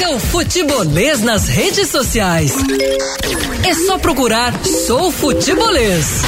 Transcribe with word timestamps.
Siga 0.00 0.12
o 0.12 0.18
Futebolês 0.18 1.20
nas 1.20 1.46
redes 1.46 1.90
sociais. 1.90 2.54
É 3.62 3.74
só 3.74 3.98
procurar 3.98 4.54
Sou 4.64 5.12
Futebolês. 5.12 6.22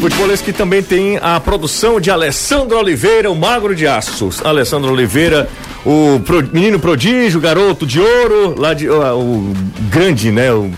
Futebolês 0.00 0.42
que 0.42 0.52
também 0.52 0.82
tem 0.82 1.16
a 1.22 1.38
produção 1.38 2.00
de 2.00 2.10
Alessandro 2.10 2.76
Oliveira, 2.76 3.30
o 3.30 3.36
Magro 3.36 3.72
de 3.72 3.86
Aços. 3.86 4.44
Alessandro 4.44 4.92
Oliveira, 4.92 5.48
o 5.86 6.18
pro, 6.18 6.42
menino 6.52 6.80
prodígio, 6.80 7.40
garoto 7.40 7.86
de 7.86 8.00
ouro, 8.00 8.56
lá 8.58 8.74
de, 8.74 8.88
uh, 8.88 9.16
o 9.16 9.54
grande, 9.88 10.32
né? 10.32 10.52
O, 10.52 10.72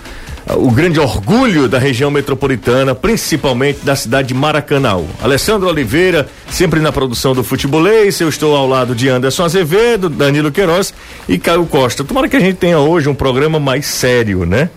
o 0.56 0.70
grande 0.70 0.98
orgulho 0.98 1.68
da 1.68 1.78
região 1.78 2.10
metropolitana, 2.10 2.94
principalmente 2.94 3.84
da 3.84 3.94
cidade 3.94 4.28
de 4.28 4.34
Maracanã. 4.34 5.00
Alessandro 5.22 5.68
Oliveira, 5.68 6.28
sempre 6.50 6.80
na 6.80 6.90
produção 6.90 7.34
do 7.34 7.44
futebolês, 7.44 8.20
eu 8.20 8.28
estou 8.28 8.56
ao 8.56 8.66
lado 8.66 8.94
de 8.94 9.08
Anderson 9.08 9.44
Azevedo, 9.44 10.08
Danilo 10.08 10.50
Queiroz 10.50 10.92
e 11.28 11.38
Caio 11.38 11.66
Costa. 11.66 12.02
Tomara 12.02 12.28
que 12.28 12.36
a 12.36 12.40
gente 12.40 12.56
tenha 12.56 12.78
hoje 12.78 13.08
um 13.08 13.14
programa 13.14 13.60
mais 13.60 13.86
sério, 13.86 14.44
né? 14.44 14.70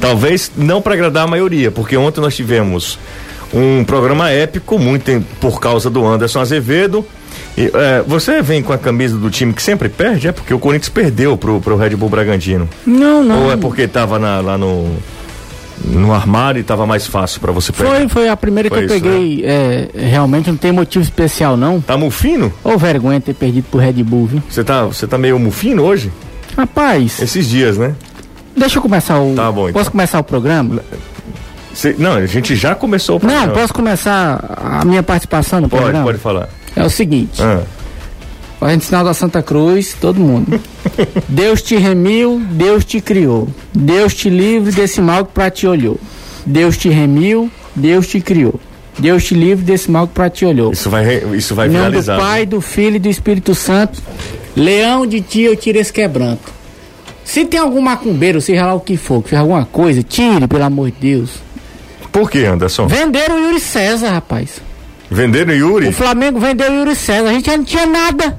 Talvez 0.00 0.52
não 0.56 0.80
para 0.80 0.94
agradar 0.94 1.24
a 1.24 1.26
maioria, 1.26 1.70
porque 1.70 1.96
ontem 1.96 2.20
nós 2.20 2.36
tivemos 2.36 2.98
um 3.52 3.84
programa 3.84 4.30
épico, 4.30 4.78
muito 4.78 5.24
por 5.40 5.60
causa 5.60 5.90
do 5.90 6.06
Anderson 6.06 6.40
Azevedo. 6.40 7.04
E, 7.58 7.72
é, 7.74 8.04
você 8.06 8.40
vem 8.40 8.62
com 8.62 8.72
a 8.72 8.78
camisa 8.78 9.16
do 9.16 9.28
time 9.28 9.52
que 9.52 9.60
sempre 9.60 9.88
perde? 9.88 10.28
É 10.28 10.32
porque 10.32 10.54
o 10.54 10.60
Corinthians 10.60 10.88
perdeu 10.88 11.36
pro, 11.36 11.60
pro 11.60 11.76
Red 11.76 11.96
Bull 11.96 12.08
Bragantino. 12.08 12.68
Não, 12.86 13.24
não. 13.24 13.46
Ou 13.46 13.52
é 13.52 13.56
porque 13.56 13.88
tava 13.88 14.16
na, 14.16 14.40
lá 14.40 14.56
no 14.56 14.94
no 15.84 16.12
armário 16.12 16.60
e 16.60 16.62
tava 16.62 16.86
mais 16.86 17.06
fácil 17.06 17.40
para 17.40 17.50
você 17.50 17.72
pegar? 17.72 17.90
Foi, 17.90 18.08
foi 18.08 18.28
a 18.28 18.36
primeira 18.36 18.68
foi 18.68 18.78
que 18.78 18.84
eu 18.84 18.96
isso, 18.96 19.04
peguei. 19.04 19.42
Né? 19.42 19.48
É, 19.48 19.88
realmente 20.08 20.50
não 20.50 20.56
tem 20.56 20.70
motivo 20.70 21.02
especial, 21.02 21.56
não. 21.56 21.80
Tá 21.80 21.96
mufino? 21.96 22.52
Ou 22.62 22.78
vergonha 22.78 23.20
ter 23.20 23.34
perdido 23.34 23.66
pro 23.68 23.80
Red 23.80 24.04
Bull, 24.04 24.26
viu? 24.26 24.42
Você 24.48 24.62
tá, 24.62 24.84
você 24.84 25.06
tá 25.06 25.18
meio 25.18 25.36
mufino 25.38 25.82
hoje? 25.82 26.12
Rapaz. 26.56 27.20
Esses 27.20 27.48
dias, 27.48 27.76
né? 27.76 27.94
Deixa 28.56 28.78
eu 28.78 28.82
começar 28.82 29.20
o. 29.20 29.34
Tá 29.34 29.50
bom, 29.50 29.68
então. 29.68 29.80
Posso 29.80 29.90
começar 29.90 30.18
o 30.20 30.24
programa? 30.24 30.80
Cê, 31.74 31.94
não, 31.98 32.14
a 32.14 32.26
gente 32.26 32.56
já 32.56 32.74
começou 32.74 33.16
o 33.16 33.20
programa. 33.20 33.46
Não, 33.46 33.54
posso 33.54 33.72
começar 33.72 34.56
a 34.56 34.84
minha 34.84 35.02
participação 35.02 35.60
no 35.60 35.68
pode, 35.68 35.82
programa? 35.82 36.04
Pode, 36.04 36.18
pode 36.18 36.22
falar. 36.22 36.48
É 36.78 36.84
o 36.84 36.90
seguinte. 36.90 37.42
Ah. 37.42 37.62
A 38.60 38.70
gente 38.70 38.84
sinal 38.84 39.04
da 39.04 39.14
Santa 39.14 39.42
Cruz, 39.42 39.94
todo 40.00 40.18
mundo. 40.18 40.60
Deus 41.28 41.62
te 41.62 41.76
remiu, 41.76 42.42
Deus 42.50 42.84
te 42.84 43.00
criou. 43.00 43.48
Deus 43.72 44.14
te 44.14 44.28
livre 44.28 44.72
desse 44.72 45.00
mal 45.00 45.24
que 45.24 45.32
pra 45.32 45.50
ti 45.50 45.66
olhou. 45.66 45.98
Deus 46.44 46.76
te 46.76 46.88
remiu, 46.88 47.50
Deus 47.74 48.08
te 48.08 48.20
criou. 48.20 48.58
Deus 48.98 49.24
te 49.24 49.34
livre 49.34 49.64
desse 49.64 49.90
mal 49.90 50.08
que 50.08 50.14
pra 50.14 50.28
ti 50.28 50.44
olhou. 50.44 50.72
Isso 50.72 50.90
vai, 50.90 51.22
isso 51.36 51.54
vai 51.54 51.68
viralizar. 51.68 52.16
do 52.16 52.20
Pai, 52.20 52.46
do 52.46 52.60
Filho 52.60 52.96
e 52.96 52.98
do 52.98 53.08
Espírito 53.08 53.54
Santo. 53.54 54.02
Leão 54.56 55.06
de 55.06 55.20
ti 55.20 55.42
eu 55.42 55.54
tiro 55.54 55.78
esse 55.78 55.92
quebranto. 55.92 56.52
Se 57.24 57.44
tem 57.44 57.60
algum 57.60 57.80
macumbeiro, 57.80 58.40
seja 58.40 58.66
lá 58.66 58.74
o 58.74 58.80
que 58.80 58.96
for, 58.96 59.22
que 59.22 59.28
fez 59.30 59.40
alguma 59.40 59.64
coisa, 59.66 60.02
tire, 60.02 60.48
pelo 60.48 60.64
amor 60.64 60.90
de 60.90 60.96
Deus. 60.98 61.30
Por 62.10 62.28
que, 62.28 62.44
Anderson? 62.44 62.88
Venderam 62.88 63.36
o 63.36 63.38
Yuri 63.38 63.60
César, 63.60 64.10
rapaz. 64.10 64.60
Venderam 65.10 65.52
o 65.52 65.56
Yuri? 65.56 65.88
O 65.88 65.92
Flamengo 65.92 66.38
vendeu 66.38 66.70
o 66.70 66.74
Yuri 66.74 66.94
César. 66.94 67.28
A 67.28 67.32
gente 67.32 67.46
já 67.46 67.56
não 67.56 67.64
tinha 67.64 67.86
nada. 67.86 68.38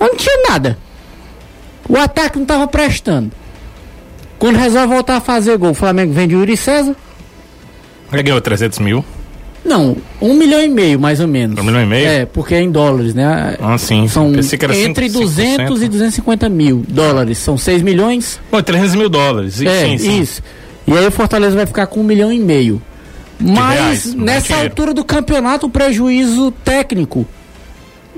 Não 0.00 0.14
tinha 0.16 0.36
nada. 0.48 0.78
O 1.88 1.96
ataque 1.96 2.36
não 2.36 2.42
estava 2.42 2.66
prestando. 2.66 3.30
Quando 4.38 4.56
resolve 4.56 4.88
voltar 4.88 5.16
a 5.16 5.20
fazer 5.20 5.56
gol, 5.56 5.70
o 5.70 5.74
Flamengo 5.74 6.12
vende 6.12 6.34
o 6.34 6.40
Yuri 6.40 6.56
César. 6.56 6.94
Já 8.12 8.22
ganhou 8.22 8.40
300 8.40 8.78
mil? 8.80 9.04
Não, 9.64 9.96
um 10.20 10.34
milhão 10.34 10.62
e 10.62 10.68
meio, 10.68 10.98
mais 10.98 11.18
ou 11.18 11.26
menos. 11.26 11.58
Um 11.58 11.64
milhão 11.64 11.82
e 11.82 11.86
meio? 11.86 12.06
É, 12.06 12.24
porque 12.24 12.54
é 12.54 12.62
em 12.62 12.70
dólares, 12.70 13.14
né? 13.14 13.56
Ah, 13.60 13.76
sim. 13.76 14.06
São 14.06 14.28
entre 14.28 14.42
5, 14.44 15.20
200 15.20 15.80
5%. 15.80 15.84
e 15.84 15.88
250 15.88 16.48
mil 16.48 16.84
dólares. 16.86 17.38
São 17.38 17.58
6 17.58 17.82
milhões. 17.82 18.38
Pô, 18.48 18.62
300 18.62 18.94
mil 18.94 19.08
dólares. 19.08 19.60
É, 19.60 19.86
sim, 19.86 19.98
sim. 19.98 20.20
isso. 20.20 20.42
E 20.86 20.96
aí 20.96 21.06
o 21.06 21.10
Fortaleza 21.10 21.56
vai 21.56 21.66
ficar 21.66 21.88
com 21.88 22.00
um 22.00 22.04
milhão 22.04 22.32
e 22.32 22.38
meio. 22.38 22.80
Mas 23.38 23.74
reais, 23.78 24.14
nessa 24.14 24.56
altura 24.56 24.94
do 24.94 25.04
campeonato, 25.04 25.66
o 25.66 25.70
prejuízo 25.70 26.50
técnico. 26.64 27.26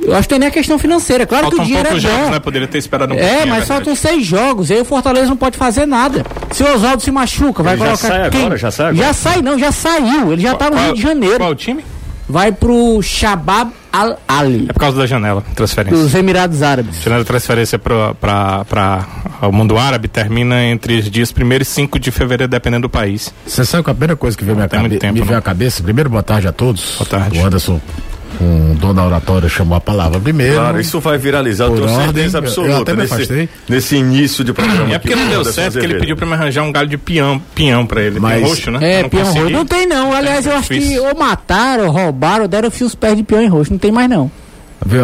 Eu 0.00 0.14
acho 0.14 0.28
que 0.28 0.34
não 0.34 0.36
é 0.36 0.40
nem 0.40 0.48
a 0.48 0.52
questão 0.52 0.78
financeira. 0.78 1.26
Claro 1.26 1.44
Faltam 1.44 1.58
que 1.58 1.64
o 1.64 1.66
dinheiro 1.66 1.88
é 1.88 1.98
jogos, 1.98 2.18
bom. 2.26 2.30
né? 2.30 2.38
Poderia 2.38 2.68
ter 2.68 2.78
esperado 2.78 3.12
um 3.14 3.18
É, 3.18 3.44
mas 3.44 3.64
é 3.64 3.66
faltam 3.66 3.96
seis 3.96 4.24
jogos. 4.24 4.70
E 4.70 4.74
aí 4.74 4.80
o 4.80 4.84
Fortaleza 4.84 5.26
não 5.26 5.36
pode 5.36 5.58
fazer 5.58 5.86
nada. 5.86 6.24
Se 6.52 6.62
o 6.62 6.72
Oswaldo 6.72 7.02
se 7.02 7.10
machuca, 7.10 7.62
vai 7.64 7.74
Ele 7.74 7.82
colocar. 7.82 7.96
Já 7.96 8.08
sai 8.08 8.30
quem? 8.30 8.40
agora? 8.40 8.56
Já 8.56 8.70
sai 8.70 8.86
agora? 8.90 9.06
Já 9.06 9.12
sai, 9.12 9.42
não, 9.42 9.58
já 9.58 9.72
saiu. 9.72 10.32
Ele 10.32 10.42
já 10.42 10.54
tá 10.54 10.66
no 10.66 10.76
qual, 10.76 10.84
Rio 10.84 10.94
de 10.94 11.02
Janeiro. 11.02 11.38
Qual 11.38 11.50
o 11.50 11.54
time? 11.54 11.84
Vai 12.28 12.52
pro 12.52 13.02
Shabab 13.02 13.72
Al 13.92 14.18
Ali. 14.26 14.66
É 14.68 14.72
por 14.72 14.80
causa 14.80 14.98
da 14.98 15.06
janela, 15.06 15.42
transferência. 15.54 15.96
Dos 15.96 16.14
Emirados 16.14 16.62
Árabes. 16.62 16.98
A 16.98 17.02
janela 17.02 17.22
de 17.22 17.26
transferência 17.26 17.78
para 17.78 19.06
o 19.42 19.52
mundo 19.52 19.78
árabe 19.78 20.08
termina 20.08 20.62
entre 20.64 20.98
os 20.98 21.10
dias 21.10 21.32
1 21.36 21.52
e 21.60 21.64
5 21.64 21.98
de 21.98 22.10
fevereiro, 22.10 22.50
dependendo 22.50 22.82
do 22.82 22.90
país. 22.90 23.32
Você 23.46 23.64
sabe 23.64 23.84
que 23.84 23.90
a 23.90 23.94
primeira 23.94 24.16
coisa 24.16 24.36
que 24.36 24.44
veio, 24.44 24.56
minha 24.56 24.68
cabe 24.68 24.98
tempo, 24.98 25.14
me 25.14 25.22
veio 25.22 25.38
à 25.38 25.42
cabeça? 25.42 25.82
Primeiro, 25.82 26.10
boa 26.10 26.22
tarde 26.22 26.48
a 26.48 26.52
todos. 26.52 26.96
Boa 26.98 27.08
tarde. 27.08 27.38
O 27.38 27.46
Anderson 27.46 27.80
um 28.44 28.74
dono 28.74 28.94
da 28.94 29.06
oratória 29.06 29.48
chamou 29.48 29.76
a 29.76 29.80
palavra 29.80 30.20
primeiro. 30.20 30.54
Claro, 30.54 30.80
isso 30.80 31.00
vai 31.00 31.18
viralizar, 31.18 31.66
eu 31.66 31.74
tenho 31.74 31.88
certeza 31.88 32.38
absoluta. 32.38 32.72
Eu 32.72 32.82
até 32.82 32.92
me 32.94 33.02
nesse, 33.02 33.48
nesse 33.68 33.96
início 33.96 34.44
de 34.44 34.52
programa. 34.52 34.94
É 34.94 34.98
porque 34.98 35.14
não 35.14 35.28
deu 35.28 35.44
certo 35.44 35.78
que 35.78 35.84
ele 35.84 35.98
pediu 35.98 36.16
pra 36.16 36.26
me 36.26 36.34
arranjar 36.34 36.62
um 36.62 36.72
galho 36.72 36.88
de 36.88 36.98
peão, 36.98 37.40
peão 37.54 37.86
pra 37.86 38.02
ele. 38.02 38.20
Mas, 38.20 38.40
peão 38.40 38.48
roxo, 38.48 38.70
né? 38.70 39.00
É, 39.00 39.08
peão 39.08 39.24
roxo. 39.24 39.50
Não 39.50 39.66
tem 39.66 39.86
não. 39.86 40.12
Aliás, 40.12 40.46
eu 40.46 40.56
acho 40.56 40.68
que 40.68 40.98
ou 40.98 41.14
mataram, 41.16 41.86
ou 41.86 41.90
roubaram, 41.90 42.42
ou 42.42 42.48
deram 42.48 42.70
fios 42.70 42.94
pés 42.94 43.16
de 43.16 43.22
peão 43.22 43.42
em 43.42 43.48
roxo. 43.48 43.72
Não 43.72 43.78
tem 43.78 43.92
mais 43.92 44.08
não. 44.08 44.30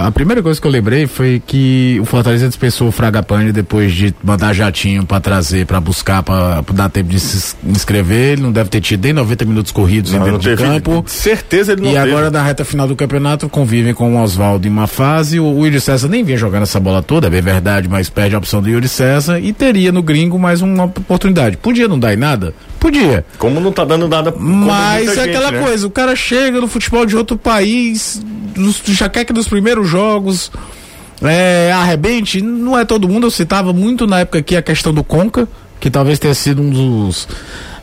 A 0.03 0.11
primeira 0.11 0.43
coisa 0.43 0.61
que 0.61 0.67
eu 0.67 0.71
lembrei 0.71 1.07
foi 1.07 1.43
que 1.45 1.99
o 2.01 2.05
Fortaleza 2.05 2.47
dispensou 2.49 2.89
o 2.89 2.93
Fragapane 2.93 3.53
depois 3.53 3.93
de 3.93 4.15
mandar 4.23 4.53
jatinho 4.55 5.05
para 5.05 5.21
trazer, 5.21 5.67
para 5.67 5.81
buscar, 5.81 6.23
para 6.23 6.63
dar 6.73 6.89
tempo 6.89 7.11
de 7.11 7.19
se 7.21 7.55
inscrever. 7.67 8.33
Ele 8.35 8.43
não 8.43 8.53
deve 8.53 8.71
ter 8.71 8.81
tido 8.81 9.05
nem 9.05 9.13
90 9.13 9.45
minutos 9.45 9.73
corridos 9.73 10.13
não, 10.13 10.25
dentro 10.25 10.39
de 10.39 10.57
campo. 10.57 11.05
Certeza 11.07 11.73
ele 11.73 11.83
não 11.83 11.91
E 11.91 11.95
teve. 11.95 12.09
agora 12.09 12.31
na 12.31 12.43
reta 12.43 12.65
final 12.65 12.87
do 12.87 12.95
campeonato 12.97 13.49
convivem 13.49 13.93
com 13.93 14.15
o 14.17 14.23
Oswaldo 14.23 14.67
em 14.67 14.71
uma 14.71 14.87
fase. 14.87 15.39
O 15.41 15.65
Yuri 15.67 15.81
César 15.81 16.09
nem 16.09 16.23
vinha 16.25 16.39
jogando 16.39 16.63
essa 16.63 16.79
bola 16.81 17.03
toda, 17.03 17.27
é 17.27 17.41
verdade, 17.41 17.89
mas 17.89 18.09
perde 18.09 18.35
a 18.35 18.39
opção 18.39 18.63
do 18.63 18.69
Yuri 18.69 18.89
César 18.89 19.39
e 19.41 19.53
teria 19.53 19.91
no 19.93 20.03
gringo 20.03 20.39
mais 20.39 20.63
uma 20.63 20.85
oportunidade. 20.85 21.57
Podia 21.57 21.89
não 21.89 21.99
dar 21.99 22.15
em 22.15 22.17
nada? 22.17 22.55
Podia. 22.85 23.25
Como 23.39 23.61
não 23.61 23.73
tá 23.73 23.83
dando 23.83 24.07
nada. 24.07 24.35
Mas 24.39 25.09
é 25.09 25.15
gente, 25.15 25.31
aquela 25.31 25.51
né? 25.51 25.63
coisa, 25.63 25.87
o 25.87 25.91
cara 25.91 26.15
chega 26.15 26.61
no 26.61 26.69
futebol 26.69 27.07
de 27.07 27.17
outro 27.17 27.39
país, 27.39 28.23
já 28.85 29.09
quer 29.09 29.25
que 29.25 29.33
nos 29.33 29.49
primeiros 29.49 29.89
jogos 29.89 30.53
é, 31.23 31.73
arrebente. 31.73 32.43
Não 32.43 32.79
é 32.79 32.85
todo 32.85 33.09
mundo, 33.09 33.27
eu 33.27 33.31
citava 33.31 33.73
muito 33.73 34.07
na 34.07 34.21
época 34.21 34.41
aqui 34.41 34.55
a 34.55 34.61
questão 34.61 34.93
do 34.93 35.03
Conca, 35.03 35.49
que 35.81 35.89
talvez 35.89 36.19
tenha 36.19 36.35
sido 36.35 36.61
um 36.61 36.69
dos 36.69 37.27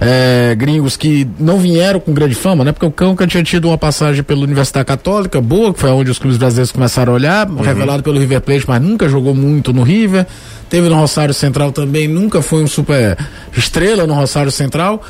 é, 0.03 0.55
gringos 0.55 0.97
que 0.97 1.27
não 1.39 1.59
vieram 1.59 1.99
com 1.99 2.11
grande 2.11 2.33
fama, 2.33 2.65
né? 2.65 2.71
Porque 2.71 2.87
o 2.87 2.91
Conca 2.91 3.27
tinha 3.27 3.43
tido 3.43 3.67
uma 3.67 3.77
passagem 3.77 4.23
pela 4.23 4.41
Universidade 4.41 4.83
Católica, 4.83 5.39
boa, 5.39 5.71
que 5.71 5.79
foi 5.79 5.91
onde 5.91 6.09
os 6.09 6.17
clubes 6.17 6.39
brasileiros 6.39 6.71
começaram 6.71 7.13
a 7.13 7.15
olhar, 7.15 7.47
uhum. 7.47 7.61
revelado 7.61 8.01
pelo 8.01 8.19
River 8.19 8.41
Plate, 8.41 8.65
mas 8.67 8.81
nunca 8.81 9.07
jogou 9.07 9.35
muito 9.35 9.71
no 9.71 9.83
River. 9.83 10.25
Teve 10.67 10.89
no 10.89 10.95
Rosário 10.95 11.35
Central 11.35 11.71
também, 11.71 12.07
nunca 12.07 12.41
foi 12.41 12.63
um 12.63 12.67
super 12.67 13.15
estrela 13.55 14.07
no 14.07 14.15
Rosário 14.15 14.51
Central 14.51 15.03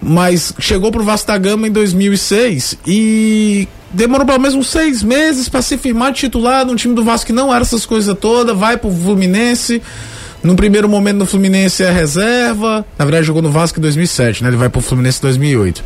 mas 0.00 0.52
chegou 0.58 0.92
pro 0.92 1.02
Vasco 1.02 1.26
da 1.26 1.38
Gama 1.38 1.66
em 1.66 1.70
2006 1.70 2.76
e 2.86 3.66
demorou 3.90 4.26
pelo 4.26 4.38
menos 4.38 4.54
uns 4.54 4.68
seis 4.68 5.02
meses 5.02 5.48
para 5.48 5.62
se 5.62 5.78
firmar 5.78 6.12
titular 6.12 6.66
num 6.66 6.76
time 6.76 6.94
do 6.94 7.02
Vasco 7.02 7.28
que 7.28 7.32
não 7.32 7.52
era 7.52 7.62
essas 7.62 7.86
coisas 7.86 8.14
todas, 8.18 8.56
vai 8.56 8.76
pro 8.76 8.90
Fluminense. 8.90 9.82
No 10.46 10.54
primeiro 10.54 10.88
momento 10.88 11.16
no 11.16 11.26
Fluminense 11.26 11.82
é 11.82 11.90
reserva, 11.90 12.86
na 12.96 13.04
verdade 13.04 13.26
jogou 13.26 13.42
no 13.42 13.50
Vasco 13.50 13.80
em 13.80 13.82
2007, 13.82 14.44
né? 14.44 14.48
Ele 14.48 14.56
vai 14.56 14.68
pro 14.68 14.80
Fluminense 14.80 15.18
em 15.18 15.22
2008. 15.22 15.82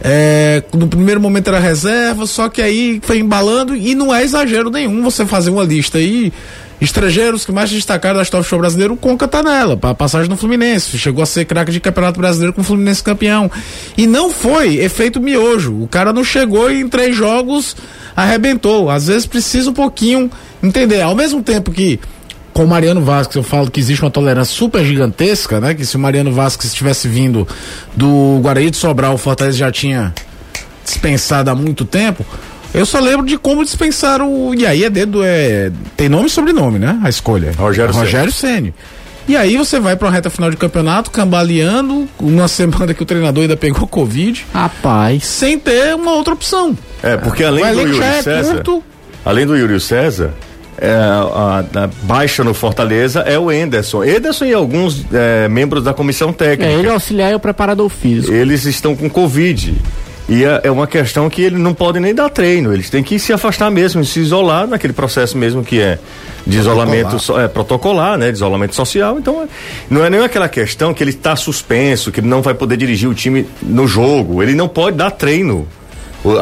É, 0.00 0.62
no 0.72 0.86
primeiro 0.86 1.20
momento 1.20 1.48
era 1.48 1.58
reserva, 1.58 2.24
só 2.24 2.48
que 2.48 2.62
aí 2.62 3.00
foi 3.02 3.18
embalando 3.18 3.74
e 3.74 3.96
não 3.96 4.14
é 4.14 4.22
exagero 4.22 4.70
nenhum 4.70 5.02
você 5.02 5.26
fazer 5.26 5.50
uma 5.50 5.64
lista 5.64 5.98
aí 5.98 6.32
estrangeiros 6.80 7.44
que 7.44 7.50
mais 7.50 7.68
destacaram 7.68 8.16
da 8.18 8.22
história 8.22 8.44
do 8.44 8.48
show 8.48 8.60
brasileiro, 8.60 8.94
o 8.94 8.96
Conca 8.96 9.26
tá 9.26 9.42
nela, 9.42 9.76
para 9.76 9.92
passagem 9.92 10.28
no 10.28 10.36
Fluminense, 10.36 10.96
chegou 10.98 11.20
a 11.20 11.26
ser 11.26 11.44
craque 11.44 11.72
de 11.72 11.80
campeonato 11.80 12.20
brasileiro 12.20 12.52
com 12.52 12.60
o 12.60 12.64
Fluminense 12.64 13.02
campeão. 13.02 13.50
E 13.96 14.06
não 14.06 14.30
foi 14.30 14.76
efeito 14.76 15.20
miojo. 15.20 15.82
O 15.82 15.88
cara 15.88 16.12
não 16.12 16.22
chegou 16.22 16.70
e 16.70 16.80
em 16.80 16.88
três 16.88 17.16
jogos 17.16 17.74
arrebentou. 18.14 18.88
Às 18.88 19.08
vezes 19.08 19.26
precisa 19.26 19.70
um 19.70 19.74
pouquinho 19.74 20.30
entender. 20.62 21.00
Ao 21.00 21.14
mesmo 21.14 21.42
tempo 21.42 21.72
que 21.72 21.98
com 22.56 22.64
o 22.64 22.66
Mariano 22.66 23.02
Vasquez 23.02 23.36
eu 23.36 23.42
falo 23.42 23.70
que 23.70 23.78
existe 23.78 24.02
uma 24.02 24.10
tolerância 24.10 24.54
super 24.56 24.82
gigantesca, 24.82 25.60
né? 25.60 25.74
Que 25.74 25.84
se 25.84 25.94
o 25.94 25.98
Mariano 25.98 26.32
Vasquez 26.32 26.72
tivesse 26.72 27.06
vindo 27.06 27.46
do 27.94 28.38
Guarani 28.40 28.70
de 28.70 28.78
Sobral, 28.78 29.12
o 29.12 29.18
Fortaleza 29.18 29.58
já 29.58 29.70
tinha 29.70 30.14
dispensado 30.82 31.50
há 31.50 31.54
muito 31.54 31.84
tempo. 31.84 32.24
Eu 32.72 32.86
só 32.86 32.98
lembro 32.98 33.26
de 33.26 33.36
como 33.36 33.62
dispensaram. 33.62 34.54
E 34.54 34.64
aí 34.66 34.84
é 34.84 34.88
dedo, 34.88 35.20
é. 35.22 35.70
Tem 35.98 36.08
nome 36.08 36.28
e 36.28 36.30
sobrenome, 36.30 36.78
né? 36.78 36.98
A 37.04 37.10
escolha. 37.10 37.52
Rogério, 37.58 37.92
Rogério 37.92 38.32
Ceni. 38.32 38.74
E 39.28 39.36
aí 39.36 39.58
você 39.58 39.78
vai 39.78 39.94
para 39.94 40.08
uma 40.08 40.14
reta 40.14 40.30
final 40.30 40.50
de 40.50 40.56
campeonato, 40.56 41.10
cambaleando, 41.10 42.08
uma 42.18 42.48
semana 42.48 42.94
que 42.94 43.02
o 43.02 43.06
treinador 43.06 43.42
ainda 43.42 43.56
pegou 43.58 43.86
Covid. 43.86 44.46
Rapaz. 44.54 45.24
Sem 45.26 45.58
ter 45.58 45.94
uma 45.94 46.12
outra 46.12 46.32
opção. 46.32 46.74
É, 47.02 47.18
porque 47.18 47.44
além 47.44 47.64
O 47.66 47.74
do 47.74 47.80
Yuri 47.82 48.00
é 48.02 48.22
César. 48.22 48.54
curto. 48.54 48.82
Além 49.26 49.44
do 49.46 49.54
Yuri 49.54 49.78
César, 49.78 50.32
é, 50.78 50.90
a, 50.90 51.64
a 51.84 51.86
baixa 52.02 52.42
no 52.44 52.52
Fortaleza 52.54 53.20
é 53.20 53.38
o 53.38 53.50
Enderson. 53.50 54.04
Enderson 54.04 54.44
e 54.44 54.54
alguns 54.54 55.04
é, 55.12 55.48
membros 55.48 55.82
da 55.84 55.92
comissão 55.94 56.32
técnica. 56.32 56.70
É, 56.70 56.74
ele 56.78 56.88
é 56.88 56.90
o 56.90 56.94
auxiliar 56.94 57.32
e 57.32 57.34
o 57.34 57.40
preparador 57.40 57.88
físico. 57.88 58.32
Eles 58.32 58.64
estão 58.64 58.94
com 58.94 59.08
Covid. 59.08 59.74
E 60.28 60.44
é, 60.44 60.62
é 60.64 60.70
uma 60.72 60.88
questão 60.88 61.30
que 61.30 61.40
eles 61.40 61.58
não 61.60 61.72
podem 61.72 62.02
nem 62.02 62.12
dar 62.12 62.28
treino, 62.28 62.74
eles 62.74 62.90
têm 62.90 63.00
que 63.00 63.16
se 63.16 63.32
afastar 63.32 63.70
mesmo, 63.70 64.04
se 64.04 64.18
isolar 64.18 64.66
naquele 64.66 64.92
processo 64.92 65.38
mesmo 65.38 65.62
que 65.62 65.80
é 65.80 66.00
de 66.44 66.58
isolamento 66.58 67.16
so- 67.20 67.38
é, 67.38 67.46
protocolar, 67.46 68.18
né? 68.18 68.30
De 68.30 68.36
isolamento 68.36 68.74
social. 68.74 69.18
Então, 69.20 69.48
não 69.88 70.04
é 70.04 70.10
nem 70.10 70.18
aquela 70.20 70.48
questão 70.48 70.92
que 70.92 71.00
ele 71.02 71.10
está 71.12 71.36
suspenso, 71.36 72.10
que 72.10 72.18
ele 72.18 72.26
não 72.26 72.42
vai 72.42 72.54
poder 72.54 72.76
dirigir 72.76 73.08
o 73.08 73.14
time 73.14 73.46
no 73.62 73.86
jogo. 73.86 74.42
Ele 74.42 74.54
não 74.56 74.66
pode 74.66 74.96
dar 74.96 75.12
treino. 75.12 75.66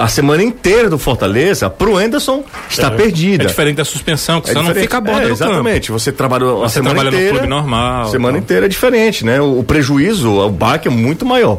A 0.01 0.09
semana 0.09 0.43
inteira 0.43 0.89
do 0.89 0.99
Fortaleza, 0.99 1.69
pro 1.69 1.97
Anderson, 1.97 2.43
está 2.71 2.91
perdida. 2.91 3.45
É 3.45 3.47
diferente 3.47 3.77
da 3.77 3.85
suspensão, 3.85 4.41
que 4.41 4.49
É 4.51 4.53
você 4.53 4.55
não 4.59 4.63
diferente. 4.65 4.83
fica 4.85 4.97
a 4.99 5.01
borda 5.01 5.21
é, 5.25 5.29
do 5.29 5.37
campo. 5.37 5.51
Exatamente. 5.53 5.93
Você 5.93 6.13
trabalhou 6.13 6.65
a 6.65 6.69
semana 6.69 6.95
trabalha 6.95 7.11
no 7.11 7.17
inteira. 7.17 7.33
clube 7.39 7.49
normal, 7.49 8.07
Semana 8.11 8.39
então. 8.39 8.45
inteira 8.45 8.67
é 8.67 8.69
diferente, 8.69 9.25
né? 9.25 9.41
O, 9.41 9.59
o 9.61 9.65
prejuízo, 9.65 10.31
o 10.31 10.51
baque 10.51 10.89
é 10.89 10.91
muito 10.91 11.27
maior. 11.27 11.59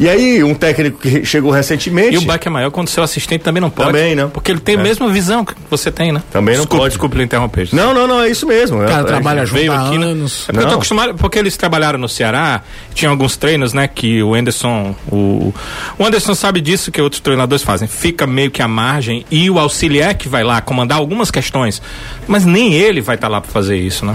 E 0.00 0.08
aí, 0.08 0.44
um 0.44 0.54
técnico 0.54 0.98
que 1.00 1.24
chegou 1.24 1.50
recentemente. 1.50 2.14
E 2.14 2.18
o 2.18 2.22
baque 2.22 2.46
é 2.46 2.50
maior 2.50 2.70
quando 2.70 2.88
seu 2.88 3.02
assistente 3.02 3.40
também 3.42 3.60
não 3.60 3.68
pode. 3.70 3.88
Também, 3.88 4.14
né? 4.14 4.30
Porque 4.32 4.52
ele 4.52 4.60
tem 4.60 4.76
a 4.76 4.80
É. 4.80 4.82
mesma 4.82 5.08
visão 5.10 5.44
que 5.44 5.54
você 5.68 5.90
tem, 5.90 6.12
né? 6.12 6.22
Também 6.30 6.54
não 6.54 6.62
desculpe, 6.62 6.82
pode. 6.82 6.90
Desculpe 6.92 7.16
lhe 7.18 7.24
interromper. 7.24 7.68
Não, 7.72 7.92
não, 7.92 8.06
não, 8.06 8.22
é 8.22 8.28
isso 8.30 8.46
mesmo. 8.46 8.80
O 8.82 8.86
cara 8.86 9.00
é, 9.00 9.04
trabalha 9.04 9.40
é, 9.40 9.46
junto 9.46 9.58
veio 9.58 9.72
há 9.72 9.88
aqui, 9.88 9.98
né? 9.98 10.06
anos. 10.06 10.42
É 10.48 10.52
porque 10.52 10.58
eu 10.58 10.62
Não. 10.62 10.68
tô 10.70 10.74
acostumado, 10.76 11.14
porque 11.16 11.38
eles 11.38 11.56
trabalharam 11.56 11.98
no 11.98 12.08
Ceará, 12.08 12.62
tinha 12.94 13.10
alguns 13.10 13.36
treinos, 13.36 13.72
né, 13.72 13.88
que 13.88 14.22
o 14.22 14.34
Anderson, 14.34 14.94
o, 15.10 15.52
o 15.98 16.04
Anderson 16.04 16.34
sabe 16.34 16.60
disso 16.60 16.92
que 16.92 17.02
outros 17.02 17.20
treinadores 17.20 17.64
fazem, 17.64 17.88
fica 17.88 18.26
meio 18.26 18.50
que 18.52 18.62
à 18.62 18.68
margem 18.68 19.24
e 19.30 19.50
o 19.50 19.58
auxiliar 19.58 20.14
que 20.14 20.28
vai 20.28 20.44
lá 20.44 20.60
comandar 20.60 20.98
algumas 20.98 21.30
questões, 21.30 21.82
mas 22.28 22.44
nem 22.44 22.72
ele 22.72 23.00
vai 23.00 23.16
estar 23.16 23.26
lá 23.28 23.40
para 23.40 23.50
fazer 23.50 23.76
isso, 23.76 24.06
né? 24.06 24.14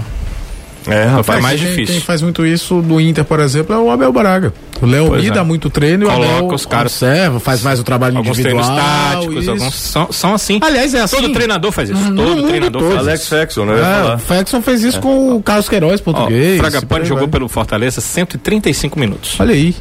É, 0.86 1.04
rapaz. 1.04 1.26
Foi 1.26 1.40
mais 1.40 1.58
quem, 1.60 1.68
difícil. 1.70 1.94
Quem 1.94 2.00
faz 2.02 2.20
muito 2.20 2.44
isso 2.44 2.82
do 2.82 3.00
Inter, 3.00 3.24
por 3.24 3.40
exemplo, 3.40 3.74
é 3.74 3.78
o 3.78 3.90
Abel 3.90 4.12
Braga. 4.12 4.52
O 4.82 4.86
Léo 4.86 5.16
é. 5.16 5.30
dá 5.30 5.42
muito 5.42 5.70
treino 5.70 6.04
e 6.04 6.06
o 6.06 6.10
Coloca 6.10 6.32
Abel 6.38 6.54
os 6.54 6.66
caras- 6.66 6.92
observa, 7.02 7.40
faz 7.40 7.62
mais 7.62 7.80
o 7.80 7.82
trabalho 7.84 8.18
Alguns 8.18 8.38
individual. 8.38 8.62
treinos 8.64 8.84
táticos, 8.84 9.48
alguns 9.48 9.74
são, 9.74 10.12
são 10.12 10.34
assim. 10.34 10.58
Aliás, 10.62 10.92
é 10.92 11.00
assim. 11.00 11.16
Todo 11.16 11.32
treinador 11.32 11.72
faz 11.72 11.88
isso, 11.88 12.14
todo 12.14 12.42
treinador 12.46 12.82
todo. 12.82 12.94
faz 12.96 13.08
Alex 13.08 13.20
isso. 13.20 13.28
Fraxon, 13.30 13.64
né? 13.64 13.72
Eu 13.72 13.78
ia 13.78 14.14
É, 14.14 14.18
Faxon 14.18 14.60
fez 14.60 14.82
isso 14.82 15.00
com 15.00 15.36
o 15.36 15.42
Carlos 15.42 15.68
Queiroz, 15.68 16.00
Ó, 16.00 16.04
português. 16.04 16.60
Por 16.86 16.98
aí 17.00 17.04
jogou 17.06 17.24
vai. 17.24 17.30
pelo 17.32 17.48
Fortaleza 17.48 18.00
135 18.00 18.98
minutos. 18.98 19.36
Olha 19.40 19.54
aí. 19.54 19.74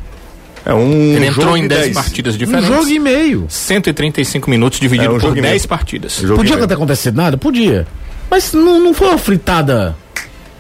É 0.66 0.74
um 0.74 0.90
Ele 1.16 1.26
entrou 1.28 1.44
jogo 1.48 1.58
em 1.58 1.64
de 1.64 1.68
10 1.68 1.82
dez. 1.82 1.94
partidas 1.96 2.36
Um 2.36 2.38
diferentes. 2.38 2.70
jogo 2.70 2.88
e 2.88 2.98
meio. 2.98 3.46
135 3.50 4.50
minutos 4.50 4.80
dividido 4.80 5.12
É, 5.12 5.18
um 5.18 5.20
por 5.20 5.38
e 5.38 5.42
10 5.42 5.54
meio. 5.64 5.68
partidas. 5.68 6.16
Jogo 6.22 6.36
Podia 6.38 6.66
ter 6.66 6.74
acontecido 6.74 7.16
nada? 7.18 7.36
Podia. 7.38 7.86
Mas 8.32 8.54
não, 8.54 8.80
não 8.80 8.94
foi 8.94 9.10
uma 9.10 9.18
fritada. 9.18 9.94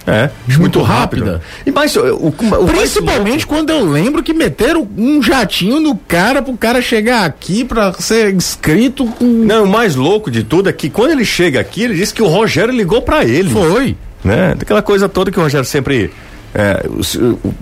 É, 0.05 0.29
Muito 0.57 0.81
rápida. 0.81 1.41
E 1.65 1.71
mais, 1.71 1.95
o, 1.95 2.27
o, 2.27 2.31
Principalmente 2.67 3.47
quando 3.47 3.69
eu 3.69 3.85
lembro 3.89 4.21
que 4.21 4.33
meteram 4.33 4.85
um 4.97 5.23
jatinho 5.23 5.79
no 5.79 5.95
cara 5.95 6.41
pro 6.41 6.57
cara 6.57 6.81
chegar 6.81 7.23
aqui 7.25 7.63
pra 7.63 7.94
ser 7.94 8.33
inscrito 8.33 9.05
com. 9.05 9.23
Não, 9.25 9.63
o 9.63 9.67
mais 9.67 9.95
louco 9.95 10.29
de 10.29 10.44
tudo 10.44 10.67
é 10.69 10.73
que 10.73 10.89
quando 10.89 11.11
ele 11.11 11.23
chega 11.23 11.59
aqui, 11.59 11.83
ele 11.83 11.95
disse 11.95 12.13
que 12.13 12.21
o 12.21 12.27
Rogério 12.27 12.73
ligou 12.73 13.01
pra 13.01 13.23
ele. 13.23 13.50
Foi. 13.50 13.95
Né? 14.23 14.55
Aquela 14.59 14.81
coisa 14.81 15.07
toda 15.07 15.31
que 15.31 15.39
o 15.39 15.44
Rogério 15.44 15.65
sempre. 15.65 16.11
É, 16.53 16.85
o, 16.88 17.25
o- 17.47 17.53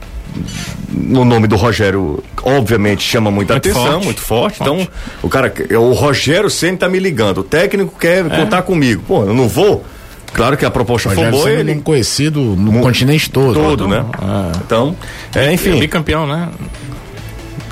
o 0.93 1.25
nome 1.25 1.47
do 1.47 1.55
Rogério, 1.55 2.23
obviamente, 2.41 3.03
chama 3.03 3.29
muita 3.29 3.53
Muito 3.53 3.69
atenção, 3.69 3.91
forte. 3.91 4.05
muito 4.05 4.21
forte. 4.21 4.57
Forte. 4.57 4.61
Então, 4.83 4.87
o 5.21 5.29
cara, 5.29 5.53
o 5.79 5.93
Rogério 5.93 6.49
sempre 6.49 6.77
tá 6.77 6.89
me 6.89 6.99
ligando. 6.99 7.39
O 7.39 7.43
técnico 7.43 7.93
quer 7.99 8.23
contar 8.29 8.61
comigo. 8.63 9.03
Pô, 9.07 9.23
eu 9.25 9.33
não 9.33 9.47
vou. 9.47 9.83
Claro 10.33 10.55
que 10.57 10.65
a 10.65 10.71
proposta 10.71 11.09
foi 11.09 11.29
boa, 11.29 11.49
ele 11.51 11.73
um 11.73 11.81
conhecido 11.81 12.39
no 12.41 12.79
continente 12.81 13.29
todo. 13.29 13.53
todo, 13.53 13.87
né? 13.87 14.05
Então, 14.65 14.95
é, 15.35 15.47
É 15.47 15.53
enfim. 15.53 15.77
bicampeão, 15.79 16.25
né? 16.25 16.49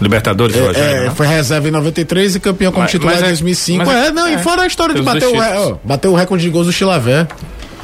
Libertadores, 0.02 0.56
Rogério. 0.56 0.80
É, 0.80 1.04
né? 1.06 1.12
foi 1.14 1.28
reserva 1.28 1.68
em 1.68 1.72
93 1.72 2.36
e 2.36 2.40
campeão 2.40 2.72
como 2.72 2.84
Mas- 2.84 2.92
titular 2.92 3.16
mas 3.16 3.22
em 3.22 3.26
é- 3.26 3.30
2005. 3.30 3.86
mas 3.86 3.96
é- 3.96 4.08
é, 4.08 4.12
não, 4.12 4.30
e 4.30 4.34
é. 4.34 4.38
fora 4.38 4.62
a 4.62 4.68
história 4.68 4.96
de 4.96 5.02
bater 5.02 5.26
o, 5.28 5.36
ó, 5.38 5.78
bater 5.84 6.08
o 6.08 6.16
recorde 6.16 6.44
de 6.44 6.50
gols 6.50 6.68
do 6.68 6.72
Chilavé. 6.74 7.28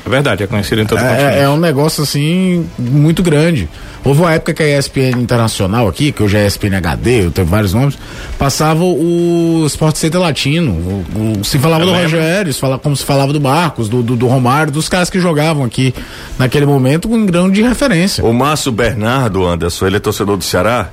É 0.05 0.09
verdade, 0.09 0.43
é 0.43 0.47
conhecido 0.47 0.81
em 0.81 0.85
todo 0.85 0.99
o 0.99 1.01
continente. 1.01 1.35
É, 1.35 1.41
é 1.41 1.49
um 1.49 1.57
negócio 1.57 2.03
assim 2.03 2.65
muito 2.77 3.23
grande. 3.23 3.67
Houve 4.03 4.21
uma 4.21 4.33
época 4.33 4.53
que 4.53 4.61
a 4.61 4.77
ESPN 4.77 5.17
Internacional 5.19 5.87
aqui, 5.87 6.11
que 6.11 6.21
hoje 6.21 6.37
é 6.37 6.45
ESPN 6.45 6.75
HD, 6.77 7.31
teve 7.31 7.49
vários 7.49 7.73
nomes, 7.73 7.97
passava 8.37 8.83
o 8.83 9.63
Sport 9.65 9.95
Center 9.95 10.21
Latino. 10.21 10.71
O, 10.73 11.39
o- 11.39 11.43
se 11.43 11.57
falava 11.57 11.81
Eu 11.83 11.87
do 11.87 11.91
lembro. 11.93 12.11
Rogério, 12.11 12.53
se 12.53 12.59
fala, 12.59 12.77
como 12.77 12.95
se 12.95 13.03
falava 13.03 13.33
do 13.33 13.41
Marcos, 13.41 13.89
do, 13.89 14.03
do, 14.03 14.15
do 14.15 14.27
Romário, 14.27 14.71
dos 14.71 14.87
caras 14.87 15.09
que 15.09 15.19
jogavam 15.19 15.63
aqui 15.63 15.91
naquele 16.37 16.67
momento 16.67 17.09
com 17.09 17.15
um 17.15 17.25
grão 17.25 17.49
de 17.49 17.63
referência. 17.63 18.23
O 18.23 18.31
Márcio 18.31 18.71
Bernardo, 18.71 19.43
Anderson, 19.43 19.87
ele 19.87 19.97
é 19.97 19.99
torcedor 19.99 20.37
do 20.37 20.43
Ceará 20.43 20.89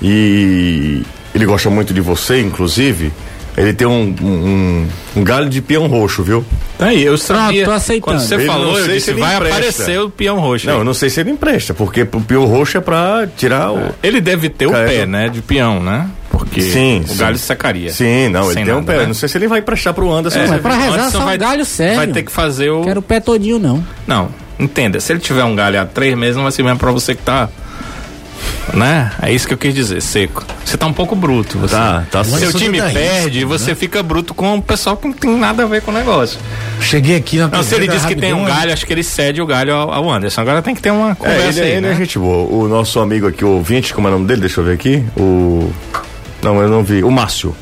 e 0.00 1.02
ele 1.34 1.46
gosta 1.46 1.70
muito 1.70 1.92
de 1.92 2.00
você, 2.00 2.40
inclusive. 2.40 3.12
Ele 3.56 3.74
tem 3.74 3.86
um, 3.86 4.14
um, 4.22 4.26
um- 4.26 4.88
um 5.16 5.24
galho 5.24 5.48
de 5.50 5.60
peão 5.60 5.86
roxo, 5.86 6.22
viu? 6.22 6.42
Tá 6.78 6.86
aí, 6.86 7.02
eu 7.04 7.18
sabia. 7.18 7.64
tô 7.66 7.70
aceitando. 7.70 8.04
Quando 8.16 8.20
você 8.20 8.34
Ele 8.34 8.46
falou, 8.46 8.78
eu 8.78 8.84
sei 8.84 8.84
se 8.86 8.92
disse, 8.94 9.10
ele 9.10 9.20
vai 9.20 9.34
empresta. 9.36 9.56
aparecer 9.58 10.00
o 10.00 10.08
peão 10.10 10.38
roxo. 10.40 10.66
Não, 10.66 10.74
aí. 10.74 10.80
eu 10.80 10.84
não 10.84 10.94
sei 10.94 11.10
se 11.10 11.20
ele 11.20 11.30
empresta, 11.30 11.74
porque 11.74 12.02
o 12.02 12.06
peão 12.20 12.46
roxo 12.46 12.78
é 12.78 12.80
pra 12.80 13.26
tirar 13.36 13.70
o. 13.72 13.90
Ele 14.02 14.20
deve 14.22 14.48
ter 14.48 14.66
o 14.66 14.72
pé, 14.72 15.02
eu- 15.02 15.06
né, 15.06 15.28
de 15.28 15.42
peão, 15.42 15.80
né? 15.82 16.08
Porque 16.30 16.62
Sim, 16.62 17.00
o 17.04 17.08
sim. 17.08 17.16
galho 17.18 17.36
secaria. 17.38 17.92
Sim, 17.92 18.28
não, 18.30 18.44
ele 18.46 18.54
Sem 18.54 18.64
tem 18.64 18.72
um 18.72 18.78
nada, 18.78 18.92
pé. 18.92 18.98
né? 19.00 19.06
Não 19.06 19.14
sei 19.14 19.28
se 19.28 19.36
ele 19.36 19.46
vai 19.46 19.58
emprestar 19.60 19.92
pro 19.92 20.10
Anderson. 20.10 20.38
É, 20.38 20.46
Mas 20.46 20.60
pra 20.62 20.72
o 20.74 20.76
rezar 20.78 20.92
Anderson 20.94 21.10
só 21.18 21.24
vai- 21.24 21.36
um 21.36 21.38
galho 21.38 21.64
sério. 21.66 21.96
Vai 21.96 22.06
ter 22.06 22.22
que 22.22 22.32
fazer 22.32 22.70
o... 22.70 22.82
Quero 22.82 23.00
o 23.00 23.02
pé 23.02 23.20
todinho, 23.20 23.58
não. 23.58 23.84
Não, 24.06 24.28
entenda, 24.58 24.98
se 24.98 25.12
ele 25.12 25.20
tiver 25.20 25.44
um 25.44 25.54
galho 25.54 25.78
há 25.80 25.84
três 25.84 26.16
meses, 26.16 26.36
não 26.36 26.44
vai 26.44 26.52
ser 26.52 26.62
mesmo 26.62 26.78
pra 26.78 26.90
você 26.90 27.14
que 27.14 27.22
tá... 27.22 27.50
Né? 28.72 29.10
É 29.20 29.32
isso 29.32 29.46
que 29.46 29.52
eu 29.52 29.58
quis 29.58 29.74
dizer, 29.74 30.00
seco. 30.00 30.44
Você 30.64 30.76
tá 30.78 30.86
um 30.86 30.92
pouco 30.92 31.14
bruto. 31.14 31.58
Você. 31.58 31.74
Tá, 31.74 32.04
tá 32.10 32.24
Seu 32.24 32.52
time 32.52 32.78
é 32.78 32.88
perde 32.90 33.40
e 33.40 33.44
você 33.44 33.74
fica 33.74 34.02
bruto 34.02 34.32
com 34.32 34.56
o 34.56 34.62
pessoal 34.62 34.96
que 34.96 35.06
não 35.06 35.12
tem 35.14 35.36
nada 35.36 35.64
a 35.64 35.66
ver 35.66 35.82
com 35.82 35.90
o 35.90 35.94
negócio. 35.94 36.38
Cheguei 36.80 37.16
aqui 37.16 37.38
na 37.38 37.48
Não, 37.48 37.62
se 37.62 37.74
ele 37.74 37.86
diz 37.88 38.04
que 38.04 38.14
tem 38.14 38.32
um 38.32 38.44
galho, 38.44 38.72
acho 38.72 38.86
que 38.86 38.92
ele 38.92 39.02
cede 39.02 39.42
o 39.42 39.46
galho 39.46 39.74
ao, 39.74 39.92
ao 39.92 40.10
Anderson. 40.10 40.40
Agora 40.40 40.62
tem 40.62 40.74
que 40.74 40.80
ter 40.80 40.90
uma 40.90 41.10
É, 41.10 41.14
conversa 41.14 41.60
ele, 41.60 41.60
aí, 41.60 41.76
ele 41.76 41.86
é 41.86 41.90
né? 41.90 41.96
gente 41.96 42.18
boa. 42.18 42.48
O 42.50 42.68
nosso 42.68 42.98
amigo 43.00 43.26
aqui, 43.26 43.44
o 43.44 43.48
ouvinte, 43.50 43.92
como 43.92 44.06
é 44.06 44.10
o 44.10 44.14
nome 44.14 44.26
dele? 44.26 44.40
Deixa 44.42 44.60
eu 44.60 44.64
ver 44.64 44.74
aqui. 44.74 45.04
O. 45.16 45.70
Não, 46.42 46.60
eu 46.60 46.68
não 46.68 46.82
vi. 46.82 47.02
O 47.04 47.10
Márcio. 47.10 47.54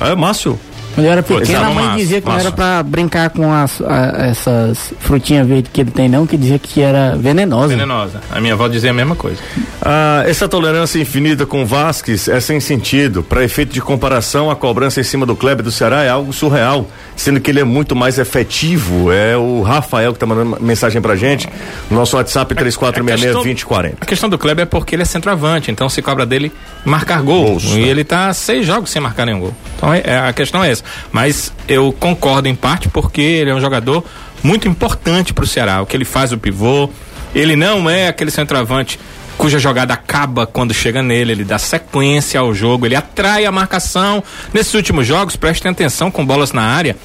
Ah, 0.00 0.10
é 0.10 0.14
Márcio? 0.14 0.58
Quando 0.94 1.06
eu 1.06 1.12
era 1.12 1.22
pequeno, 1.22 1.58
a 1.64 1.70
mãe 1.70 1.84
massa, 1.84 1.96
dizia 1.96 2.20
que 2.20 2.28
não 2.28 2.38
era 2.38 2.52
pra 2.52 2.82
brincar 2.82 3.30
com 3.30 3.52
as, 3.52 3.80
a- 3.80 4.26
essas 4.28 4.92
frutinhas 5.00 5.46
verdes 5.46 5.70
que 5.72 5.80
ele 5.80 5.90
tem, 5.90 6.08
não, 6.08 6.26
que 6.26 6.36
dizia 6.36 6.58
que 6.58 6.80
era 6.80 7.16
venenosa. 7.16 7.68
Venenosa. 7.68 8.20
A 8.30 8.40
minha 8.40 8.54
avó 8.54 8.68
dizia 8.68 8.90
a 8.90 8.94
mesma 8.94 9.14
coisa. 9.16 9.38
Ah, 9.80 10.22
essa 10.26 10.48
tolerância 10.48 10.98
infinita 11.00 11.46
com 11.46 11.64
Vasquez 11.64 12.28
é 12.28 12.40
sem 12.40 12.60
sentido. 12.60 13.22
Para 13.22 13.42
efeito 13.44 13.72
de 13.72 13.80
comparação, 13.80 14.50
a 14.50 14.56
cobrança 14.56 15.00
em 15.00 15.04
cima 15.04 15.24
do 15.26 15.34
Kleber 15.34 15.64
do 15.64 15.70
Ceará 15.72 16.02
é 16.02 16.08
algo 16.10 16.32
surreal, 16.32 16.86
sendo 17.16 17.40
que 17.40 17.50
ele 17.50 17.60
é 17.60 17.64
muito 17.64 17.94
mais 17.94 18.18
efetivo. 18.18 19.12
É 19.12 19.36
o 19.36 19.62
Rafael 19.62 20.12
que 20.12 20.18
tá 20.18 20.26
mandando 20.26 20.62
mensagem 20.62 21.00
pra 21.00 21.16
gente. 21.16 21.48
No 21.90 21.96
nosso 21.96 22.16
WhatsApp 22.16 22.54
3466-2040. 22.54 23.94
A 24.00 24.06
questão 24.06 24.28
do 24.28 24.38
Kleber 24.38 24.62
é 24.62 24.66
porque 24.66 24.94
ele 24.94 25.02
é 25.02 25.04
centroavante, 25.06 25.70
então 25.70 25.88
se 25.88 26.00
cobra 26.02 26.24
dele 26.26 26.52
marcar 26.84 27.22
gol. 27.22 27.42
Gols, 27.42 27.64
e 27.64 27.80
né? 27.80 27.88
ele 27.88 28.04
tá 28.04 28.32
seis 28.32 28.66
jogos 28.66 28.90
sem 28.90 29.00
marcar 29.00 29.26
nenhum 29.26 29.40
gol. 29.40 29.54
Então 29.76 29.92
é, 29.92 30.02
é- 30.04 30.18
a 30.18 30.32
questão 30.32 30.62
é 30.62 30.70
essa. 30.70 30.84
Mas 31.10 31.52
eu 31.68 31.92
concordo 31.98 32.48
em 32.48 32.54
parte 32.54 32.88
porque 32.88 33.20
ele 33.20 33.50
é 33.50 33.54
um 33.54 33.60
jogador 33.60 34.04
muito 34.42 34.68
importante 34.68 35.32
pro 35.32 35.46
Ceará. 35.46 35.80
O 35.82 35.86
que 35.86 35.96
ele 35.96 36.04
faz 36.04 36.32
o 36.32 36.38
pivô, 36.38 36.88
ele 37.34 37.56
não 37.56 37.88
é 37.88 38.08
aquele 38.08 38.30
centroavante 38.30 38.98
cuja 39.36 39.58
jogada 39.58 39.94
acaba 39.94 40.46
quando 40.46 40.72
chega 40.72 41.02
nele, 41.02 41.32
ele 41.32 41.44
dá 41.44 41.58
sequência 41.58 42.40
ao 42.40 42.54
jogo, 42.54 42.86
ele 42.86 42.96
atrai 42.96 43.44
a 43.44 43.52
marcação. 43.52 44.22
Nesses 44.52 44.74
últimos 44.74 45.06
jogos, 45.06 45.36
prestem 45.36 45.70
atenção 45.70 46.10
com 46.10 46.24
bolas 46.24 46.52
na 46.52 46.62
área. 46.62 46.96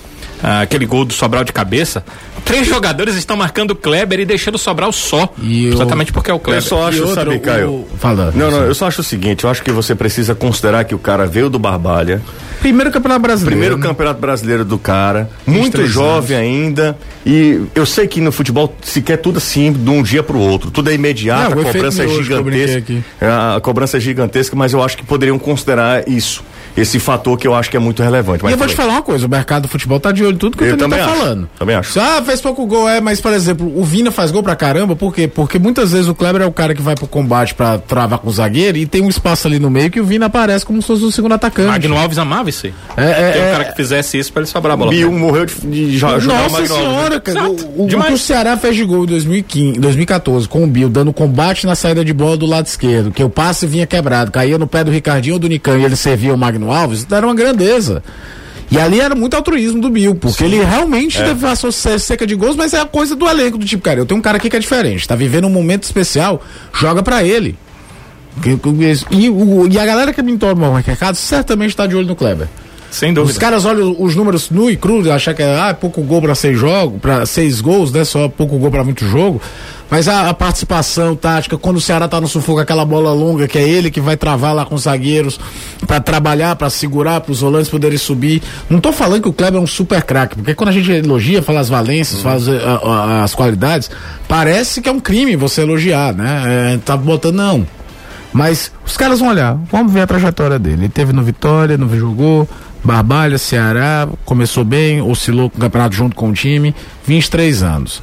Ah, 0.43 0.61
aquele 0.61 0.85
gol 0.85 1.03
do 1.05 1.13
Sobral 1.13 1.43
de 1.43 1.51
cabeça. 1.53 2.03
Três 2.45 2.65
jogadores 2.65 3.15
estando 3.15 3.39
marcando 3.39 3.71
o 3.71 3.75
Kleber 3.75 4.19
e 4.21 4.25
deixando 4.25 4.55
o 4.55 4.57
Sobral 4.57 4.91
só. 4.93 5.33
E 5.41 5.67
o- 5.67 5.73
exatamente 5.73 6.13
porque 6.13 6.31
é 6.31 6.33
o 6.33 6.39
Kleber. 6.39 6.63
Eu 6.63 6.65
só 6.67 6.85
E 6.85 6.89
acho, 6.89 6.99
outro, 7.01 7.15
sabe, 7.15 7.35
o- 7.35 7.39
Caio? 7.41 7.85
Fala. 7.99 8.31
Não, 8.33 8.49
não, 8.49 8.63
eu 8.63 8.73
só 8.73 8.87
acho 8.87 9.01
o 9.01 9.03
seguinte, 9.03 9.43
eu 9.43 9.49
acho 9.49 9.61
que 9.61 9.71
você 9.71 9.93
precisa 9.93 10.33
considerar 10.33 10.85
que 10.85 10.95
o 10.95 10.99
cara 10.99 11.25
veio 11.25 11.49
do 11.49 11.59
Barbalha, 11.59 12.21
Primeiro 12.61 12.89
campeonato 12.89 13.21
brasileiro. 13.21 13.51
primeiro 13.57 13.77
né? 13.77 13.81
campeonato 13.87 14.21
brasileiro 14.21 14.63
do 14.63 14.77
cara, 14.79 15.29
muito 15.45 15.63
23 15.77 15.89
jovem 15.91 16.37
ainda, 16.37 16.97
e 17.25 17.61
eu 17.75 17.85
sei 17.85 18.07
que 18.07 18.21
no 18.21 18.31
futebol 18.31 18.73
se 18.81 19.01
quer 19.01 19.17
tudo 19.17 19.37
assim, 19.37 19.71
de 19.73 19.89
um 19.89 20.01
dia 20.01 20.23
pro 20.23 20.39
outro, 20.39 20.71
tudo 20.71 20.89
é 20.89 20.93
imediato, 20.93 21.55
Não, 21.55 21.57
o 21.63 21.67
a 21.67 21.71
cobrança 21.73 22.03
é 22.03 22.07
gigantesca, 22.07 22.93
a 23.55 23.59
cobrança 23.61 23.97
é 23.97 23.99
gigantesca, 23.99 24.55
mas 24.55 24.71
eu 24.73 24.81
acho 24.83 24.95
que 24.97 25.03
poderiam 25.05 25.37
considerar 25.37 26.07
isso. 26.07 26.43
Esse 26.77 26.99
fator 26.99 27.37
que 27.37 27.47
eu 27.47 27.53
acho 27.55 27.69
que 27.69 27.75
é 27.75 27.79
muito 27.79 28.01
relevante. 28.03 28.41
E 28.41 28.43
Mas 28.43 28.51
eu 28.53 28.57
vou 28.57 28.67
te 28.67 28.75
falar 28.75 28.93
uma 28.93 29.01
coisa, 29.01 29.25
o 29.25 29.29
mercado 29.29 29.63
do 29.63 29.67
futebol 29.67 29.99
tá 29.99 30.11
de 30.11 30.23
olho 30.23 30.35
em 30.35 30.37
tudo 30.37 30.55
que 30.55 30.63
Eu 30.63 30.75
o 30.75 30.77
Toninho 30.77 30.89
também 30.89 30.99
tá 31.05 31.11
acho, 31.11 31.19
falando. 31.21 31.49
também 31.57 31.75
acho. 31.75 31.99
Ah, 31.99 32.21
fez 32.23 32.39
pouco 32.39 32.65
gol, 32.65 32.87
é, 32.87 33.01
mas 33.01 33.19
por 33.19 33.33
exemplo, 33.33 33.71
o 33.75 33.83
Vina 33.83 34.11
faz 34.11 34.31
gol 34.31 34.43
pra 34.43 34.55
caramba, 34.55 34.95
por 34.95 35.13
quê? 35.13 35.27
Porque 35.27 35.57
muitas 35.59 35.91
vezes 35.91 36.07
o 36.07 36.13
Kleber 36.15 36.41
é 36.41 36.45
o 36.45 36.51
cara 36.51 36.73
que 36.75 36.81
vai 36.81 36.95
pro 36.95 37.07
combate 37.07 37.53
pra 37.55 37.77
travar 37.79 38.19
com 38.19 38.29
o 38.29 38.31
zagueiro 38.31 38.77
e 38.77 38.85
tem 38.85 39.01
um 39.01 39.09
espaço 39.09 39.47
ali 39.47 39.59
no 39.59 39.69
meio 39.69 39.89
que 39.89 39.99
o 39.99 40.05
Vina 40.05 40.27
aparece 40.27 40.65
como 40.65 40.81
se 40.81 40.87
fosse 40.87 41.03
o 41.03 41.11
segundo 41.11 41.33
atacante. 41.33 41.67
Magno 41.69 41.97
Alves 41.97 42.17
amava 42.17 42.49
isso 42.49 42.67
aí. 42.67 42.73
É, 42.95 43.03
é, 43.09 43.31
Tem 43.31 43.41
um 43.41 43.45
é, 43.45 43.51
cara 43.51 43.63
que 43.65 43.75
fizesse 43.75 44.17
isso 44.19 44.31
pra 44.31 44.41
ele 44.41 44.49
sobrar 44.49 44.73
a 44.73 44.77
bola. 44.77 44.91
Bill 44.91 45.11
morreu 45.11 45.45
de, 45.45 45.55
de 45.55 45.97
jo- 45.97 46.19
jogar 46.19 46.19
o 46.19 46.21
Nossa 46.43 46.59
Magno 46.59 46.59
Alves, 46.59 46.69
né? 46.69 46.75
senhora, 46.77 47.19
cara. 47.19 47.39
Exato. 47.39 47.65
O, 47.75 47.81
o, 47.81 47.85
o 47.85 47.87
que 47.87 48.13
o 48.13 48.17
Ceará 48.17 48.57
fez 48.57 48.75
de 48.75 48.83
gol 48.85 49.03
em 49.03 49.07
2015, 49.07 49.79
2014 49.79 50.47
com 50.47 50.63
o 50.63 50.67
Bill, 50.67 50.89
dando 50.89 51.11
combate 51.11 51.65
na 51.65 51.75
saída 51.75 52.03
de 52.05 52.13
bola 52.13 52.37
do 52.37 52.45
lado 52.45 52.65
esquerdo, 52.67 53.11
que 53.11 53.23
o 53.23 53.29
passe 53.29 53.65
vinha 53.65 53.85
quebrado, 53.87 54.31
caía 54.31 54.57
no 54.57 54.67
pé 54.67 54.83
do 54.83 54.91
Ricardinho 54.91 55.35
ou 55.35 55.39
do 55.39 55.47
Nicão 55.47 55.77
e 55.79 55.83
ele 55.83 55.95
servia 55.95 56.33
o 56.33 56.37
Magno 56.37 56.66
Alves, 56.71 57.05
era 57.09 57.25
uma 57.25 57.35
grandeza. 57.35 58.03
E 58.69 58.77
ali 58.77 58.99
era 58.99 59.15
muito 59.15 59.33
altruísmo 59.35 59.79
do 59.81 59.89
Bill, 59.89 60.13
porque 60.15 60.43
ele 60.43 60.61
realmente 60.63 61.17
É. 61.21 61.33
passou 61.35 61.71
se- 61.71 61.97
seca 61.99 62.27
de 62.27 62.35
gols, 62.35 62.55
mas 62.57 62.73
é 62.73 62.81
a 62.81 62.85
coisa 62.85 63.15
do 63.15 63.25
elenco, 63.27 63.57
do 63.57 63.65
tipo, 63.65 63.81
cara, 63.81 63.99
eu 63.99 64.05
tenho 64.05 64.19
um 64.19 64.21
cara 64.21 64.37
aqui 64.37 64.49
que 64.49 64.57
é 64.57 64.59
diferente, 64.59 65.07
tá 65.07 65.15
vivendo 65.15 65.45
um 65.47 65.49
momento 65.49 65.83
especial, 65.83 66.43
joga 66.73 67.01
pra 67.01 67.23
ele. 67.23 67.55
E, 69.11 69.29
o- 69.29 69.67
e 69.67 69.79
a 69.79 69.85
galera 69.85 70.13
que 70.13 70.21
me 70.21 70.37
toma 70.37 70.69
o 70.69 70.73
recado 70.75 71.15
certamente 71.15 71.75
tá 71.75 71.87
de 71.87 71.95
olho 71.95 72.07
no 72.07 72.15
Kleber. 72.15 72.47
Sem 72.91 73.09
Os 73.09 73.15
dúvida. 73.15 73.39
caras 73.39 73.65
olham 73.65 73.95
os 73.99 74.15
números 74.15 74.49
nu 74.49 74.69
e 74.71 74.77
cru, 74.77 75.11
achar 75.11 75.33
que 75.33 75.41
é 75.43 75.59
ah, 75.59 75.73
pouco 75.73 76.01
gol 76.03 76.21
para 76.21 76.33
seis 76.35 76.57
jogos, 76.57 77.01
para 77.01 77.25
seis 77.25 77.59
gols, 77.59 77.91
né? 77.91 78.03
Só 78.05 78.29
pouco 78.29 78.57
gol 78.57 78.71
para 78.71 78.83
muito 78.83 79.05
jogo. 79.05 79.41
Mas 79.89 80.07
a, 80.09 80.29
a 80.29 80.33
participação 80.33 81.15
tática, 81.15 81.57
quando 81.57 81.77
o 81.77 81.81
Ceará 81.81 82.07
tá 82.09 82.19
no 82.19 82.27
sufoco, 82.27 82.59
aquela 82.59 82.83
bola 82.83 83.13
longa, 83.13 83.47
que 83.47 83.57
é 83.57 83.67
ele 83.67 83.89
que 83.89 84.01
vai 84.01 84.17
travar 84.17 84.53
lá 84.53 84.65
com 84.65 84.75
os 84.75 84.81
zagueiros 84.83 85.39
para 85.87 85.99
trabalhar, 86.01 86.55
para 86.57 86.69
segurar, 86.69 87.21
para 87.21 87.31
os 87.31 87.39
volantes 87.39 87.69
poderem 87.69 87.97
subir. 87.97 88.41
Não 88.69 88.81
tô 88.81 88.91
falando 88.91 89.21
que 89.21 89.29
o 89.29 89.33
Kleber 89.33 89.59
é 89.59 89.63
um 89.63 89.67
super 89.67 90.03
craque, 90.03 90.35
porque 90.35 90.53
quando 90.53 90.69
a 90.69 90.73
gente 90.73 90.91
elogia, 90.91 91.41
fala 91.41 91.61
as 91.61 91.69
valências, 91.69 92.21
fala 92.21 92.35
as, 92.35 92.47
a- 92.49 92.81
a- 92.83 93.23
as 93.23 93.33
qualidades, 93.33 93.89
parece 94.27 94.81
que 94.81 94.89
é 94.89 94.91
um 94.91 94.99
crime 94.99 95.37
você 95.37 95.61
elogiar, 95.61 96.13
né? 96.13 96.73
É, 96.73 96.77
tá 96.83 96.97
botando, 96.97 97.35
não. 97.35 97.65
Mas 98.33 98.71
os 98.85 98.97
caras 98.97 99.19
vão 99.19 99.29
olhar, 99.29 99.57
vamos 99.71 99.91
ver 99.93 100.01
a 100.01 100.07
trajetória 100.07 100.59
dele. 100.59 100.81
Ele 100.81 100.89
teve 100.89 101.13
no 101.13 101.23
Vitória, 101.23 101.77
no 101.77 101.97
jogou, 101.97 102.47
Barbalha, 102.83 103.37
Ceará, 103.37 104.07
começou 104.25 104.63
bem, 104.65 105.01
oscilou 105.01 105.49
com 105.49 105.57
o 105.57 105.61
campeonato 105.61 105.95
junto 105.95 106.13
com 106.15 106.29
o 106.29 106.33
time, 106.33 106.75
23 107.05 107.63
anos. 107.63 108.01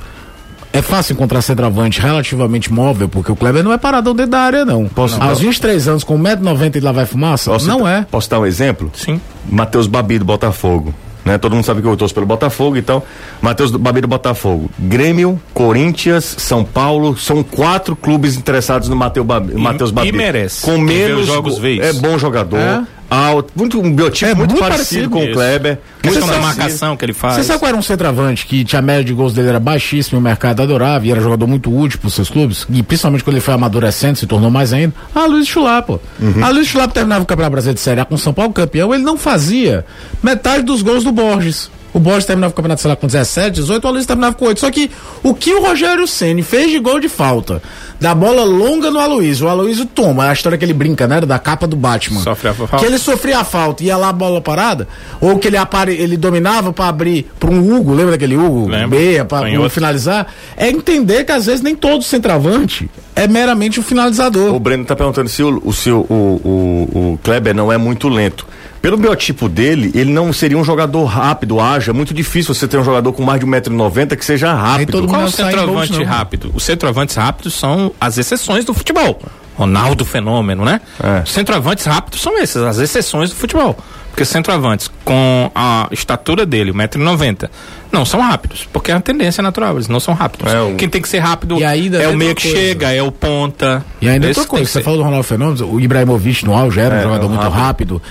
É 0.74 0.82
fácil 0.82 1.12
encontrar 1.14 1.40
centroavante 1.40 2.00
relativamente 2.00 2.72
móvel, 2.72 3.08
porque 3.08 3.30
o 3.30 3.36
Kleber 3.36 3.62
não 3.62 3.72
é 3.72 3.78
paradão 3.78 4.14
dentro 4.14 4.32
da 4.32 4.40
área, 4.40 4.64
não. 4.64 4.86
Posso- 4.88 5.22
Aos 5.22 5.38
23 5.40 5.86
anos, 5.88 6.02
com 6.04 6.18
1,90m 6.18 6.76
e 6.76 6.80
lá 6.80 6.90
vai 6.92 7.06
fumaça? 7.06 7.50
Posso 7.50 7.66
não 7.68 7.86
é. 7.88 8.04
Posso 8.10 8.28
dar 8.28 8.40
um 8.40 8.46
exemplo? 8.46 8.90
Sim. 8.92 9.20
Matheus 9.48 9.86
Babi 9.86 10.18
do 10.18 10.24
Botafogo. 10.24 10.92
Né? 11.24 11.38
Todo 11.38 11.54
mundo 11.54 11.64
sabe 11.64 11.80
que 11.80 11.88
eu 11.88 11.96
torço 11.96 12.12
pelo 12.12 12.26
Botafogo, 12.26 12.76
então. 12.76 13.02
Matheus 13.40 13.70
Babi 13.70 14.02
do 14.02 14.08
Botafogo. 14.08 14.68
Grêmio, 14.78 15.40
Corinthians, 15.54 16.22
São 16.38 16.62
Paulo, 16.62 17.16
são 17.16 17.42
quatro 17.42 17.96
clubes 17.96 18.36
interessados 18.36 18.90
no 18.90 18.96
Mateu 18.96 19.24
Babi, 19.24 19.54
E- 19.54 19.58
Matheus 19.58 19.90
Babi. 19.90 20.08
e 20.08 20.12
merece. 20.12 20.60
Com 20.62 20.76
menos 20.76 21.20
os 21.22 21.26
jogos. 21.26 21.58
É 21.80 21.94
bom 21.94 22.18
jogador. 22.18 22.58
É. 22.58 22.82
Alto, 23.14 23.52
muito, 23.54 23.80
um 23.80 23.94
biotipo 23.94 24.30
É 24.30 24.34
muito, 24.34 24.50
muito 24.50 24.60
parecido, 24.60 25.10
parecido. 25.10 25.10
com 25.10 25.24
o. 25.24 25.32
Kleber. 25.32 25.78
Muito 26.04 26.20
parecido. 26.20 26.42
marcação 26.42 26.96
que 26.96 27.04
ele 27.04 27.12
faz. 27.12 27.36
Você 27.36 27.44
sabe 27.44 27.58
qual 27.58 27.68
era 27.68 27.76
um 27.76 27.82
centroavante 27.82 28.46
que 28.46 28.64
tinha 28.64 28.78
a 28.78 28.82
média 28.82 29.04
de 29.04 29.12
gols 29.12 29.32
dele 29.32 29.48
era 29.48 29.60
baixíssimo, 29.60 30.18
o 30.18 30.22
mercado 30.22 30.60
adorava 30.62 31.06
e 31.06 31.10
era 31.10 31.20
jogador 31.20 31.46
muito 31.46 31.74
útil 31.74 31.98
para 31.98 32.10
seus 32.10 32.28
clubes, 32.28 32.66
e 32.70 32.82
principalmente 32.82 33.24
quando 33.24 33.36
ele 33.36 33.40
foi 33.44 33.54
amadurecendo, 33.54 34.18
se 34.18 34.26
tornou 34.26 34.50
mais 34.50 34.72
ainda? 34.72 34.92
Ah, 35.14 35.26
Luiz 35.26 35.46
Chulapa. 35.46 36.00
Ah, 36.42 36.50
Luiz 36.50 36.66
Chulapa 36.68 36.92
terminava 36.92 37.22
o 37.22 37.26
Campeonato 37.26 37.52
Brasileiro 37.52 37.76
de 37.76 37.80
Série 37.80 38.00
A 38.00 38.04
com 38.04 38.14
o 38.14 38.18
São 38.18 38.34
Paulo 38.34 38.52
campeão, 38.52 38.92
ele 38.92 39.02
não 39.02 39.16
fazia 39.16 39.84
metade 40.22 40.62
dos 40.64 40.82
gols 40.82 41.04
do 41.04 41.12
Borges. 41.12 41.70
O 41.94 42.00
Borges 42.00 42.26
terminava 42.26 42.52
o 42.52 42.54
campeonato, 42.56 42.82
sei 42.82 42.90
lá, 42.90 42.96
com 42.96 43.06
17, 43.06 43.52
18, 43.52 43.86
o 43.86 43.90
Luiz 43.92 44.04
terminava 44.04 44.34
com 44.34 44.44
8. 44.44 44.58
Só 44.58 44.70
que 44.70 44.90
o 45.22 45.32
que 45.32 45.54
o 45.54 45.62
Rogério 45.62 46.06
Ceni 46.08 46.42
fez 46.42 46.72
de 46.72 46.80
gol 46.80 46.98
de 46.98 47.08
falta, 47.08 47.62
da 48.00 48.12
bola 48.12 48.42
longa 48.42 48.90
no 48.90 48.98
Aloysio, 48.98 49.46
o 49.46 49.48
Aloysio 49.48 49.86
toma, 49.86 50.26
é 50.26 50.30
a 50.30 50.32
história 50.32 50.58
que 50.58 50.64
ele 50.64 50.74
brinca, 50.74 51.06
né? 51.06 51.20
Da 51.20 51.38
capa 51.38 51.68
do 51.68 51.76
Batman. 51.76 52.20
Sofre 52.20 52.48
a 52.48 52.54
falta. 52.54 52.78
Que 52.78 52.84
ele 52.84 52.98
sofria 52.98 53.38
a 53.38 53.44
falta 53.44 53.84
e 53.84 53.86
ia 53.86 53.96
lá 53.96 54.08
a 54.08 54.12
bola 54.12 54.40
parada, 54.40 54.88
ou 55.20 55.38
que 55.38 55.46
ele, 55.46 55.56
apare, 55.56 55.94
ele 55.94 56.16
dominava 56.16 56.72
pra 56.72 56.88
abrir 56.88 57.30
pra 57.38 57.48
um 57.48 57.74
Hugo, 57.74 57.94
lembra 57.94 58.12
daquele 58.12 58.36
Hugo? 58.36 58.68
Lembro. 58.68 58.98
Meia, 58.98 59.24
pra, 59.24 59.42
Canhoto. 59.42 59.70
finalizar. 59.70 60.26
É 60.56 60.68
entender 60.68 61.24
que 61.24 61.30
às 61.30 61.46
vezes 61.46 61.62
nem 61.62 61.76
todo 61.76 62.02
centroavante 62.02 62.90
é 63.14 63.28
meramente 63.28 63.78
um 63.78 63.82
finalizador. 63.84 64.52
O 64.52 64.58
Breno 64.58 64.84
tá 64.84 64.96
perguntando 64.96 65.28
se 65.28 65.42
o, 65.44 65.62
o, 65.64 65.72
se 65.72 65.90
o, 65.90 66.00
o, 66.00 66.14
o, 66.14 67.12
o 67.12 67.20
Kleber 67.22 67.54
não 67.54 67.72
é 67.72 67.78
muito 67.78 68.08
lento. 68.08 68.44
Pelo 68.84 68.98
biotipo 68.98 69.48
dele, 69.48 69.90
ele 69.94 70.12
não 70.12 70.30
seria 70.30 70.58
um 70.58 70.62
jogador 70.64 71.06
rápido, 71.06 71.58
ágil. 71.58 71.92
É 71.92 71.96
muito 71.96 72.12
difícil 72.12 72.52
você 72.54 72.68
ter 72.68 72.76
um 72.76 72.84
jogador 72.84 73.14
com 73.14 73.22
mais 73.22 73.40
de 73.40 73.46
1,90m 73.46 74.14
que 74.14 74.22
seja 74.22 74.52
rápido. 74.52 74.92
todo 74.92 75.08
Qual 75.08 75.22
o 75.24 75.30
centroavante 75.30 75.92
gols, 75.94 76.06
rápido? 76.06 76.50
Os 76.54 76.62
centroavantes 76.64 77.16
rápidos 77.16 77.54
são 77.54 77.92
as 77.98 78.18
exceções 78.18 78.62
do 78.66 78.74
futebol. 78.74 79.18
Ronaldo 79.56 80.04
fenômeno, 80.04 80.66
né? 80.66 80.82
É. 81.02 81.22
Os 81.24 81.32
centroavantes 81.32 81.86
rápidos 81.86 82.20
são 82.20 82.36
esses, 82.38 82.56
as 82.56 82.76
exceções 82.76 83.30
do 83.30 83.36
futebol. 83.36 83.74
Porque 84.10 84.24
centroavantes 84.26 84.88
com 85.04 85.50
a 85.54 85.88
estatura 85.90 86.44
dele, 86.44 86.70
1,90m, 86.72 87.48
não 87.90 88.04
são 88.04 88.20
rápidos. 88.20 88.68
Porque 88.72 88.92
é 88.92 88.94
a 88.94 89.00
tendência 89.00 89.42
natural, 89.42 89.74
eles 89.76 89.88
não 89.88 89.98
são 89.98 90.12
rápidos. 90.12 90.52
É, 90.52 90.60
o- 90.60 90.74
Quem 90.76 90.88
tem 90.90 91.00
que 91.00 91.08
ser 91.08 91.18
rápido 91.20 91.56
ainda 91.64 91.98
é 92.02 92.06
o 92.08 92.12
outra 92.12 92.34
que 92.34 92.42
coisa. 92.42 92.56
chega, 92.56 92.92
é 92.92 93.02
o 93.02 93.10
ponta. 93.10 93.84
E 94.00 94.08
ainda 94.08 94.28
outra 94.28 94.44
coisa, 94.44 94.66
você 94.66 94.72
ser. 94.80 94.82
falou 94.84 94.98
do 94.98 95.04
Ronaldo 95.04 95.24
Fenômeno, 95.24 95.72
o 95.72 95.80
Ibrahimovic 95.80 96.44
no 96.44 96.54
auge 96.54 96.78
era 96.80 96.94
um 96.96 96.98
É, 96.98 97.02
jogador 97.02 97.26
é 97.26 97.28
muito 97.28 97.48
rápido. 97.48 98.02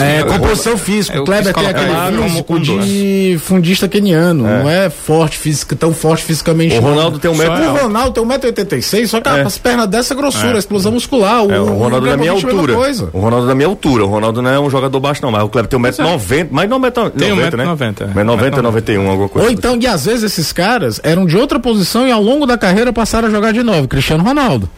É, 0.00 0.20
eu- 0.20 0.26
composição 0.26 0.76
física, 0.78 1.16
eu 1.16 1.22
o 1.22 1.24
Kleber 1.24 1.52
tem 1.54 1.66
aquele 1.66 2.28
físico 2.28 2.54
um 2.54 2.60
de 2.60 3.38
fundista 3.42 3.88
keniano, 3.88 4.44
não 4.44 4.68
é 4.70 4.88
forte 4.90 5.36
física, 5.38 5.74
tão 5.76 5.92
forte 5.92 6.24
fisicamente. 6.24 6.76
O 6.76 6.80
não. 6.80 6.90
Ronaldo 6.90 7.18
tem 7.18 7.30
um 7.30 7.34
Só 7.34 7.42
metro- 7.42 7.70
O 7.72 7.76
Ronaldo 7.82 8.10
tem 8.12 8.22
1,86m, 8.22 9.06
só 9.06 9.20
que 9.20 9.28
É. 9.28 9.42
as 9.42 9.58
pernas 9.58 9.86
dessa 9.88 10.14
grossura, 10.14 10.58
explosão 10.58 10.92
muscular. 10.92 11.38
É, 11.50 11.60
o 11.60 11.74
Ronaldo 11.74 12.06
da 12.06 12.16
minha 12.16 12.32
altura. 12.32 12.76
O 13.12 13.18
Ronaldo 13.20 13.46
da 13.46 13.54
minha 13.54 13.66
altura. 13.68 14.04
O 14.04 14.08
Ronaldo 14.08 14.42
não 14.42 14.50
é 14.50 14.58
um 14.60 14.70
jogador 14.70 15.00
baixo, 15.00 15.20
não, 15.22 15.30
mas 15.30 15.42
o 15.42 15.48
Kleber 15.48 15.68
tem 15.68 15.78
1,90m. 15.78 16.48
Mais 16.50 16.68
de 16.68 16.74
1,90m, 16.74 17.10
Tem 17.18 17.34
né? 17.36 17.50
1,90m, 17.50 18.02
é. 18.04 18.10
Mas 18.14 18.26
90, 18.26 18.62
91, 18.62 19.08
alguma 19.10 19.28
coisa. 19.28 19.48
Ou 19.48 19.52
então, 19.52 19.76
e 19.80 19.86
às 19.86 20.04
vezes 20.06 20.24
esses 20.24 20.52
caras 20.52 21.00
eram 21.02 21.26
de 21.26 21.36
outra 21.36 21.58
posição 21.58 22.06
e 22.06 22.12
ao 22.12 22.22
longo 22.22 22.46
da 22.46 22.56
carreira 22.56 22.92
passaram 22.92 23.28
a 23.28 23.30
jogar 23.30 23.52
de 23.52 23.62
novo. 23.62 23.86
Cristiano 23.88 24.22
Ronaldo. 24.24 24.68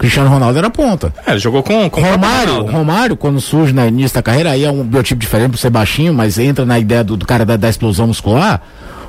Cristiano 0.00 0.30
Ronaldo 0.30 0.58
era 0.58 0.70
ponta. 0.70 1.12
É, 1.26 1.32
ele 1.32 1.38
jogou 1.38 1.62
com, 1.62 1.90
com 1.90 2.00
o 2.00 2.04
Romário, 2.04 2.52
Ronaldo. 2.54 2.72
Romário, 2.72 3.16
quando 3.18 3.38
surge 3.38 3.74
no 3.74 3.86
início 3.86 4.14
da 4.14 4.22
carreira, 4.22 4.50
aí 4.52 4.64
é 4.64 4.70
um 4.70 4.82
biotipo 4.82 5.20
diferente 5.20 5.50
por 5.50 5.58
ser 5.58 5.68
baixinho, 5.68 6.14
mas 6.14 6.38
entra 6.38 6.64
na 6.64 6.78
ideia 6.78 7.04
do, 7.04 7.18
do 7.18 7.26
cara 7.26 7.44
da, 7.44 7.54
da 7.58 7.68
explosão 7.68 8.06
muscular. 8.06 8.62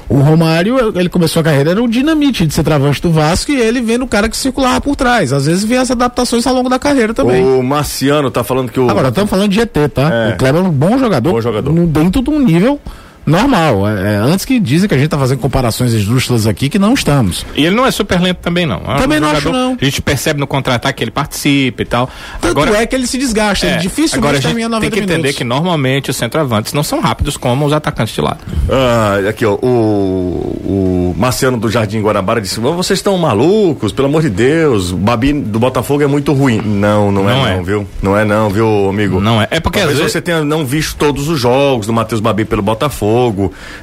O 0.10 0.15
Romário, 0.19 0.91
ele 1.00 1.07
começou 1.07 1.39
a 1.39 1.43
carreira, 1.43 1.71
era 1.71 1.81
o 1.81 1.88
dinamite 1.88 2.45
de 2.45 2.53
ser 2.53 2.63
travante 2.63 3.01
do 3.01 3.10
Vasco 3.10 3.50
e 3.53 3.55
ele 3.62 3.79
vendo 3.79 4.03
o 4.03 4.07
cara 4.07 4.27
que 4.27 4.36
circulava 4.36 4.81
por 4.81 4.93
trás. 4.93 5.31
Às 5.31 5.45
vezes 5.45 5.63
vem 5.63 5.77
as 5.77 5.89
adaptações 5.89 6.45
ao 6.45 6.53
longo 6.53 6.67
da 6.67 6.77
carreira 6.77 7.13
também. 7.13 7.41
O 7.41 7.63
Marciano 7.63 8.29
tá 8.29 8.43
falando 8.43 8.69
que 8.69 8.77
o. 8.77 8.89
Agora, 8.89 9.07
estamos 9.07 9.29
falando 9.29 9.48
de 9.50 9.55
GT, 9.55 9.88
tá? 9.88 10.13
É. 10.13 10.33
O 10.33 10.38
Kleber 10.38 10.62
é 10.62 10.65
um 10.65 10.69
bom 10.69 10.98
jogador, 10.98 11.31
Bom 11.31 11.39
jogador. 11.39 11.71
dentro 11.88 12.21
de 12.21 12.29
um 12.29 12.39
nível 12.39 12.77
normal. 13.25 13.88
É, 13.88 14.13
é, 14.13 14.16
antes 14.18 14.46
que 14.46 14.60
dizem 14.60 14.88
que 14.88 14.96
a 14.96 14.98
gente 14.98 15.10
tá 15.10 15.18
fazendo 15.18 15.40
comparações 15.40 15.94
esdrúxulas 15.94 16.48
aqui, 16.48 16.70
que 16.70 16.80
não 16.80 16.94
estamos. 16.94 17.46
E 17.56 17.66
ele 17.66 17.75
não 17.75 17.86
é 17.86 17.92
super 17.92 18.20
lento 18.20 18.38
também, 18.38 18.66
não. 18.66 18.82
É 18.86 18.96
um 18.96 18.98
Também 18.98 19.20
não 19.20 19.30
acho, 19.30 19.42
jogador- 19.42 19.58
não. 19.70 19.78
A 19.80 19.86
gente 19.86 20.01
percebe 20.01 20.40
no 20.40 20.48
contra-ataque 20.48 20.98
que 20.98 21.04
ele 21.04 21.12
participa 21.12 21.82
e 21.82 21.86
tal. 21.86 22.10
Tanto 22.40 22.60
Agora, 22.60 22.82
é 22.82 22.86
que 22.86 22.96
ele 22.96 23.08
se 23.08 23.18
desgasta, 23.18 23.66
ele 23.66 23.75
é, 23.75 23.78
dificilmente 23.78 24.18
agora 24.18 24.32
a 24.38 24.40
gente 24.42 24.46
termina 24.48 24.70
90 24.70 24.82
tem 24.82 24.90
que 24.92 25.00
entender 25.04 25.18
minutos. 25.18 25.38
que 25.38 25.44
normalmente 25.44 26.10
os 26.10 26.18
centroavantes 26.18 26.74
não 26.74 26.84
são 26.84 27.00
rápidos 27.01 27.38
como 27.38 27.66
os 27.66 27.74
atacantes 27.74 28.13
de 28.13 28.22
lado. 28.22 28.40
Ah, 28.70 29.30
aqui, 29.30 29.46
ó. 29.46 29.54
O, 29.56 31.13
o 31.16 31.16
Marciano 31.18 31.58
do 31.58 31.70
Jardim 31.70 32.01
Guanabara 32.01 32.42
disse: 32.42 32.60
"Ô, 32.60 32.74
vocês 32.74 33.00
estão 33.00 33.18
malucos, 33.18 33.92
pelo 33.92 34.08
amor 34.08 34.22
de 34.22 34.30
Deus. 34.30 34.92
O 34.92 34.98
Babi 34.98 35.34
do 35.34 35.60
Botafogo 35.60 36.01
é 36.04 36.08
muito 36.08 36.34
ruim. 36.34 36.62
Não, 36.63 37.12
não, 37.12 37.24
Não 37.24 37.30
é, 37.48 37.51
é. 37.54 37.56
não, 37.58 37.63
viu? 37.63 37.88
Não 38.01 38.18
é, 38.18 38.25
não, 38.25 38.50
viu, 38.50 38.90
amigo? 38.90 39.20
Não 39.20 39.42
é. 39.42 39.48
É 39.51 39.60
porque 39.60 39.80
às 39.80 39.88
vezes. 39.90 40.12
você 40.12 40.22
tenha 40.22 40.44
não 40.44 40.66
visto 40.66 40.96
todos 40.98 41.28
os 41.28 41.40
jogos 41.40 41.88
do 41.88 41.94
Matheus 41.94 42.22
Babi 42.22 42.46
pelo 42.46 42.62
Botafogo, 42.62 43.11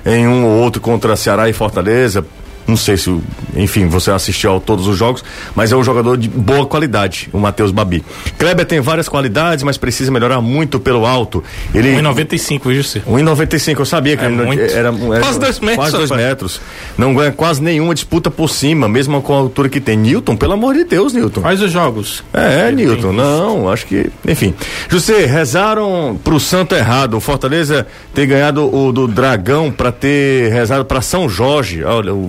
em 0.05 0.27
um 0.27 0.45
ou 0.45 0.63
outro 0.63 0.81
contra 0.81 1.17
Ceará 1.17 1.49
e 1.49 1.53
Fortaleza. 1.53 2.25
Não 2.69 2.77
sei 2.77 2.99
se, 2.99 3.19
enfim, 3.57 3.87
você 3.89 4.11
assistiu 4.11 4.57
a 4.57 4.61
todos 4.61 4.87
os 4.87 4.97
jogos, 4.97 5.25
mas 5.55 5.73
é 5.73 5.77
um 5.77 5.83
jogador 5.83 6.19
de 6.19 6.29
boa 6.29 6.67
qualidade, 6.67 7.31
o 7.33 7.39
Matheus 7.39 7.71
Babi. 7.71 8.05
Kleber 8.39 8.67
tem 8.67 8.79
várias 8.79 9.09
qualidades, 9.09 9.65
mas 9.65 9.79
precisa 9.79 10.13
melhorar 10.13 10.43
muito 10.43 10.79
pelo 10.79 11.07
alto. 11.07 11.43
Ele 11.75 11.97
1,95, 11.97 12.61
viu, 12.65 12.75
Jussi? 12.75 13.01
1,95, 13.09 13.79
eu 13.79 13.85
sabia 13.87 14.19
que 14.19 14.25
É 14.25 14.29
ele 14.29 14.61
era, 14.71 14.89
era 14.89 14.93
Quase 14.93 15.41
dois 15.41 15.61
metros, 15.61 15.77
Quase 15.77 15.97
dois 15.97 16.11
metros. 16.11 16.61
Não 16.99 17.15
ganha 17.15 17.33
quase 17.33 17.63
nenhuma 17.63 17.95
disputa 17.95 18.31
por 18.31 18.51
cima, 18.51 18.87
mesmo 18.87 19.23
com 19.23 19.33
a 19.33 19.39
altura 19.39 19.71
que 19.71 19.81
tem. 19.81 19.97
Newton, 19.97 20.37
pelo 20.37 20.53
amor 20.53 20.75
de 20.75 20.85
Deus, 20.85 21.15
Newton. 21.15 21.41
Quais 21.41 21.63
os 21.63 21.73
jogos? 21.73 22.23
É, 22.35 22.69
Ele 22.69 22.85
Newton, 22.85 23.13
não, 23.13 23.71
acho 23.71 23.87
que. 23.87 24.11
Enfim. 24.27 24.55
José, 24.91 25.25
rezaram 25.25 26.21
pro 26.23 26.39
santo 26.39 26.75
errado. 26.75 27.17
O 27.17 27.21
Fortaleza 27.21 27.87
ter 28.15 28.27
ganhado 28.27 28.75
o 28.75 28.93
do 28.93 29.09
Dragão 29.09 29.73
pra 29.73 29.91
ter 29.91 30.53
rezado 30.53 30.85
pra 30.85 31.01
São 31.01 31.29
Jorge. 31.29 31.83
Olha, 31.83 32.13
o. 32.13 32.29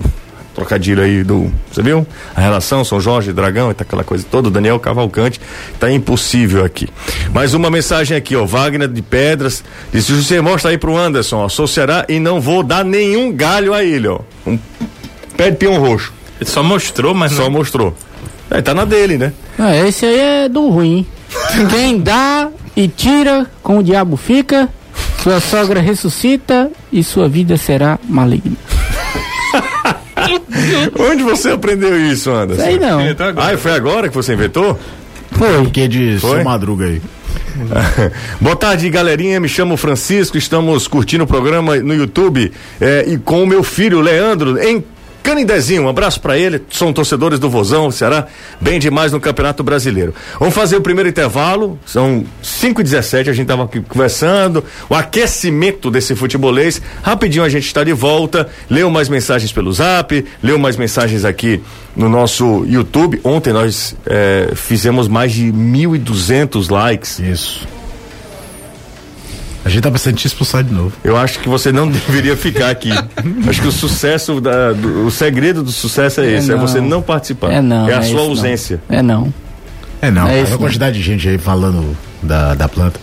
trocadilho 0.60 1.02
aí 1.02 1.24
do. 1.24 1.50
Você 1.72 1.82
viu? 1.82 2.06
A 2.36 2.40
relação 2.40 2.84
São 2.84 3.00
Jorge, 3.00 3.32
Dragão 3.32 3.70
e 3.70 3.74
tá 3.74 3.82
aquela 3.82 4.04
coisa 4.04 4.24
toda. 4.30 4.50
Daniel 4.50 4.78
Cavalcante. 4.78 5.40
Tá 5.78 5.90
impossível 5.90 6.64
aqui. 6.64 6.86
Mais 7.32 7.54
uma 7.54 7.70
mensagem 7.70 8.16
aqui, 8.16 8.36
ó. 8.36 8.44
Wagner 8.44 8.88
de 8.88 9.00
Pedras. 9.00 9.64
Disse: 9.92 10.12
Você 10.12 10.40
mostra 10.40 10.70
aí 10.70 10.76
pro 10.78 10.96
Anderson, 10.96 11.36
ó. 11.38 11.48
Sou 11.48 11.66
Ceará 11.66 12.04
e 12.08 12.20
não 12.20 12.40
vou 12.40 12.62
dar 12.62 12.84
nenhum 12.84 13.32
galho 13.32 13.72
a 13.72 13.82
ele, 13.82 14.06
ó. 14.08 14.20
Um 14.46 14.58
pé 15.36 15.50
de 15.50 15.56
peão 15.56 15.78
roxo. 15.78 16.12
Ele 16.38 16.48
só 16.50 16.62
mostrou, 16.62 17.14
mas 17.14 17.32
Só 17.32 17.44
não. 17.44 17.50
mostrou. 17.50 17.96
É, 18.50 18.60
tá 18.60 18.74
na 18.74 18.84
dele, 18.84 19.16
né? 19.16 19.32
Ah, 19.58 19.74
esse 19.76 20.04
aí 20.04 20.18
é 20.20 20.48
do 20.48 20.68
ruim. 20.68 21.06
Quem 21.70 21.98
dá 22.00 22.48
e 22.76 22.86
tira, 22.88 23.46
com 23.62 23.78
o 23.78 23.82
diabo 23.82 24.16
fica. 24.16 24.68
Sua 25.22 25.38
sogra 25.40 25.80
ressuscita 25.80 26.70
e 26.92 27.04
sua 27.04 27.28
vida 27.28 27.56
será 27.56 27.98
maligna. 28.08 28.56
Onde 30.98 31.22
você 31.22 31.50
aprendeu 31.50 31.98
isso, 32.00 32.30
Anderson? 32.30 32.62
Sei 32.62 32.78
não. 32.78 33.00
Ah, 33.36 33.56
foi 33.56 33.72
agora 33.72 34.08
que 34.08 34.14
você 34.14 34.32
inventou? 34.34 34.78
Foi. 35.32 35.66
Que 35.66 35.88
de 35.88 36.18
Foi? 36.18 36.42
Madruga 36.42 36.86
aí. 36.86 37.00
Boa 38.40 38.56
tarde, 38.56 38.88
galerinha. 38.90 39.40
Me 39.40 39.48
chamo 39.48 39.76
Francisco. 39.76 40.36
Estamos 40.36 40.86
curtindo 40.88 41.24
o 41.24 41.26
programa 41.26 41.76
no 41.76 41.94
YouTube 41.94 42.52
eh, 42.80 43.04
e 43.08 43.18
com 43.18 43.42
o 43.42 43.46
meu 43.46 43.62
filho 43.62 44.00
Leandro 44.00 44.58
em 44.58 44.84
Canindezinho. 45.22 45.84
Um 45.84 45.88
abraço 45.88 46.20
pra 46.20 46.38
ele. 46.38 46.62
São 46.70 46.92
torcedores 46.92 47.38
do 47.38 47.48
Vozão, 47.48 47.90
Ceará. 47.90 48.26
Bem 48.60 48.78
demais 48.78 49.12
no 49.12 49.20
Campeonato 49.20 49.62
Brasileiro. 49.62 50.14
Vamos 50.38 50.54
fazer 50.54 50.76
o 50.76 50.80
primeiro 50.80 51.08
intervalo. 51.08 51.78
São 51.86 52.24
5 52.42 52.80
e 52.80 52.84
17 52.84 53.30
A 53.30 53.32
gente 53.32 53.46
tava 53.46 53.64
aqui 53.64 53.80
conversando. 53.80 54.64
O 54.88 54.94
aquecimento 54.94 55.90
desse 55.90 56.14
futebolês. 56.14 56.80
Rapidinho 57.02 57.44
a 57.44 57.48
gente 57.48 57.66
está 57.66 57.84
de 57.84 57.92
volta. 57.92 58.48
Leu 58.68 58.90
mais 58.90 59.08
mensagens 59.08 59.52
pelo 59.52 59.72
zap. 59.72 60.24
Leu 60.42 60.58
mais 60.58 60.76
mensagens 60.76 61.24
aqui 61.24 61.62
no 61.94 62.08
nosso 62.08 62.64
YouTube. 62.66 63.20
Ontem 63.24 63.52
nós 63.52 63.96
eh, 64.06 64.52
fizemos 64.54 65.08
mais 65.08 65.32
de 65.32 65.52
1.200 65.52 66.70
likes. 66.70 67.18
Isso. 67.18 67.79
A 69.64 69.68
gente 69.68 69.82
tá 69.82 69.90
pensando 69.90 70.14
em 70.14 70.16
te 70.16 70.26
expulsar 70.26 70.64
de 70.64 70.72
novo. 70.72 70.92
Eu 71.04 71.16
acho 71.16 71.38
que 71.38 71.48
você 71.48 71.70
não 71.70 71.86
deveria 71.90 72.36
ficar 72.36 72.70
aqui. 72.70 72.90
acho 73.48 73.60
que 73.60 73.68
o 73.68 73.72
sucesso, 73.72 74.40
da, 74.40 74.72
do- 74.72 75.06
o 75.06 75.10
segredo 75.10 75.62
do 75.62 75.70
sucesso 75.70 76.20
é, 76.22 76.26
É 76.26 76.36
esse, 76.38 76.50
é 76.50 76.54
não. 76.54 76.66
você 76.66 76.80
não 76.80 77.02
participar. 77.02 77.52
É 77.52 77.60
não. 77.60 77.88
É 77.88 77.94
a 77.94 77.98
é 77.98 78.02
sua 78.02 78.06
isso 78.06 78.14
não. 78.16 78.22
ausência. 78.30 78.80
É 78.88 79.02
não. 79.02 79.32
É 80.02 80.10
não, 80.10 80.26
É 80.28 80.40
é 80.40 80.42
a 80.54 80.56
quantidade 80.56 80.96
de 80.96 81.02
gente 81.04 81.28
aí 81.28 81.36
falando 81.36 81.94
da, 82.22 82.54
da 82.54 82.68
planta. 82.68 82.98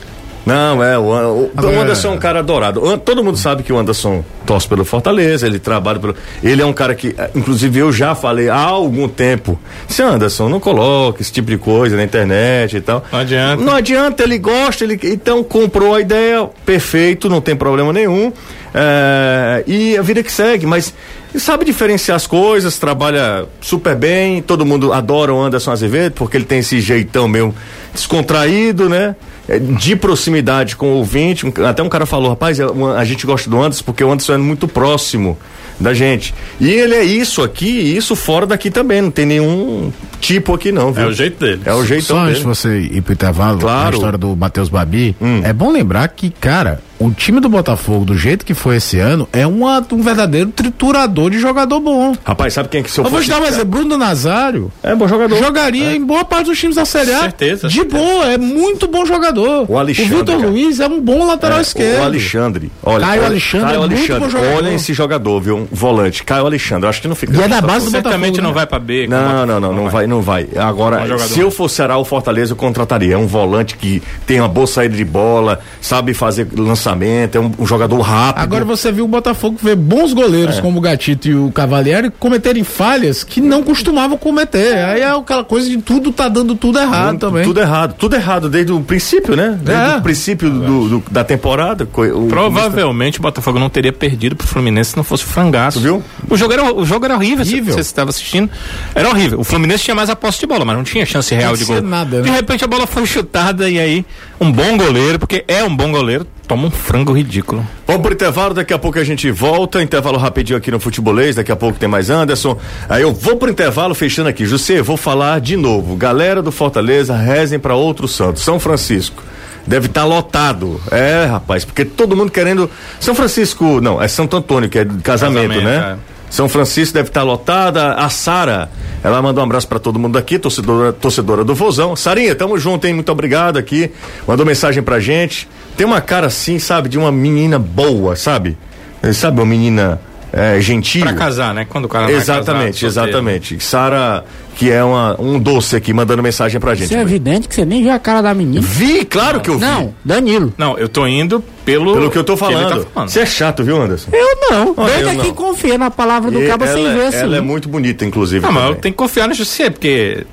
Não, 0.48 0.82
é, 0.82 0.98
o, 0.98 1.04
o, 1.04 1.51
Anderson 1.82 2.08
é 2.08 2.12
um 2.12 2.18
cara 2.18 2.39
adorado. 2.39 2.98
Todo 3.00 3.22
mundo 3.22 3.38
sabe 3.38 3.63
que 3.63 3.74
o 3.74 3.77
Anderson 3.77 4.24
torce 4.46 4.66
pelo 4.66 4.86
Fortaleza, 4.86 5.46
ele 5.46 5.60
trabalha 5.60 6.00
pelo. 6.00 6.16
Ele 6.42 6.62
é 6.62 6.66
um 6.66 6.72
cara 6.72 6.96
que, 6.96 7.13
eh, 7.18 7.32
inclusive, 7.36 7.80
eu 7.80 7.92
já 7.92 8.16
falei 8.16 8.48
há 8.48 8.56
algum 8.56 9.10
tempo. 9.10 9.60
Se 9.89 10.01
Anderson, 10.01 10.48
não 10.48 10.62
coloque 10.62 11.22
esse 11.22 11.34
tipo 11.34 11.51
de 11.51 11.58
coisa 11.58 11.98
na 11.98 12.04
internet 12.06 12.77
e 12.77 12.82
tal. 12.82 13.04
Não 13.12 13.20
adianta. 13.20 13.63
Não 13.63 13.74
adianta, 13.74 14.24
ele 14.24 14.38
gosta, 14.38 14.86
ele 14.86 14.98
então 15.04 15.44
comprou 15.44 15.94
a 15.94 16.00
ideia, 16.00 16.50
perfeito, 16.66 17.27
não 17.27 17.42
tem 17.42 17.54
problema 17.54 17.92
nenhum. 17.92 18.32
É, 18.74 19.66
e 19.68 19.98
a 19.98 20.01
vida 20.01 20.24
que 20.24 20.32
segue, 20.32 20.66
mas 20.66 20.94
ele 21.34 21.44
sabe 21.44 21.66
diferenciar 21.66 22.16
as 22.16 22.25
coisas, 22.25 22.77
trabalha 22.77 23.46
super 23.60 23.96
bem, 23.98 24.42
todo 24.42 24.66
mundo 24.66 24.94
adora 24.94 25.34
o 25.34 25.42
Anderson 25.42 25.72
Azevedo, 25.72 26.13
porque 26.13 26.38
ele 26.38 26.46
tem 26.46 26.60
esse 26.60 26.80
jeitão 26.80 27.27
meio 27.27 27.54
descontraído, 27.94 28.88
né? 28.88 29.13
É, 29.48 29.60
De 29.60 29.96
proximidade 29.96 30.75
com 30.75 30.88
o 30.88 30.96
ouvinte. 30.98 31.46
Até 31.68 31.82
um 31.82 31.89
cara 31.89 32.06
falou, 32.06 32.30
rapaz, 32.30 32.60
é 32.60 32.66
a 32.98 33.04
gente 33.06 33.25
gosta 33.25 33.50
do 33.50 33.58
Anderson 33.62 33.84
porque 33.86 34.04
o 34.04 34.12
Anderson 34.12 34.34
é 34.34 34.38
muito 34.38 34.68
próximo 34.68 35.38
da 35.80 35.94
gente. 35.94 36.34
E 36.60 36.70
ele 36.70 36.96
é 36.96 37.04
isso 37.04 37.42
aqui 37.44 37.68
e 37.70 37.96
isso 37.96 38.16
fora 38.16 38.46
daqui 38.48 38.70
também, 38.72 39.01
não 39.01 39.12
tem 39.12 39.25
nenhum 39.25 39.92
tipo 40.20 40.54
aqui 40.54 40.72
não, 40.72 40.92
viu? 40.92 41.04
É 41.04 41.08
o 41.08 41.13
jeito 41.13 41.39
dele. 41.39 41.62
É 41.66 41.74
o 41.74 41.86
jeitão 41.86 42.18
Só 42.18 42.22
antes 42.24 42.39
dele. 42.39 42.39
de 42.39 42.46
você 42.48 42.80
ir 42.80 43.01
pro 43.01 43.13
intervalo, 43.13 43.60
Claro. 43.60 43.89
a 43.89 43.98
história 43.98 44.18
do 44.18 44.36
Matheus 44.36 44.70
Babi, 44.70 45.16
Hum. 45.22 45.42
é 45.44 45.54
bom 45.54 45.72
lembrar 45.72 46.08
que, 46.10 46.30
cara, 46.32 46.82
o 47.00 47.12
time 47.12 47.39
do 47.39 47.48
Botafogo, 47.50 48.06
do 48.06 48.18
jeito 48.18 48.46
que 48.46 48.54
foi 48.54 48.77
esse 48.77 49.00
ano, 49.00 49.27
é 49.32 49.46
uma- 49.48 49.86
um 49.92 50.01
verdadeiro 50.01 50.50
triturador 50.51 51.30
de 51.30 51.39
jogador 51.39 51.80
bom. 51.80 52.16
Rapaz, 52.25 52.54
sabe 52.54 52.70
quem 52.70 52.82
é 52.82 52.84
que 52.84 52.92
se 52.92 53.00
eu 53.00 53.06
Eu 53.06 53.12
vou 53.12 53.22
te 53.22 53.30
dar 53.30 53.39
um 53.42 53.46
exemplo, 53.46 53.66
Bruno 53.66 53.98
Nazário 53.98 54.72
É 54.84 54.94
bom 54.96 55.08
jogador. 55.08 55.38
jogaria 55.38 55.96
em 55.96 56.04
boa 56.04 56.25
parte 56.25 56.48
dos 56.48 56.60
times 56.60 56.75
da 56.75 56.86
Série 56.86 57.13
A. 57.13 57.20
Certeza, 57.22 57.68
De 57.68 57.84
boa, 57.84 58.25
é 58.25 58.38
muito 58.38 58.88
bom 58.88 59.06
jogador. 59.06 59.66
O 59.70 59.77
Alexandre, 59.77 60.16
Vitor 60.18 60.36
cara. 60.38 60.50
Luiz 60.50 60.80
é 60.80 60.88
um 60.88 61.00
bom 61.01 61.25
lateral 61.25 61.60
É, 61.60 61.62
esquerdo. 61.62 62.01
O 62.01 62.04
Alexandre. 62.06 62.72
Olha, 62.84 63.06
Caio 63.06 63.25
Alexandre 63.25 63.66
Caio 63.68 63.75
é 63.75 63.80
muito 63.80 63.94
Alexandre. 63.96 64.20
bom 64.24 64.30
jogador. 64.30 64.56
Olha 64.58 64.74
esse 64.74 64.94
jogador, 64.94 65.39
viu? 65.42 65.58
Um 65.58 65.68
volante. 65.72 66.24
Caio 66.24 66.46
Alexandre. 66.46 66.86
Eu 66.86 66.89
acho 66.89 67.01
que 67.01 67.08
não 67.08 67.16
fica. 67.16 67.38
E 67.38 67.42
é 67.42 67.48
da 67.48 67.62
base 67.62 67.86
do 67.86 67.92
Certamente 67.92 68.20
Botafogo, 68.42 68.42
não 68.42 68.50
né? 68.50 68.56
vai 68.56 68.66
pra 68.68 68.80
B. 68.80 69.08
Não, 69.08 69.46
não, 69.46 69.60
não, 69.60 69.74
não 69.74 69.89
vai, 69.89 70.08
não 70.08 70.22
vai. 70.22 70.48
Agora, 70.58 71.01
jogador. 71.08 71.20
se 71.27 71.39
eu 71.39 71.50
fosse 71.51 71.77
ou 71.88 72.04
Fortaleza, 72.04 72.51
eu 72.54 72.56
contrataria. 72.58 73.13
É 73.13 73.17
um 73.17 73.28
volante 73.28 73.78
que 73.78 74.02
tem 74.26 74.39
uma 74.39 74.48
boa 74.50 74.65
saída 74.67 74.95
de 74.98 75.06
bola, 75.06 75.60
sabe 75.80 76.13
fazer 76.13 76.45
lançamento, 76.88 77.36
é 77.38 77.41
um, 77.41 77.52
um 77.60 77.65
jogador 77.65 78.00
rápido. 78.02 78.41
Agora 78.43 78.65
você 78.65 78.91
viu 78.91 79.06
o 79.06 79.08
Botafogo 79.08 79.58
ver 79.62 79.76
bons 79.76 80.13
goleiros 80.13 80.60
como 80.60 80.78
o 80.80 80.82
Gatito 80.82 81.28
e 81.28 81.36
o 81.36 81.52
Cavalieri 81.52 82.10
cometerem 82.10 82.63
falhas 82.63 83.23
que 83.23 83.41
não 83.41 83.62
costumavam 83.63 84.17
cometer. 84.17 84.78
Aí 84.86 85.02
é 85.02 85.10
aquela 85.12 85.43
coisa 85.43 85.69
de 85.69 85.78
tudo 85.78 86.12
tá 86.12 86.28
dando 86.30 86.56
tudo 86.56 86.80
errado 86.80 87.08
Muito- 87.10 87.19
também. 87.21 87.43
Tudo 87.43 87.60
errado. 87.60 87.95
Tudo 87.97 88.15
errado 88.15 88.50
desde 88.50 88.71
o 88.71 88.80
princípio, 88.82 89.36
né? 89.36 89.58
Desde 89.62 89.84
É. 89.93 89.97
o 89.97 90.02
princípio 90.02 90.50
do, 90.50 90.89
do- 91.00 91.04
da 91.12 91.23
temporada. 91.23 91.88
o- 92.15 92.28
Provavelmente 92.28 93.19
o 93.19 93.21
Botafogo 93.21 93.60
não 93.60 93.69
teria 93.69 93.91
perdido 93.91 94.36
pro 94.36 94.47
Fluminense 94.47 94.91
se 94.91 94.97
não 94.97 95.04
fosse 95.04 95.23
o 95.23 95.28
frangaço. 95.28 95.80
Tu 95.80 95.84
viu? 95.84 96.04
O 96.30 96.38
jogo 96.38 96.54
era, 96.54 96.73
o 96.73 96.86
jogo 96.86 97.06
era 97.06 97.15
horrível, 97.15 97.43
se 97.45 97.54
Horrível. 97.54 97.73
você 97.73 97.82
estava 97.82 98.10
assistindo. 98.10 98.50
Era 98.95 99.10
horrível. 99.10 99.39
O 99.39 99.43
Fluminense 99.43 99.84
tinha 99.84 99.95
mais 99.95 100.10
a 100.10 100.15
posse 100.15 100.39
de 100.39 100.47
bola, 100.47 100.63
mas 100.65 100.76
não 100.76 100.84
tinha 100.84 101.06
chance 101.06 101.34
real 101.34 101.56
de 101.56 101.65
Tinha 101.65 101.82
gol. 101.82 101.89
nada, 101.89 102.17
né? 102.17 102.23
De 102.23 102.30
repente 102.30 102.63
a 102.63 102.67
bola 102.67 102.88
foi 102.88 103.06
chutada 103.06 103.69
e 103.69 103.80
aí 103.80 104.06
um 104.39 104.52
bom 104.52 104.78
goleiro, 104.78 105.19
porque 105.19 105.43
é 105.47 105.63
um 105.63 105.76
bom 105.76 105.91
goleiro, 105.91 106.26
toma 106.47 106.67
um 106.67 106.71
frango 106.71 107.12
ridículo. 107.12 107.65
Vamos 107.86 108.01
pro 108.01 108.13
intervalo, 108.13 108.53
daqui 108.53 108.73
a 108.73 108.79
pouco 108.79 108.97
a 108.97 109.03
gente 109.03 109.29
volta. 109.29 109.83
Intervalo 109.83 110.17
rapidinho 110.17 110.57
aqui 110.57 110.71
no 110.71 110.79
Futebolês, 110.79 111.36
daqui 111.36 111.51
a 111.51 111.55
pouco 111.55 111.77
tem 111.77 111.89
mais 111.89 112.10
Anderson. 112.10 112.57
Aí 112.88 113.01
eu 113.01 113.13
vou 113.13 113.36
pro 113.36 113.49
intervalo 113.49 113.93
fechando 113.93 114.29
aqui. 114.29 114.45
José, 114.45 114.81
vou 114.81 114.97
falar 114.97 115.41
de 115.41 115.57
novo. 115.57 115.95
Galera 115.95 116.41
do 116.41 116.51
Fortaleza, 116.51 117.15
rezem 117.15 117.60
para 117.60 117.75
outro 117.75 118.07
santo. 118.07 118.39
São 118.39 118.60
Francisco. 118.60 119.21
Deve 119.65 119.88
estar 119.88 120.05
lotado. 120.05 120.79
É, 120.89 121.25
rapaz, 121.25 121.65
porque 121.65 121.83
todo 121.83 122.15
mundo 122.15 122.31
querendo. 122.31 122.69
São 123.01 123.13
Francisco, 123.13 123.81
não, 123.81 124.01
é 124.01 124.07
Santo 124.07 124.38
Antônio, 124.38 124.69
que 124.69 124.79
é 124.79 124.86
casamento, 124.86 125.03
Casamento, 125.49 125.63
né? 125.65 125.97
é. 126.13 126.17
São 126.29 126.47
Francisco 126.47 126.93
deve 126.93 127.10
estar 127.10 127.23
lotada. 127.23 127.93
A 127.93 128.10
Sara, 128.10 128.69
ela 129.03 129.21
mandou 129.21 129.43
um 129.43 129.45
abraço 129.45 129.67
para 129.67 129.79
todo 129.79 129.99
mundo 129.99 130.17
aqui, 130.17 130.39
torcedora, 130.39 130.93
torcedora 130.93 131.43
do 131.43 131.53
Vozão. 131.53 131.95
Sarinha, 131.95 132.36
tamo 132.36 132.57
junto, 132.57 132.86
hein? 132.88 132.93
Muito 132.93 133.12
obrigado 133.12 133.57
aqui. 133.57 133.91
Mandou 134.25 134.45
mensagem 134.45 134.81
pra 134.81 134.99
gente. 134.99 135.47
Tem 135.78 135.86
uma 135.86 136.02
cara 136.02 136.28
assim, 136.28 136.58
sabe, 136.60 136.90
de 136.90 136.98
uma 136.98 137.12
menina 137.12 137.58
boa, 137.60 138.16
sabe? 138.16 138.58
Eh, 139.04 139.13
Sabe, 139.13 139.40
uma 139.40 139.46
menina 139.46 140.02
eh, 140.34 140.60
gentil. 140.60 141.04
Pra 141.04 141.13
casar, 141.13 141.54
né? 141.54 141.66
Quando 141.70 141.86
o 141.86 141.88
cara 141.88 142.06
vai 142.08 142.16
Exatamente, 142.16 142.84
casar, 142.84 143.04
exatamente. 143.08 143.60
Sara, 143.63 144.26
que 144.56 144.72
é 144.72 144.84
uma, 144.84 145.16
um 145.22 145.38
doce 145.40 145.76
aqui, 145.76 145.94
mandando 145.94 146.24
mensagem 146.24 146.60
pra 146.60 146.74
gente. 146.74 146.86
Isso 146.86 146.96
é 146.96 147.02
evidente 147.02 147.48
que 147.48 147.54
você 147.54 147.63
nem 147.63 147.84
viu 147.84 147.92
a 147.92 148.00
cara 148.00 148.22
da 148.22 148.34
menina. 148.34 148.60
Vi, 148.62 149.06
claro 149.06 149.40
que 149.40 149.50
eu 149.52 149.60
vi. 149.60 149.62
Não, 149.66 149.94
Danilo. 150.04 150.52
Não, 150.58 150.76
eu 150.80 150.90
tô 150.90 151.06
indo 151.06 151.44
pelo. 151.63 151.94
Pelo 151.94 152.10
que 152.10 152.18
eu 152.18 152.24
tô 152.24 152.34
ele 152.34 152.40
falando. 152.40 152.84
tá 152.84 152.90
falando. 152.92 153.10
Você 153.10 153.20
é 153.20 153.26
chato, 153.28 153.63
viu, 153.63 153.80
Anderson? 153.80 154.10
Eu 154.12 154.38
não. 154.50 154.88
É 154.90 155.04
não. 155.13 155.22
quem 155.24 155.34
confia 155.34 155.78
na 155.78 155.92
palavra 155.92 156.32
do 156.32 156.42
E 156.42 156.48
cabo 156.48 156.66
sem 156.66 156.86
ela, 156.86 156.94
ver 156.96 157.06
assim. 157.06 157.18
ela 157.20 157.38
é 157.38 157.42
muito 157.42 157.70
bonita, 157.70 158.04
inclusive. 158.04 158.44
Não, 158.44 158.52
mas 158.52 158.63
eu 158.63 158.68
também. 158.70 158.82
tenho 158.82 158.94
que 158.94 158.98
confiar 158.98 159.28
no 159.28 159.36
José, 159.36 159.70
porque. 159.70 160.26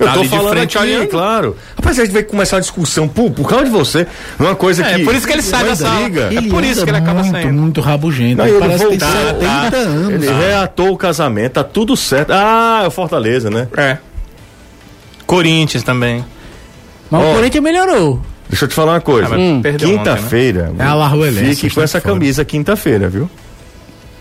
Eu 0.00 0.06
tá 0.06 0.12
tô 0.14 0.20
ali 0.20 0.28
de 0.28 0.34
falando 0.36 0.52
frente 0.52 0.78
aqui, 0.78 0.86
olhando. 0.88 1.06
claro. 1.08 1.56
Rapaz, 1.76 1.98
a 1.98 2.04
gente 2.04 2.12
vai 2.14 2.22
começar 2.22 2.56
a 2.56 2.60
discussão 2.60 3.06
por, 3.06 3.30
por 3.30 3.46
causa 3.48 3.66
de 3.66 3.70
você. 3.70 4.06
Uma 4.38 4.54
coisa 4.56 4.82
É, 4.84 4.94
que. 4.96 5.04
por 5.04 5.14
isso 5.14 5.26
que 5.26 5.32
ele 5.34 5.42
sai 5.42 5.64
da 5.64 5.76
sala. 5.76 6.00
briga. 6.08 6.30
É 6.34 6.42
por 6.48 6.64
isso 6.64 6.82
que 6.84 6.90
ele 6.90 6.96
acaba 6.96 7.20
muito, 7.22 7.32
saindo. 7.32 7.52
muito 7.52 7.80
rabugento. 7.82 8.38
Não, 8.38 8.46
Ele 8.46 8.58
parece 8.58 8.84
que 8.88 8.96
tem 8.96 8.98
voltar, 8.98 9.26
70 9.34 9.76
anos. 9.76 10.10
Ele 10.24 10.32
reatou 10.32 10.90
o 10.92 10.96
casamento, 10.96 11.52
tá 11.52 11.62
tudo 11.64 11.94
certo. 11.96 12.30
Ah, 12.32 12.80
é 12.84 12.86
o 12.86 12.90
Fortaleza, 12.90 13.50
né? 13.50 13.68
É. 13.76 13.98
Corinthians 15.26 15.82
também. 15.84 16.24
Mas 17.10 17.22
Ó. 17.22 17.30
o 17.30 17.34
Corinthians 17.36 17.62
melhorou. 17.62 18.20
Deixa 18.48 18.64
eu 18.64 18.68
te 18.68 18.74
falar 18.74 18.94
uma 18.94 19.00
coisa. 19.00 19.28
Ah, 19.34 19.60
perdeu 19.62 19.90
ontem, 19.90 19.98
né? 19.98 19.98
Quinta-feira. 20.16 20.72
É 20.78 20.82
a 20.82 20.94
Larruelense, 20.94 21.54
Fique 21.62 21.74
com 21.74 21.80
tá 21.80 21.84
essa 21.84 22.00
fora. 22.00 22.14
camisa 22.14 22.44
quinta-feira, 22.44 23.08
viu? 23.08 23.30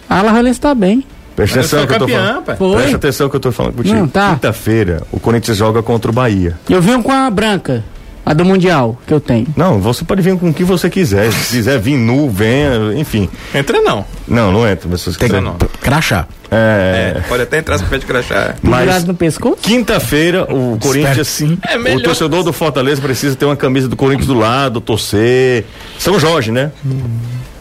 A 0.09 0.19
Alajuelense 0.19 0.59
tá 0.59 0.75
bem. 0.75 1.03
Presta 1.39 1.59
atenção 1.59 1.87
que 1.87 1.93
eu 1.93 1.99
tô 1.99 2.07
falando. 2.07 2.41
pai. 2.43 2.55
Foi. 2.55 2.75
Presta 2.77 2.95
atenção 2.97 3.29
que 3.29 3.35
eu 3.35 3.39
tô 3.39 3.51
falando 3.51 3.73
contigo. 3.75 3.95
Não, 3.95 4.07
tá. 4.07 4.31
Quinta-feira, 4.31 5.03
o 5.11 5.19
Corinthians 5.19 5.57
joga 5.57 5.81
contra 5.81 6.11
o 6.11 6.13
Bahia. 6.13 6.57
Eu 6.69 6.81
vim 6.81 7.01
com 7.01 7.11
a 7.11 7.29
branca, 7.29 7.83
a 8.25 8.33
do 8.33 8.43
Mundial, 8.45 8.97
que 9.07 9.13
eu 9.13 9.19
tenho. 9.19 9.47
Não, 9.55 9.79
você 9.79 10.03
pode 10.03 10.21
vir 10.21 10.37
com 10.37 10.49
o 10.49 10.53
que 10.53 10.63
você 10.63 10.89
quiser. 10.89 11.31
Se 11.31 11.55
quiser 11.57 11.79
vir 11.79 11.97
nu, 11.97 12.29
venha, 12.29 12.93
enfim. 12.95 13.29
Entra 13.55 13.81
não. 13.81 14.05
Não, 14.27 14.51
não 14.51 14.67
entra, 14.67 14.87
mas 14.91 15.01
se 15.01 15.11
você 15.11 15.19
Tem 15.19 15.29
quiser. 15.29 15.41
não. 15.41 15.55
crachá. 15.81 16.27
É. 16.51 17.21
Pode 17.27 17.43
até 17.43 17.59
entrar 17.59 17.77
se 17.77 17.83
pede 17.85 18.05
crachá. 18.05 18.55
Mas- 18.61 19.03
no 19.05 19.13
pescoço. 19.13 19.57
Quinta-feira, 19.61 20.43
o 20.51 20.77
Corinthians. 20.79 21.27
sim. 21.27 21.57
É 21.67 21.77
o 21.95 22.01
torcedor 22.01 22.43
do 22.43 22.51
Fortaleza 22.51 23.01
precisa 23.01 23.35
ter 23.35 23.45
uma 23.45 23.55
camisa 23.55 23.87
do 23.87 23.95
Corinthians 23.95 24.27
do 24.27 24.33
lado, 24.33 24.81
torcer. 24.81 25.65
São 25.97 26.19
Jorge, 26.19 26.51
né? 26.51 26.71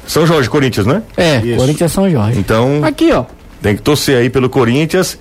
São 0.07 0.27
Jorge, 0.27 0.49
Corinthians, 0.49 0.87
né? 0.87 1.03
É, 1.19 1.37
Isso. 1.37 1.57
Corinthians 1.59 1.93
São 1.93 2.09
Jorge. 2.11 2.39
Então. 2.39 2.81
Aqui, 2.83 3.13
ó. 3.13 3.25
Tem 3.63 3.77
que 3.77 3.83
torcer 3.83 4.17
aí 4.17 4.31
pelo 4.31 4.49
Corinthians, 4.49 5.19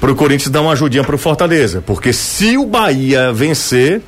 pro 0.00 0.14
Corinthians 0.14 0.50
dar 0.50 0.62
uma 0.62 0.72
ajudinha 0.72 1.04
pro 1.04 1.18
Fortaleza, 1.18 1.82
porque 1.84 2.12
se 2.12 2.56
o 2.56 2.66
Bahia 2.66 3.32
vencer, 3.32 4.02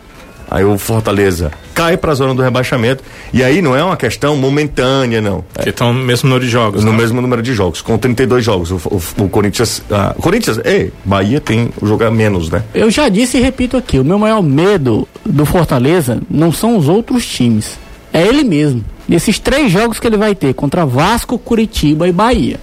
aí 0.50 0.64
o 0.64 0.76
Fortaleza 0.76 1.50
cai 1.74 1.96
pra 1.96 2.12
zona 2.12 2.34
do 2.34 2.42
rebaixamento, 2.42 3.02
e 3.32 3.42
aí 3.42 3.62
não 3.62 3.74
é 3.74 3.82
uma 3.82 3.96
questão 3.96 4.36
momentânea, 4.36 5.20
não. 5.20 5.44
Que 5.62 5.70
estão 5.70 5.92
no 5.94 6.04
mesmo 6.04 6.28
número 6.28 6.44
de 6.44 6.50
jogos. 6.50 6.84
No 6.84 6.92
né? 6.92 6.98
mesmo 6.98 7.22
número 7.22 7.42
de 7.42 7.54
jogos, 7.54 7.80
com 7.80 7.96
32 7.96 8.44
jogos. 8.44 8.70
O, 8.70 8.76
o, 8.76 9.24
o 9.24 9.28
Corinthians. 9.28 9.82
Ah, 9.90 10.14
Corinthians, 10.20 10.60
ei, 10.64 10.92
Bahia 11.04 11.40
tem 11.40 11.70
o 11.80 11.86
jogo 11.86 12.04
a 12.04 12.10
menos, 12.10 12.50
né? 12.50 12.62
Eu 12.74 12.90
já 12.90 13.08
disse 13.08 13.38
e 13.38 13.40
repito 13.40 13.76
aqui, 13.76 13.98
o 13.98 14.04
meu 14.04 14.18
maior 14.18 14.42
medo 14.42 15.08
do 15.24 15.46
Fortaleza 15.46 16.20
não 16.28 16.52
são 16.52 16.76
os 16.76 16.88
outros 16.88 17.26
times, 17.26 17.78
é 18.12 18.26
ele 18.26 18.44
mesmo. 18.44 18.84
Nesses 19.08 19.38
três 19.38 19.72
jogos 19.72 19.98
que 19.98 20.06
ele 20.06 20.16
vai 20.16 20.34
ter 20.34 20.54
contra 20.54 20.84
Vasco, 20.84 21.38
Curitiba 21.38 22.06
e 22.06 22.12
Bahia. 22.12 22.60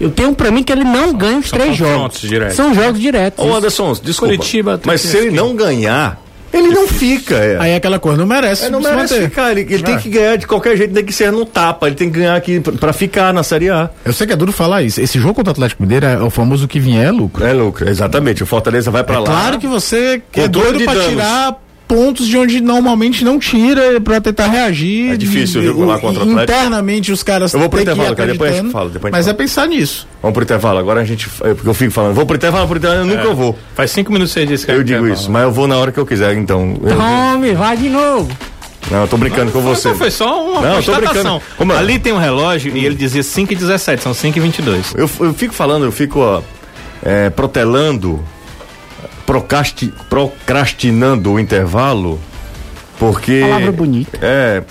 Eu 0.00 0.10
tenho 0.10 0.34
pra 0.34 0.50
mim 0.50 0.62
que 0.62 0.72
ele 0.72 0.84
não 0.84 1.12
ganha 1.12 1.38
os 1.38 1.48
são 1.48 1.58
três 1.58 1.76
jogos. 1.76 2.20
diretos. 2.20 2.56
São 2.56 2.74
jogos 2.74 3.00
diretos. 3.00 3.44
Ô 3.44 3.54
Anderson, 3.54 3.92
desculpa. 4.02 4.34
Curitiba 4.34 4.78
tem 4.78 4.90
mas 4.90 5.00
se 5.00 5.08
ele 5.16 5.28
assistir. 5.28 5.36
não 5.36 5.54
ganhar, 5.54 6.20
ele 6.52 6.68
não 6.68 6.88
fica. 6.88 7.36
É. 7.36 7.56
Aí 7.60 7.70
é 7.70 7.76
aquela 7.76 7.98
coisa, 7.98 8.18
não 8.18 8.26
merece. 8.26 8.64
É, 8.66 8.70
não 8.70 8.80
merece 8.80 9.14
manter. 9.14 9.28
ficar, 9.30 9.52
ele, 9.52 9.60
ele 9.72 9.82
tem 9.82 9.94
É. 9.94 9.98
que 9.98 10.08
ganhar 10.08 10.36
de 10.36 10.46
qualquer 10.46 10.76
jeito, 10.76 10.92
tem 10.92 11.04
que 11.04 11.12
ser 11.12 11.30
no 11.30 11.44
tapa, 11.46 11.86
ele 11.86 11.94
tem 11.96 12.10
que 12.10 12.18
ganhar 12.18 12.34
aqui 12.36 12.58
pra, 12.60 12.72
pra 12.72 12.92
ficar 12.92 13.32
na 13.32 13.42
Série 13.42 13.70
A. 13.70 13.88
Eu 14.04 14.12
sei 14.12 14.26
que 14.26 14.32
é 14.32 14.36
duro 14.36 14.50
falar 14.52 14.82
isso. 14.82 15.00
Esse 15.00 15.18
jogo 15.20 15.34
contra 15.34 15.50
o 15.50 15.52
Atlético 15.52 15.82
Mineiro 15.82 16.04
é 16.06 16.22
o 16.22 16.30
famoso 16.30 16.66
que 16.66 16.80
vier 16.80 17.06
é 17.06 17.10
lucro. 17.10 17.44
É 17.46 17.52
lucro, 17.52 17.88
exatamente. 17.88 18.42
O 18.42 18.46
Fortaleza 18.46 18.90
vai 18.90 19.04
pra 19.04 19.14
É 19.16 19.18
lá. 19.20 19.24
claro 19.26 19.58
que 19.58 19.66
você 19.68 20.20
é 20.34 20.48
doido 20.48 20.82
pra 20.84 20.94
danos. 20.94 21.08
tirar 21.08 21.61
pontos 21.94 22.26
de 22.26 22.38
onde 22.38 22.60
normalmente 22.60 23.22
não 23.24 23.38
tira 23.38 24.00
pra 24.00 24.18
tentar 24.20 24.46
reagir. 24.46 25.12
É 25.12 25.16
difícil, 25.16 25.60
De- 25.60 25.66
viu, 25.66 25.84
lá 25.84 25.98
contra 25.98 26.20
o 26.24 26.28
Atlético. 26.30 26.42
Internamente 26.58 27.12
os 27.12 27.22
caras 27.22 27.52
Eu 27.52 27.60
vou 27.60 27.68
pro 27.68 27.78
têm 27.78 27.84
que 27.84 27.90
ir 27.90 27.92
intervalo, 27.94 28.16
cara, 28.16 28.32
depois 28.32 28.50
a 28.52 28.56
gente 28.62 28.72
fala, 28.72 28.88
depois 28.88 29.12
a 29.12 29.16
gente 29.16 29.18
Mas 29.18 29.26
fala. 29.26 29.36
é 29.36 29.38
pensar 29.38 29.66
nisso. 29.68 30.06
Vamos 30.22 30.34
pro 30.34 30.42
intervalo. 30.42 30.78
Agora 30.78 31.00
a 31.00 31.04
gente. 31.04 31.28
é, 31.44 31.52
Porque 31.54 31.68
eu 31.68 31.74
fico 31.74 31.90
falando, 31.90 32.14
vou 32.14 32.24
pro 32.24 32.36
intervalo, 32.36 32.66
pro 32.66 32.78
intervalo, 32.78 33.02
eu 33.02 33.06
nunca 33.16 33.28
É. 33.30 33.34
vou. 33.34 33.58
Faz 33.74 33.90
cinco 33.90 34.10
minutos 34.10 34.32
que 34.32 34.40
você 34.40 34.46
disse 34.46 34.64
que 34.64 34.72
Eu 34.72 34.82
digo 34.82 35.06
isso, 35.06 35.30
mas 35.30 35.42
eu 35.42 35.52
vou 35.52 35.68
na 35.68 35.76
hora 35.76 35.92
que 35.92 35.98
eu 36.00 36.06
quiser, 36.06 36.34
então. 36.36 36.76
Eu- 36.82 36.96
Tome, 36.96 37.52
vai 37.52 37.76
de 37.76 37.88
novo. 37.90 38.30
não, 38.90 39.02
eu 39.02 39.08
tô 39.08 39.16
brincando 39.18 39.52
com 39.52 39.60
você. 39.60 39.88
Não, 39.88 39.96
foi 39.96 40.10
só 40.10 40.42
uma 40.50 40.60
Não, 40.62 40.76
eu 40.76 40.82
tô 40.82 40.94
brincando. 40.94 41.42
Como 41.58 41.72
é? 41.72 41.76
Ali 41.78 41.98
tem 41.98 42.12
um 42.12 42.18
relógio 42.18 42.74
e 42.74 42.86
ele 42.86 42.94
dizia 42.94 43.22
5 43.22 43.52
e 43.52 43.56
17, 43.56 44.02
são 44.02 44.14
5 44.14 44.38
e 44.38 44.40
22. 44.40 44.94
Eu, 44.96 45.10
eu 45.20 45.34
fico 45.34 45.52
falando, 45.52 45.84
eu 45.84 45.92
fico 45.92 46.20
ó, 46.20 46.40
é, 47.04 47.28
protelando, 47.30 48.22
procrasti, 49.32 49.92
procrastinando 50.10 51.32
o 51.32 51.40
intervalo, 51.40 52.20
porque. 52.98 53.40
Palavra 53.40 53.72
bonita. 53.72 54.18
É. 54.20 54.62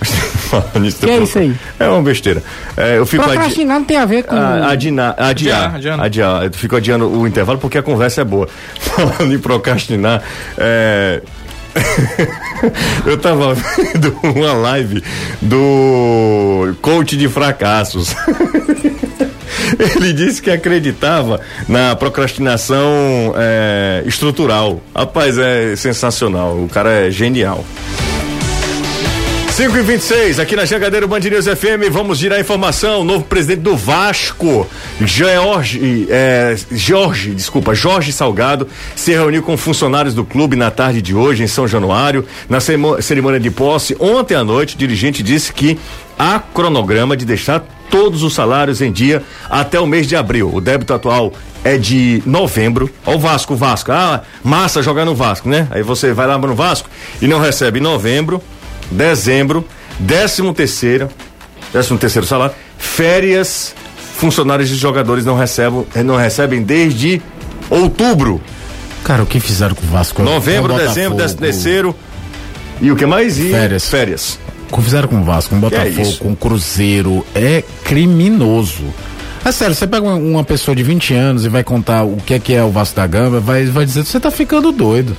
Que 1.00 1.08
é 1.10 1.18
isso 1.22 1.38
aí? 1.38 1.54
É 1.78 1.88
uma 1.88 2.02
besteira. 2.02 2.42
É, 2.76 2.98
eu 2.98 3.06
fico 3.06 3.22
adi- 3.22 3.34
Procrastinar 3.34 3.78
não 3.78 3.84
tem 3.86 3.96
a 3.96 4.04
ver 4.04 4.24
com. 4.24 4.34
a- 4.34 4.68
adina- 4.68 5.14
adiar, 5.16 5.76
Adiar, 5.76 6.00
adiar. 6.00 6.44
Eu 6.44 6.52
fico 6.52 6.74
adiando 6.74 7.08
o 7.08 7.24
intervalo 7.24 7.56
porque 7.58 7.78
a 7.78 7.82
conversa 7.82 8.22
é 8.22 8.24
boa. 8.24 8.48
Falando 8.80 9.32
em 9.32 9.38
procrastinar, 9.38 10.22
é. 10.58 11.22
Eu 13.06 13.16
tava 13.18 13.54
vendo 13.54 14.16
uma 14.24 14.52
live 14.54 15.04
do 15.40 16.74
coach 16.82 17.16
de 17.16 17.28
fracassos. 17.28 18.12
Ele 19.96 20.12
disse 20.12 20.42
que 20.42 20.50
acreditava 20.50 21.40
na 21.68 21.96
procrastinação 21.96 23.34
é, 23.36 24.02
estrutural. 24.06 24.80
Rapaz, 24.94 25.38
é 25.38 25.74
sensacional. 25.76 26.56
O 26.56 26.68
cara 26.68 27.06
é 27.06 27.10
genial. 27.10 27.64
5 29.60 29.76
e 29.76 29.82
26 29.82 30.38
aqui 30.40 30.56
na 30.56 30.64
Jangadeiro 30.64 31.06
Band 31.06 31.20
News 31.20 31.44
FM, 31.44 31.92
vamos 31.92 32.16
girar 32.16 32.40
informação. 32.40 33.02
O 33.02 33.04
novo 33.04 33.26
presidente 33.26 33.60
do 33.60 33.76
Vasco, 33.76 34.66
Jorge, 35.02 36.06
é, 36.08 36.56
Jorge, 36.72 37.32
desculpa, 37.34 37.74
Jorge 37.74 38.10
Salgado, 38.10 38.66
se 38.96 39.12
reuniu 39.12 39.42
com 39.42 39.58
funcionários 39.58 40.14
do 40.14 40.24
clube 40.24 40.56
na 40.56 40.70
tarde 40.70 41.02
de 41.02 41.14
hoje, 41.14 41.42
em 41.42 41.46
São 41.46 41.68
Januário. 41.68 42.24
Na 42.48 42.58
cerimônia 42.58 43.38
de 43.38 43.50
posse, 43.50 43.94
ontem 44.00 44.34
à 44.34 44.42
noite, 44.42 44.76
o 44.76 44.78
dirigente 44.78 45.22
disse 45.22 45.52
que 45.52 45.78
há 46.18 46.38
cronograma 46.38 47.14
de 47.14 47.26
deixar 47.26 47.62
todos 47.90 48.22
os 48.22 48.32
salários 48.32 48.80
em 48.80 48.90
dia 48.90 49.22
até 49.50 49.78
o 49.78 49.86
mês 49.86 50.06
de 50.06 50.16
abril. 50.16 50.50
O 50.54 50.58
débito 50.62 50.94
atual 50.94 51.34
é 51.62 51.76
de 51.76 52.22
novembro. 52.24 52.88
Ó, 53.04 53.16
o 53.16 53.18
Vasco, 53.18 53.52
o 53.52 53.56
Vasco. 53.58 53.92
Ah, 53.92 54.22
massa 54.42 54.82
jogar 54.82 55.04
no 55.04 55.14
Vasco, 55.14 55.50
né? 55.50 55.68
Aí 55.70 55.82
você 55.82 56.14
vai 56.14 56.26
lá 56.26 56.38
no 56.38 56.54
Vasco 56.54 56.88
e 57.20 57.26
não 57.26 57.38
recebe 57.38 57.78
em 57.78 57.82
novembro, 57.82 58.42
dezembro, 58.90 59.64
décimo 59.98 60.52
terceiro, 60.52 61.08
décimo 61.72 61.98
terceiro 61.98 62.26
salário, 62.26 62.54
férias, 62.78 63.74
funcionários 64.16 64.70
e 64.70 64.74
jogadores 64.74 65.24
não 65.24 65.36
recebem, 65.36 65.86
não 66.04 66.16
recebem 66.16 66.62
desde 66.62 67.22
outubro, 67.70 68.40
Cara, 69.04 69.22
o 69.22 69.26
que 69.26 69.40
fizeram 69.40 69.74
com 69.74 69.84
o 69.84 69.88
Vasco? 69.88 70.22
novembro, 70.22 70.74
dezembro, 70.74 71.16
décimo 71.16 71.40
terceiro 71.40 71.96
e 72.80 72.90
o 72.90 72.96
que 72.96 73.06
mais? 73.06 73.38
E 73.38 73.50
Férias. 73.50 73.88
Férias. 73.88 74.38
O 74.70 74.76
que 74.76 74.82
fizeram 74.82 75.08
com 75.08 75.20
o 75.20 75.24
Vasco, 75.24 75.50
com 75.50 75.56
o 75.56 75.58
é 75.58 75.60
Botafogo, 75.60 76.00
isso? 76.00 76.18
com 76.20 76.32
o 76.32 76.36
Cruzeiro, 76.36 77.26
é 77.34 77.64
criminoso. 77.82 78.84
É 79.44 79.50
sério, 79.50 79.74
você 79.74 79.86
pega 79.86 80.06
uma, 80.06 80.14
uma 80.14 80.44
pessoa 80.44 80.76
de 80.76 80.82
20 80.82 81.14
anos 81.14 81.44
e 81.44 81.48
vai 81.48 81.64
contar 81.64 82.04
o 82.04 82.16
que 82.18 82.34
é 82.34 82.38
que 82.38 82.54
é 82.54 82.62
o 82.62 82.70
Vasco 82.70 82.96
da 82.96 83.06
Gama, 83.06 83.40
vai, 83.40 83.64
vai 83.66 83.84
dizer, 83.84 84.04
você 84.04 84.20
tá 84.20 84.30
ficando 84.30 84.70
doido. 84.70 85.16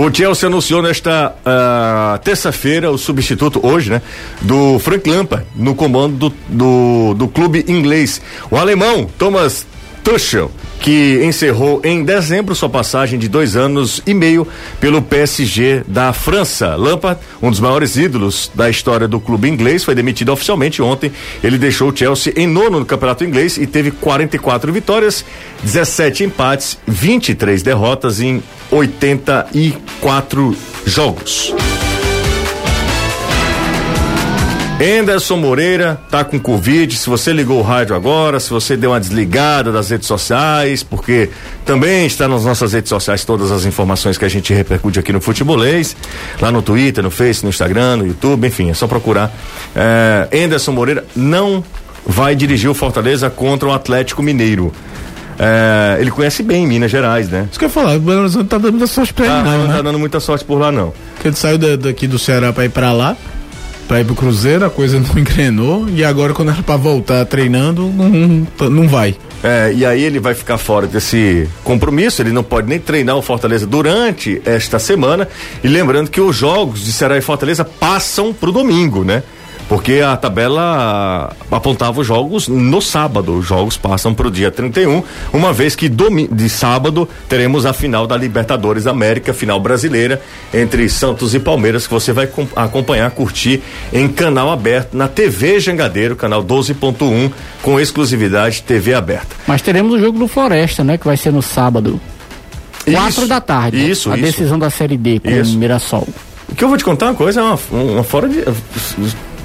O 0.00 0.14
Chelsea 0.14 0.46
anunciou 0.46 0.80
nesta 0.80 1.34
ah, 1.44 2.20
terça-feira 2.22 2.88
o 2.88 2.96
substituto, 2.96 3.58
hoje, 3.66 3.90
né? 3.90 4.00
Do 4.40 4.78
Frank 4.78 5.10
Lampard 5.10 5.44
no 5.56 5.74
comando 5.74 6.30
do, 6.30 6.34
do, 6.48 7.14
do 7.14 7.26
clube 7.26 7.64
inglês. 7.66 8.20
O 8.48 8.56
alemão 8.56 9.10
Thomas 9.18 9.66
Tuchel, 10.08 10.50
que 10.80 11.20
encerrou 11.22 11.82
em 11.84 12.02
dezembro 12.02 12.54
sua 12.54 12.70
passagem 12.70 13.18
de 13.18 13.28
dois 13.28 13.56
anos 13.56 14.00
e 14.06 14.14
meio 14.14 14.48
pelo 14.80 15.02
PSG 15.02 15.82
da 15.86 16.14
França. 16.14 16.76
Lampard, 16.76 17.20
um 17.42 17.50
dos 17.50 17.60
maiores 17.60 17.94
ídolos 17.94 18.50
da 18.54 18.70
história 18.70 19.06
do 19.06 19.20
clube 19.20 19.50
inglês, 19.50 19.84
foi 19.84 19.94
demitido 19.94 20.32
oficialmente 20.32 20.80
ontem. 20.80 21.12
Ele 21.44 21.58
deixou 21.58 21.90
o 21.90 21.94
Chelsea 21.94 22.32
em 22.38 22.46
nono 22.46 22.80
no 22.80 22.86
campeonato 22.86 23.22
inglês 23.22 23.58
e 23.58 23.66
teve 23.66 23.90
44 23.90 24.72
vitórias, 24.72 25.22
17 25.62 26.24
empates, 26.24 26.78
23 26.86 27.62
derrotas 27.62 28.18
em 28.18 28.42
84 28.70 30.56
jogos. 30.86 31.54
Anderson 34.80 35.36
Moreira 35.36 36.00
tá 36.08 36.22
com 36.24 36.38
Covid. 36.38 36.94
Se 36.96 37.10
você 37.10 37.32
ligou 37.32 37.58
o 37.58 37.62
rádio 37.62 37.96
agora, 37.96 38.38
se 38.38 38.48
você 38.50 38.76
deu 38.76 38.90
uma 38.92 39.00
desligada 39.00 39.72
das 39.72 39.90
redes 39.90 40.06
sociais, 40.06 40.84
porque 40.84 41.30
também 41.64 42.06
está 42.06 42.28
nas 42.28 42.44
nossas 42.44 42.72
redes 42.72 42.88
sociais 42.88 43.24
todas 43.24 43.50
as 43.50 43.64
informações 43.64 44.16
que 44.16 44.24
a 44.24 44.28
gente 44.28 44.52
repercute 44.54 45.00
aqui 45.00 45.12
no 45.12 45.20
Futebolês, 45.20 45.96
lá 46.40 46.52
no 46.52 46.62
Twitter, 46.62 47.02
no 47.02 47.10
Face, 47.10 47.42
no 47.42 47.48
Instagram, 47.50 47.96
no 47.96 48.06
YouTube, 48.06 48.46
enfim, 48.46 48.70
é 48.70 48.74
só 48.74 48.86
procurar. 48.86 49.32
É, 49.74 50.28
Anderson 50.44 50.70
Moreira 50.70 51.04
não 51.16 51.64
vai 52.06 52.36
dirigir 52.36 52.70
o 52.70 52.74
Fortaleza 52.74 53.28
contra 53.28 53.68
o 53.68 53.72
Atlético 53.72 54.22
Mineiro. 54.22 54.72
É, 55.40 55.98
ele 56.00 56.10
conhece 56.12 56.40
bem 56.42 56.66
Minas 56.68 56.90
Gerais, 56.90 57.28
né? 57.28 57.48
Isso 57.50 57.58
que 57.58 57.64
eu 57.64 57.68
ia 57.68 57.72
falar, 57.72 57.96
o 57.96 58.00
Belo 58.00 58.20
Horizonte 58.20 58.46
tá 58.48 58.58
dando 58.58 58.72
muita 58.72 58.86
sorte 58.86 59.12
pra 59.12 59.24
ele, 59.26 59.34
Ah, 59.34 59.42
não, 59.42 59.58
não 59.58 59.66
né? 59.68 59.74
tá 59.76 59.82
dando 59.82 59.98
muita 59.98 60.20
sorte 60.20 60.44
por 60.44 60.58
lá, 60.60 60.70
não. 60.70 60.92
Porque 61.14 61.28
ele 61.28 61.36
saiu 61.36 61.58
da- 61.58 61.74
daqui 61.76 62.06
do 62.06 62.18
Ceará 62.18 62.52
pra 62.52 62.64
ir 62.64 62.70
pra 62.70 62.92
lá, 62.92 63.16
pra 63.88 64.00
ir 64.00 64.04
pro 64.04 64.14
Cruzeiro, 64.14 64.66
a 64.66 64.70
coisa 64.70 65.00
não 65.00 65.18
engrenou, 65.18 65.88
e 65.88 66.04
agora 66.04 66.34
quando 66.34 66.50
era 66.50 66.62
pra 66.62 66.76
voltar 66.76 67.24
treinando, 67.24 67.88
não, 67.88 68.70
não 68.70 68.86
vai. 68.86 69.16
É, 69.42 69.72
e 69.74 69.86
aí 69.86 70.02
ele 70.02 70.20
vai 70.20 70.34
ficar 70.34 70.58
fora 70.58 70.86
desse 70.86 71.48
compromisso, 71.64 72.20
ele 72.20 72.32
não 72.32 72.42
pode 72.42 72.68
nem 72.68 72.78
treinar 72.78 73.16
o 73.16 73.22
Fortaleza 73.22 73.66
durante 73.66 74.42
esta 74.44 74.78
semana. 74.78 75.28
E 75.62 75.68
lembrando 75.68 76.10
que 76.10 76.20
os 76.20 76.36
jogos 76.36 76.84
de 76.84 76.92
Ceará 76.92 77.16
e 77.16 77.20
Fortaleza 77.20 77.64
passam 77.64 78.32
pro 78.32 78.52
domingo, 78.52 79.04
né? 79.04 79.22
Porque 79.68 80.00
a 80.00 80.16
tabela 80.16 81.30
apontava 81.50 82.00
os 82.00 82.06
jogos 82.06 82.48
no 82.48 82.80
sábado. 82.80 83.34
Os 83.36 83.46
jogos 83.46 83.76
passam 83.76 84.14
pro 84.14 84.30
dia 84.30 84.50
31, 84.50 85.02
uma 85.30 85.52
vez 85.52 85.76
que 85.76 85.90
de 85.90 86.48
sábado 86.48 87.06
teremos 87.28 87.66
a 87.66 87.74
final 87.74 88.06
da 88.06 88.16
Libertadores 88.16 88.86
América, 88.86 89.34
final 89.34 89.60
brasileira, 89.60 90.22
entre 90.54 90.88
Santos 90.88 91.34
e 91.34 91.38
Palmeiras, 91.38 91.86
que 91.86 91.92
você 91.92 92.14
vai 92.14 92.26
com- 92.26 92.46
acompanhar, 92.56 93.10
curtir 93.10 93.62
em 93.92 94.08
canal 94.08 94.50
aberto 94.50 94.96
na 94.96 95.06
TV 95.06 95.60
Jangadeiro, 95.60 96.16
canal 96.16 96.42
12.1, 96.42 97.30
com 97.62 97.78
exclusividade 97.78 98.62
TV 98.62 98.94
aberta. 98.94 99.36
Mas 99.46 99.60
teremos 99.60 99.92
o 99.92 99.98
jogo 100.00 100.18
do 100.18 100.26
Floresta, 100.26 100.82
né? 100.82 100.96
Que 100.96 101.04
vai 101.04 101.16
ser 101.18 101.30
no 101.30 101.42
sábado. 101.42 102.00
Quatro 102.90 103.26
da 103.28 103.38
tarde. 103.38 103.90
Isso, 103.90 104.10
A 104.10 104.14
isso. 104.16 104.24
decisão 104.24 104.58
da 104.58 104.70
Série 104.70 104.96
D 104.96 105.20
com 105.20 105.28
Isso. 105.30 105.54
o 105.54 105.58
Mirassol. 105.58 106.08
O 106.50 106.54
que 106.54 106.64
eu 106.64 106.68
vou 106.68 106.78
te 106.78 106.84
contar 106.84 107.06
uma 107.06 107.14
coisa, 107.14 107.40
é 107.40 107.42
uma, 107.42 107.58
uma 107.70 108.02
fora 108.02 108.26
de. 108.26 108.42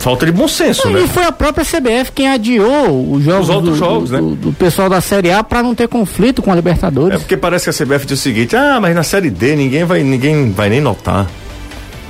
Falta 0.03 0.25
de 0.25 0.31
bom 0.31 0.47
senso, 0.47 0.87
E 0.89 0.93
né? 0.93 1.07
foi 1.07 1.23
a 1.23 1.31
própria 1.31 1.65
CBF 1.65 2.11
quem 2.13 2.27
adiou 2.29 3.13
os 3.13 3.23
jogos, 3.23 3.49
Os 3.49 3.55
outros 3.55 3.73
do, 3.73 3.79
jogos, 3.79 4.09
do, 4.09 4.15
né? 4.15 4.21
do, 4.21 4.35
do 4.35 4.53
pessoal 4.53 4.89
da 4.89 4.99
Série 5.01 5.31
A 5.31 5.43
para 5.43 5.63
não 5.63 5.73
ter 5.73 5.87
conflito 5.87 6.41
com 6.41 6.51
a 6.51 6.53
É 6.53 6.57
Libertadores. 6.57 7.19
porque 7.19 7.37
parece 7.37 7.65
que 7.65 7.69
a 7.69 7.85
CBF 7.85 8.05
diz 8.05 8.19
o 8.19 8.21
seguinte: 8.21 8.55
ah, 8.55 8.79
mas 8.81 8.93
na 8.93 9.03
série 9.03 9.29
D 9.29 9.55
ninguém 9.55 9.83
vai, 9.85 10.03
ninguém 10.03 10.51
vai 10.51 10.69
nem 10.69 10.81
notar. 10.81 11.27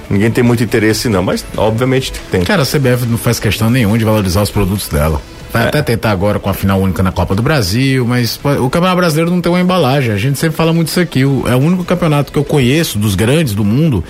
Ninguém 0.10 0.30
tem 0.30 0.44
muito 0.44 0.62
interesse, 0.64 1.08
não, 1.10 1.24
mas 1.24 1.46
obviamente 1.56 2.12
tem. 2.32 2.42
Cara, 2.44 2.64
a 2.64 2.66
CBF 2.66 3.06
não 3.08 3.18
faz 3.18 3.40
questão 3.40 3.70
nenhuma 3.70 3.98
de 3.98 4.04
valorizar 4.04 4.42
os 4.42 4.50
produtos 4.52 4.88
dela. 4.88 5.22
Vai 5.52 5.68
até 5.68 5.82
tentar 5.84 6.10
agora 6.12 6.40
com 6.40 6.50
a 6.50 6.54
final 6.54 6.80
única 6.82 7.02
na 7.04 7.12
Copa 7.12 7.36
do 7.36 7.42
Brasil, 7.44 8.06
mas 8.08 8.40
o 8.60 8.70
Campeonato 8.70 8.98
Brasileiro 8.98 9.30
não 9.32 9.40
tem 9.40 9.52
uma 9.52 9.62
embalagem. 9.62 10.12
A 10.12 10.18
gente 10.18 10.38
sempre 10.40 10.58
fala 10.58 10.74
muito 10.74 10.88
isso 10.88 11.00
aqui. 11.00 11.24
O- 11.26 11.44
é 11.48 11.56
o 11.56 11.60
único 11.60 11.84
campeonato 11.86 12.32
que 12.32 12.38
eu 12.40 12.44
conheço, 12.44 12.98
dos 12.98 13.14
grandes 13.16 13.54
do 13.54 13.64
mundo, 13.64 14.04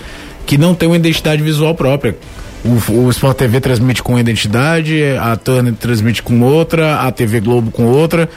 que 0.46 0.58
não 0.58 0.74
tem 0.74 0.88
uma 0.88 0.96
identidade 0.96 1.44
visual 1.44 1.76
própria. 1.76 2.16
O, 2.64 2.92
o 3.06 3.10
Sport 3.10 3.38
TV 3.38 3.60
transmite 3.60 4.02
com 4.02 4.14
uma 4.14 4.22
identidade, 4.22 5.02
a 5.20 5.36
Turner 5.36 5.74
transmite 5.74 6.24
com 6.24 6.40
outra, 6.42 7.02
a 7.02 7.12
TV 7.12 7.40
Globo 7.42 7.72
com 7.72 7.84
outra. 7.86 8.30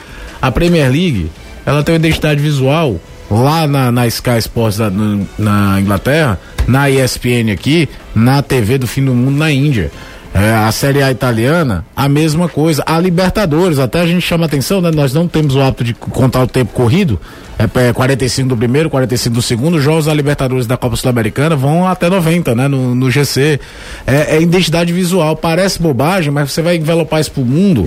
A 0.42 0.50
Premier 0.50 0.90
League, 0.90 1.30
ela 1.64 1.82
tem 1.82 1.94
uma 1.94 1.98
identidade 1.98 2.40
visual 2.40 3.00
lá 3.30 3.66
na, 3.66 3.90
na 3.92 4.06
Sky 4.06 4.38
Sports 4.38 4.78
da- 4.78 4.90
no- 4.90 5.26
na 5.38 5.80
Inglaterra, 5.80 6.38
na 6.66 6.90
ESPN 6.90 7.52
aqui, 7.52 7.88
na 8.14 8.42
TV 8.42 8.78
do 8.78 8.86
fim 8.86 9.04
do 9.04 9.14
mundo 9.14 9.36
na 9.38 9.50
Índia. 9.52 9.90
É, 10.38 10.52
a 10.54 10.70
Série 10.70 11.02
A 11.02 11.10
italiana, 11.10 11.84
a 11.96 12.08
mesma 12.08 12.46
coisa. 12.48 12.82
A 12.86 12.98
Libertadores, 13.00 13.78
até 13.78 14.00
a 14.00 14.06
gente 14.06 14.20
chama 14.20 14.44
atenção, 14.44 14.82
né? 14.82 14.90
Nós 14.90 15.14
não 15.14 15.26
temos 15.26 15.54
o 15.54 15.60
hábito 15.62 15.82
de 15.82 15.94
contar 15.94 16.42
o 16.42 16.46
tempo 16.46 16.72
corrido. 16.74 17.18
É, 17.58 17.88
é 17.88 17.92
45 17.94 18.50
do 18.50 18.54
primeiro, 18.56 18.90
45 18.90 19.34
do 19.34 19.40
segundo. 19.40 19.76
Os 19.78 19.82
jogos 19.82 20.04
da 20.04 20.12
Libertadores 20.12 20.66
da 20.66 20.76
Copa 20.76 20.94
Sul-Americana 20.94 21.56
vão 21.56 21.88
até 21.88 22.10
90, 22.10 22.54
né? 22.54 22.68
No, 22.68 22.94
no 22.94 23.10
GC. 23.10 23.58
É, 24.06 24.36
é 24.36 24.42
identidade 24.42 24.92
visual. 24.92 25.34
Parece 25.36 25.80
bobagem, 25.80 26.30
mas 26.30 26.52
você 26.52 26.60
vai 26.60 26.76
envelopar 26.76 27.18
isso 27.22 27.30
pro 27.30 27.42
mundo. 27.42 27.84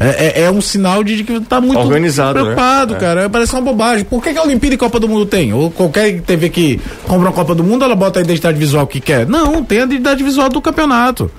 É, 0.00 0.40
é- 0.40 0.42
é 0.44 0.50
um 0.50 0.62
sinal 0.62 1.04
de, 1.04 1.16
de 1.18 1.24
que 1.24 1.40
tá 1.40 1.60
muito 1.60 1.78
Organizado, 1.78 2.38
né? 2.38 2.40
preocupado, 2.54 2.94
É. 2.94 2.98
cara. 2.98 3.28
Parece 3.28 3.52
uma 3.52 3.60
bobagem. 3.60 4.06
Por 4.06 4.22
que, 4.22 4.32
que 4.32 4.38
a 4.38 4.42
Olimpíada 4.42 4.76
e 4.76 4.78
Copa 4.78 4.98
do 4.98 5.06
Mundo 5.06 5.26
tem? 5.26 5.52
Ou 5.52 5.70
qualquer 5.70 6.22
TV 6.22 6.48
que 6.48 6.80
compra 7.04 7.26
uma 7.28 7.32
Copa 7.32 7.54
do 7.54 7.62
Mundo, 7.62 7.84
ela 7.84 7.94
bota 7.94 8.18
a 8.18 8.22
identidade 8.22 8.58
visual 8.58 8.86
que 8.86 8.98
quer? 8.98 9.26
Não, 9.26 9.62
tem 9.62 9.80
a 9.80 9.84
identidade 9.84 10.24
visual 10.24 10.48
do 10.48 10.62
campeonato. 10.62 11.30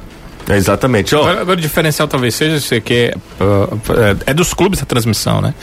É, 0.49 0.55
exatamente. 0.57 1.15
Agora, 1.15 1.41
agora 1.41 1.57
o 1.57 1.61
diferencial 1.61 2.07
talvez 2.07 2.35
seja 2.35 2.57
isso 2.57 2.81
que 2.81 2.93
é, 3.13 3.15
uh, 3.43 3.79
é, 4.27 4.31
é 4.31 4.33
dos 4.33 4.53
clubes 4.53 4.81
a 4.81 4.85
transmissão, 4.85 5.41
né? 5.41 5.53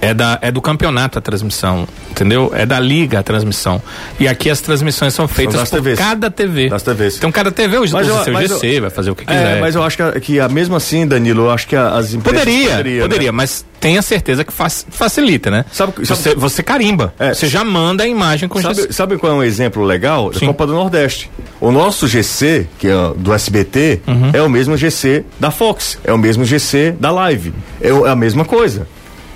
É, 0.00 0.12
da, 0.12 0.38
é 0.42 0.50
do 0.52 0.60
campeonato 0.60 1.18
a 1.18 1.22
transmissão, 1.22 1.88
entendeu? 2.10 2.52
É 2.54 2.66
da 2.66 2.78
liga 2.78 3.18
a 3.20 3.22
transmissão. 3.22 3.80
E 4.20 4.28
aqui 4.28 4.50
as 4.50 4.60
transmissões 4.60 5.14
são 5.14 5.26
feitas 5.26 5.54
das 5.56 5.70
por 5.70 5.76
TVs. 5.76 5.98
cada 5.98 6.30
TV. 6.30 6.68
Das 6.68 6.82
TVs. 6.82 7.16
Então 7.16 7.32
cada 7.32 7.50
TV 7.50 7.78
usa 7.78 7.96
Mas 7.96 8.06
usa 8.06 8.16
eu- 8.18 8.24
seu 8.24 8.32
mas 8.34 8.50
eu- 8.50 8.58
GC, 8.60 8.80
vai 8.80 8.90
fazer 8.90 9.10
o 9.10 9.14
que 9.16 9.24
quiser. 9.24 9.56
é, 9.56 9.60
mas 9.60 9.74
eu 9.74 9.82
acho 9.82 9.96
que, 9.96 10.20
que 10.20 10.48
mesmo 10.48 10.76
assim, 10.76 11.06
Danilo, 11.06 11.44
eu 11.44 11.50
acho 11.50 11.66
que 11.66 11.74
as 11.74 12.12
empresas. 12.12 12.44
Poderia, 12.44 13.00
poderia, 13.00 13.32
né? 13.32 13.36
mas 13.36 13.64
tenha 13.80 14.00
certeza 14.02 14.44
que 14.44 14.52
fac- 14.52 14.84
facilita, 14.90 15.50
né? 15.50 15.64
Sabe- 15.72 15.92
sabe- 16.06 16.20
você, 16.20 16.34
você 16.34 16.62
carimba. 16.62 17.14
É. 17.18 17.34
Você 17.34 17.46
já 17.46 17.64
manda 17.64 18.04
a 18.04 18.08
imagem 18.08 18.48
com 18.48 18.60
Sabe, 18.60 18.92
sabe 18.92 19.16
qual 19.18 19.32
é 19.32 19.34
um 19.36 19.42
exemplo 19.42 19.84
legal? 19.84 20.30
Da 20.30 20.38
Sim. 20.38 20.46
Copa 20.46 20.66
do 20.66 20.72
Nordeste. 20.74 21.30
O 21.60 21.70
nosso 21.70 22.06
GC, 22.08 22.66
que 22.78 22.88
é 22.88 22.94
do 23.16 23.32
SBT, 23.32 24.00
Uhum. 24.06 24.30
é 24.32 24.42
o 24.42 24.48
mesmo 24.50 24.76
GC 24.76 25.24
da 25.38 25.50
Fox, 25.50 25.98
é 26.04 26.12
o 26.12 26.18
mesmo 26.18 26.44
GC 26.44 26.94
da 26.98 27.10
Live. 27.10 27.52
É 27.80 27.88
é 27.88 28.08
a 28.08 28.16
mesma 28.16 28.44
coisa. 28.44 28.86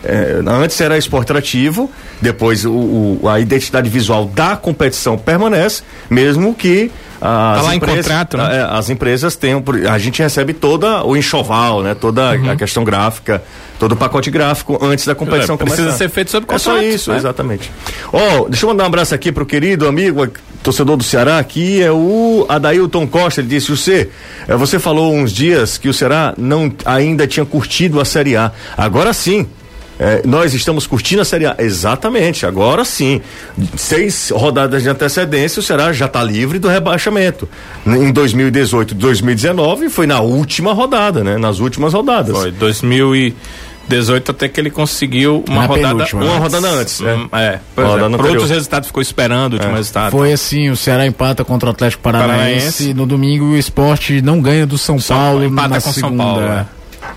É, 0.02 0.40
antes 0.46 0.80
era 0.80 0.96
esporte 0.96 1.30
ativo, 1.32 1.90
depois 2.22 2.64
o, 2.64 2.72
o- 3.22 3.28
a 3.28 3.38
identidade 3.38 3.88
visual 3.90 4.24
da 4.24 4.56
competição 4.56 5.18
permanece, 5.18 5.82
mesmo 6.08 6.54
que 6.54 6.90
as 7.20 7.58
Tá 7.58 7.62
lá 7.62 7.74
em 7.74 7.76
empresas, 7.76 8.06
contrato, 8.06 8.36
né? 8.38 8.56
é, 8.56 8.76
as 8.78 8.88
empresas 8.90 9.38
por- 9.64 9.86
a 9.86 9.98
gente 9.98 10.22
recebe 10.22 10.54
toda 10.54 11.04
o 11.04 11.16
enxoval, 11.16 11.82
né? 11.82 11.94
Toda 11.94 12.32
Uhum. 12.32 12.50
a 12.50 12.56
questão 12.56 12.82
gráfica, 12.82 13.42
todo 13.78 13.92
o 13.92 13.96
pacote 13.96 14.30
gráfico 14.30 14.78
antes 14.82 15.04
da 15.04 15.14
competição 15.14 15.54
É, 15.54 15.58
precisa 15.58 15.82
começar. 15.82 15.98
ser 15.98 16.08
feito 16.08 16.30
sob 16.30 16.46
É 16.48 16.58
só 16.58 16.70
contrato, 16.72 16.86
isso, 16.94 17.10
né? 17.10 17.16
exatamente. 17.18 17.70
Ó, 18.12 18.48
deixa 18.48 18.64
eu 18.64 18.70
mandar 18.70 18.84
um 18.84 18.86
abraço 18.86 19.14
aqui 19.14 19.30
pro 19.30 19.44
querido 19.44 19.86
amigo, 19.86 20.26
torcedor 20.62 20.96
do 20.96 21.04
Ceará, 21.04 21.38
aqui 21.38 21.82
é 21.82 21.90
o 21.92 22.46
Adailton 22.48 23.06
Costa, 23.06 23.40
ele 23.40 23.48
disse, 23.48 23.70
você, 23.70 24.08
eh, 24.48 24.56
você 24.56 24.78
falou 24.78 25.14
uns 25.14 25.32
dias 25.32 25.76
que 25.78 25.88
o 25.88 25.94
Ceará 25.94 26.32
não 26.38 26.72
ainda 26.84 27.26
tinha 27.26 27.44
curtido 27.44 28.00
a 28.00 28.04
Série 28.04 28.36
A. 28.36 28.50
Agora 28.76 29.12
sim. 29.12 29.46
Eh, 30.00 30.22
nós 30.24 30.54
estamos 30.54 30.86
curtindo 30.86 31.20
a 31.20 31.24
Série 31.24 31.44
A. 31.46 31.54
Exatamente, 31.58 32.46
agora 32.46 32.84
sim. 32.84 33.20
Seis 33.76 34.30
rodadas 34.34 34.82
de 34.82 34.88
antecedência, 34.88 35.60
o 35.60 35.62
Ceará 35.62 35.92
já 35.92 36.06
está 36.06 36.24
livre 36.24 36.58
do 36.58 36.68
rebaixamento. 36.68 37.46
Em 37.86 38.10
2018 38.10 38.94
2019 38.94 39.90
foi 39.90 40.06
na 40.06 40.20
última 40.20 40.72
rodada, 40.72 41.22
né? 41.22 41.36
Nas 41.36 41.58
últimas 41.60 41.92
rodadas. 41.92 42.34
Foi 42.36 42.50
2018 42.50 44.30
até 44.30 44.48
que 44.48 44.60
ele 44.60 44.70
conseguiu 44.70 45.44
uma 45.48 45.62
Na 45.62 45.66
rodada 45.66 46.06
Uma 46.14 46.38
rodada 46.38 46.68
antes, 46.70 47.00
né? 47.00 47.14
Hum, 47.14 47.28
É, 47.32 47.44
é. 47.44 47.60
Por 47.74 47.84
anterior. 47.84 48.26
outros 48.30 48.50
resultados 48.50 48.86
ficou 48.86 49.02
esperando 49.02 49.52
o 49.52 49.56
último 49.56 49.74
resultado. 49.74 50.10
Foi 50.12 50.32
assim, 50.32 50.70
o 50.70 50.76
Ceará 50.76 51.06
empata 51.06 51.44
contra 51.44 51.68
o 51.68 51.72
Atlético 51.72 52.02
Paranaense, 52.02 52.34
Paranaense. 52.38 52.94
no 52.94 53.04
domingo 53.06 53.44
o 53.46 53.56
esporte 53.56 54.22
não 54.22 54.40
ganha 54.40 54.66
do 54.66 54.78
São, 54.78 54.98
São- 54.98 55.16
Paulo 55.16 55.44
empata 55.44 55.68
na 55.68 55.74
com 55.76 55.80
São 55.80 55.92
segunda. 55.92 56.22
Paulo, 56.24 56.40
é. 56.42 56.66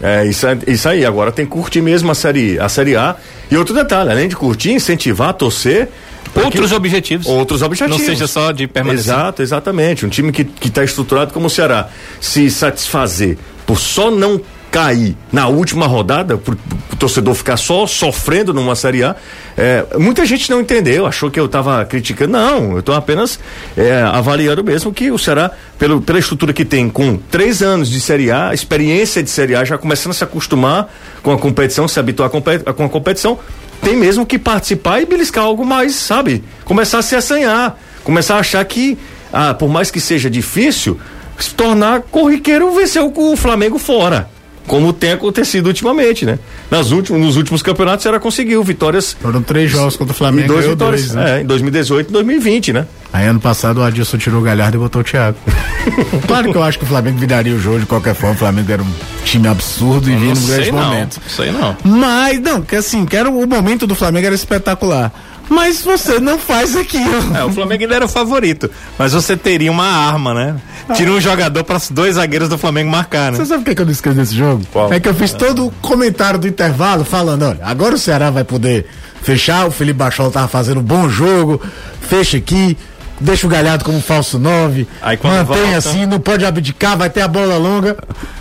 É, 0.02 0.26
isso, 0.26 0.48
é- 0.48 0.58
isso 0.68 0.88
aí, 0.90 1.06
agora 1.06 1.32
tem 1.32 1.46
que 1.46 1.52
curtir 1.52 1.82
mesmo 1.82 2.12
a 2.12 2.16
série, 2.16 2.60
a 2.60 2.68
série 2.70 2.96
A. 2.96 3.16
E 3.50 3.58
outro 3.58 3.74
detalhe, 3.74 4.10
além 4.12 4.28
de 4.28 4.36
curtir, 4.36 4.72
incentivar, 4.72 5.34
torcer. 5.34 5.90
Outros 6.36 6.70
que- 6.72 6.76
objetivos. 6.76 7.28
Outros 7.28 7.62
objetivos. 7.62 8.00
Não 8.00 8.06
seja 8.06 8.26
só 8.28 8.52
de 8.52 8.68
permanecer. 8.68 9.14
Exato, 9.14 9.42
exatamente. 9.42 10.06
Um 10.06 10.10
time 10.10 10.32
que 10.32 10.48
está 10.68 10.84
estruturado 10.84 11.32
como 11.34 11.46
o 11.48 11.50
Ceará 11.50 11.90
se 12.20 12.50
satisfazer 12.50 13.38
por 13.66 13.78
só 13.80 14.10
não 14.10 14.42
cair 14.74 15.16
na 15.32 15.48
última 15.48 15.86
rodada, 15.86 16.36
por, 16.36 16.58
o 16.92 16.96
torcedor 16.96 17.36
ficar 17.36 17.58
só 17.58 17.86
sofrendo 17.86 18.52
numa 18.52 18.76
Série 18.76 19.04
A, 19.04 19.16
é, 19.56 19.86
muita 20.00 20.26
gente 20.26 20.50
não 20.50 20.60
entendeu, 20.60 21.06
achou 21.06 21.30
que 21.30 21.40
eu 21.40 21.46
estava 21.46 21.86
criticando. 21.86 22.32
Não, 22.32 22.72
eu 22.72 22.80
estou 22.80 22.96
apenas 22.96 23.40
é, 23.78 24.02
avaliando 24.02 24.64
mesmo 24.64 24.92
que 24.92 25.12
o 25.12 25.18
Ceará, 25.20 25.52
pelo, 25.78 26.02
pela 26.02 26.18
estrutura 26.18 26.52
que 26.52 26.66
tem, 26.66 26.90
com 26.90 27.18
três 27.30 27.62
anos 27.62 27.88
de 27.88 28.02
Série 28.02 28.32
A, 28.32 28.52
experiência 28.52 29.22
de 29.22 29.30
Série 29.30 29.56
A, 29.56 29.64
já 29.64 29.78
começando 29.78 30.10
a 30.12 30.16
se 30.16 30.24
acostumar 30.24 30.92
com 31.22 31.32
a 31.32 31.38
competição, 31.38 31.88
se 31.88 32.00
habituar 32.00 32.32
com 32.32 32.38
a 32.40 32.42
competi- 32.42 32.74
com 32.74 32.86
a 32.86 32.90
competição, 32.90 33.38
tem 33.84 33.96
mesmo 33.96 34.26
que 34.26 34.40
participar 34.40 35.02
e 35.02 35.06
beliscar 35.06 35.44
algo 35.44 35.64
mais, 35.64 35.94
sabe? 35.94 36.44
Começar 36.66 36.98
a 36.98 37.02
se 37.04 37.16
assanhar, 37.16 37.78
começar 38.04 38.38
a 38.38 38.40
achar 38.40 38.66
que, 38.66 38.98
ah, 39.32 39.54
por 39.54 39.70
mais 39.70 39.92
que 39.92 40.00
seja 40.00 40.32
difícil, 40.32 41.00
se 41.38 41.54
tornar 41.54 42.02
corriqueiro 42.02 42.74
vencer 42.74 43.04
o 43.04 43.36
Flamengo 43.36 43.78
fora. 43.78 44.33
Como 44.68 44.94
tem 44.94 45.12
acontecido 45.12 45.68
ultimamente, 45.68 46.26
né? 46.26 46.40
Nas 46.72 46.92
últimos, 46.92 47.22
nos 47.22 47.36
últimos 47.36 47.62
campeonatos 47.62 48.06
ela 48.06 48.20
conseguiu 48.20 48.64
vitórias 48.64 49.16
Foram 49.22 49.42
três 49.42 49.70
jogos 49.70 49.98
contra 49.98 50.14
o 50.14 50.16
e 50.16 50.18
Flamengo 50.18 50.48
dois 50.48 50.62
ganhou 50.62 50.76
vitórias. 50.76 51.02
dois, 51.12 51.16
né? 51.16 51.40
é, 51.40 51.42
em 51.42 51.46
2018 51.46 52.10
e 52.10 52.14
2020, 52.14 52.74
né? 52.74 52.88
Aí 53.12 53.28
ano 53.28 53.40
passado 53.40 53.80
o 53.80 53.84
Adilson 53.84 54.18
tirou 54.18 54.40
o 54.40 54.44
Galhardo 54.44 54.78
e 54.78 54.80
botou 54.80 55.02
o 55.02 55.04
Thiago. 55.04 55.38
claro 56.26 56.52
que 56.52 56.58
eu 56.58 56.64
acho 56.64 56.80
que 56.80 56.86
o 56.86 56.88
Flamengo 56.88 57.18
viraria 57.20 57.54
o 57.54 57.60
jogo 57.60 57.80
de 57.82 57.86
qualquer 57.86 58.16
forma. 58.16 58.36
O 58.36 58.38
Flamengo 58.40 58.72
era 58.72 58.82
um 58.82 58.92
time 59.24 59.48
absurdo 59.48 60.10
e 60.10 60.16
vinha 60.16 60.34
num 60.34 60.48
grande 60.48 60.72
não. 60.72 60.84
momento. 60.84 61.22
Sei 61.28 61.52
não. 61.52 61.78
Mas, 61.84 62.40
não, 62.40 62.62
que 62.62 62.76
assim, 62.76 63.06
que 63.06 63.16
era, 63.16 63.30
o 63.30 63.46
momento 63.46 63.86
do 63.86 63.94
Flamengo 63.94 64.26
era 64.26 64.36
espetacular. 64.36 65.12
Mas 65.50 65.82
você 65.82 66.20
não 66.20 66.40
faz 66.40 66.76
aquilo. 66.76 67.36
É, 67.36 67.44
o 67.44 67.52
Flamengo 67.52 67.84
ainda 67.84 67.96
era 67.96 68.06
o 68.06 68.08
favorito. 68.10 68.72
Mas 68.98 69.14
você 69.14 69.36
teria 69.38 69.72
uma 69.72 69.86
arma, 69.86 70.34
né? 70.34 70.56
Tira 70.96 71.12
um 71.12 71.20
jogador 71.22 71.64
para 71.64 71.78
os 71.78 71.90
dois 71.92 72.16
zagueiros 72.16 72.50
do 72.50 72.58
Flamengo 72.58 72.90
marcar, 72.90 73.32
né? 73.32 73.38
Você 73.38 73.46
sabe 73.46 73.62
o 73.62 73.66
que, 73.66 73.72
é 73.72 73.76
que 73.76 73.82
eu 73.82 73.86
não 73.86 73.92
esqueço 73.92 74.16
desse 74.16 74.36
jogo? 74.36 74.64
Qual? 74.72 74.92
É 74.92 75.00
que 75.00 75.08
eu 75.08 75.14
fiz 75.14 75.32
todo 75.34 75.68
o 75.68 75.72
comentário 75.82 76.40
do 76.40 76.48
intervalo 76.48 77.04
falando, 77.06 77.44
olha, 77.44 77.60
agora 77.64 77.96
o 77.96 77.98
Ceará 77.98 78.30
vai 78.30 78.44
poder 78.44 78.86
fechar, 79.22 79.66
o 79.68 79.72
Felipe 79.72 79.98
Bachol 80.00 80.32
tava 80.32 80.48
fazendo 80.48 80.80
um 80.80 80.84
bom 80.84 81.08
jogo, 81.08 81.62
fecha 82.02 82.38
aqui, 82.38 82.78
deixa 83.20 83.46
o 83.48 83.50
Galhardo 83.50 83.86
como 83.86 84.02
falso 84.02 84.38
9, 84.40 84.88
Aí 85.02 85.16
quando 85.18 85.34
mantém 85.46 85.62
volta- 85.64 85.78
assim, 85.78 86.06
não 86.06 86.20
pode 86.20 86.46
abdicar, 86.46 86.98
vai 86.98 87.10
ter 87.10 87.22
a 87.22 87.28
bola 87.28 87.58
longa. 87.58 87.98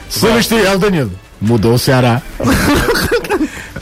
Substituir, 0.09 0.67
é 0.67 0.75
o 0.75 0.79
Danilo. 0.79 1.13
Mudou 1.41 1.75
o 1.75 1.79
Ceará. 1.79 2.21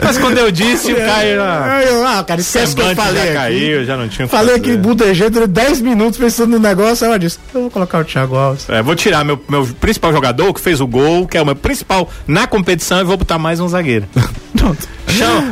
Mas 0.02 0.18
quando 0.18 0.38
eu 0.38 0.50
disse, 0.50 0.92
o 0.92 0.96
Caio 0.96 1.36
já... 1.36 1.74
Aí 1.76 1.88
eu, 1.88 2.06
ah, 2.06 2.24
cara, 2.24 2.40
esquece 2.40 2.74
que 2.74 2.80
eu 2.82 2.94
falei 2.96 3.16
já 3.16 3.24
aqui. 3.24 3.34
caiu, 3.34 3.84
já 3.84 3.96
não 3.96 4.08
tinha 4.08 4.26
o 4.26 4.28
que 4.28 4.34
Falei 4.36 4.56
fazer. 4.58 4.70
aqui, 4.70 4.76
budejei 4.76 5.30
durante 5.30 5.50
10 5.50 5.80
minutos 5.80 6.18
pensando 6.18 6.50
no 6.50 6.58
negócio, 6.58 7.06
aí 7.06 7.12
eu 7.12 7.18
disse, 7.18 7.38
eu 7.54 7.62
vou 7.62 7.70
colocar 7.70 7.98
o 8.00 8.04
Thiago 8.04 8.36
Alves. 8.36 8.68
É, 8.68 8.82
vou 8.82 8.94
tirar 8.94 9.24
meu, 9.24 9.42
meu 9.48 9.66
principal 9.80 10.12
jogador, 10.12 10.52
que 10.54 10.60
fez 10.60 10.80
o 10.80 10.86
gol, 10.86 11.26
que 11.26 11.36
é 11.36 11.42
o 11.42 11.46
meu 11.46 11.56
principal 11.56 12.08
na 12.26 12.46
competição, 12.46 13.00
e 13.00 13.04
vou 13.04 13.16
botar 13.16 13.38
mais 13.38 13.60
um 13.60 13.68
zagueiro. 13.68 14.06
Pronto. 14.56 14.88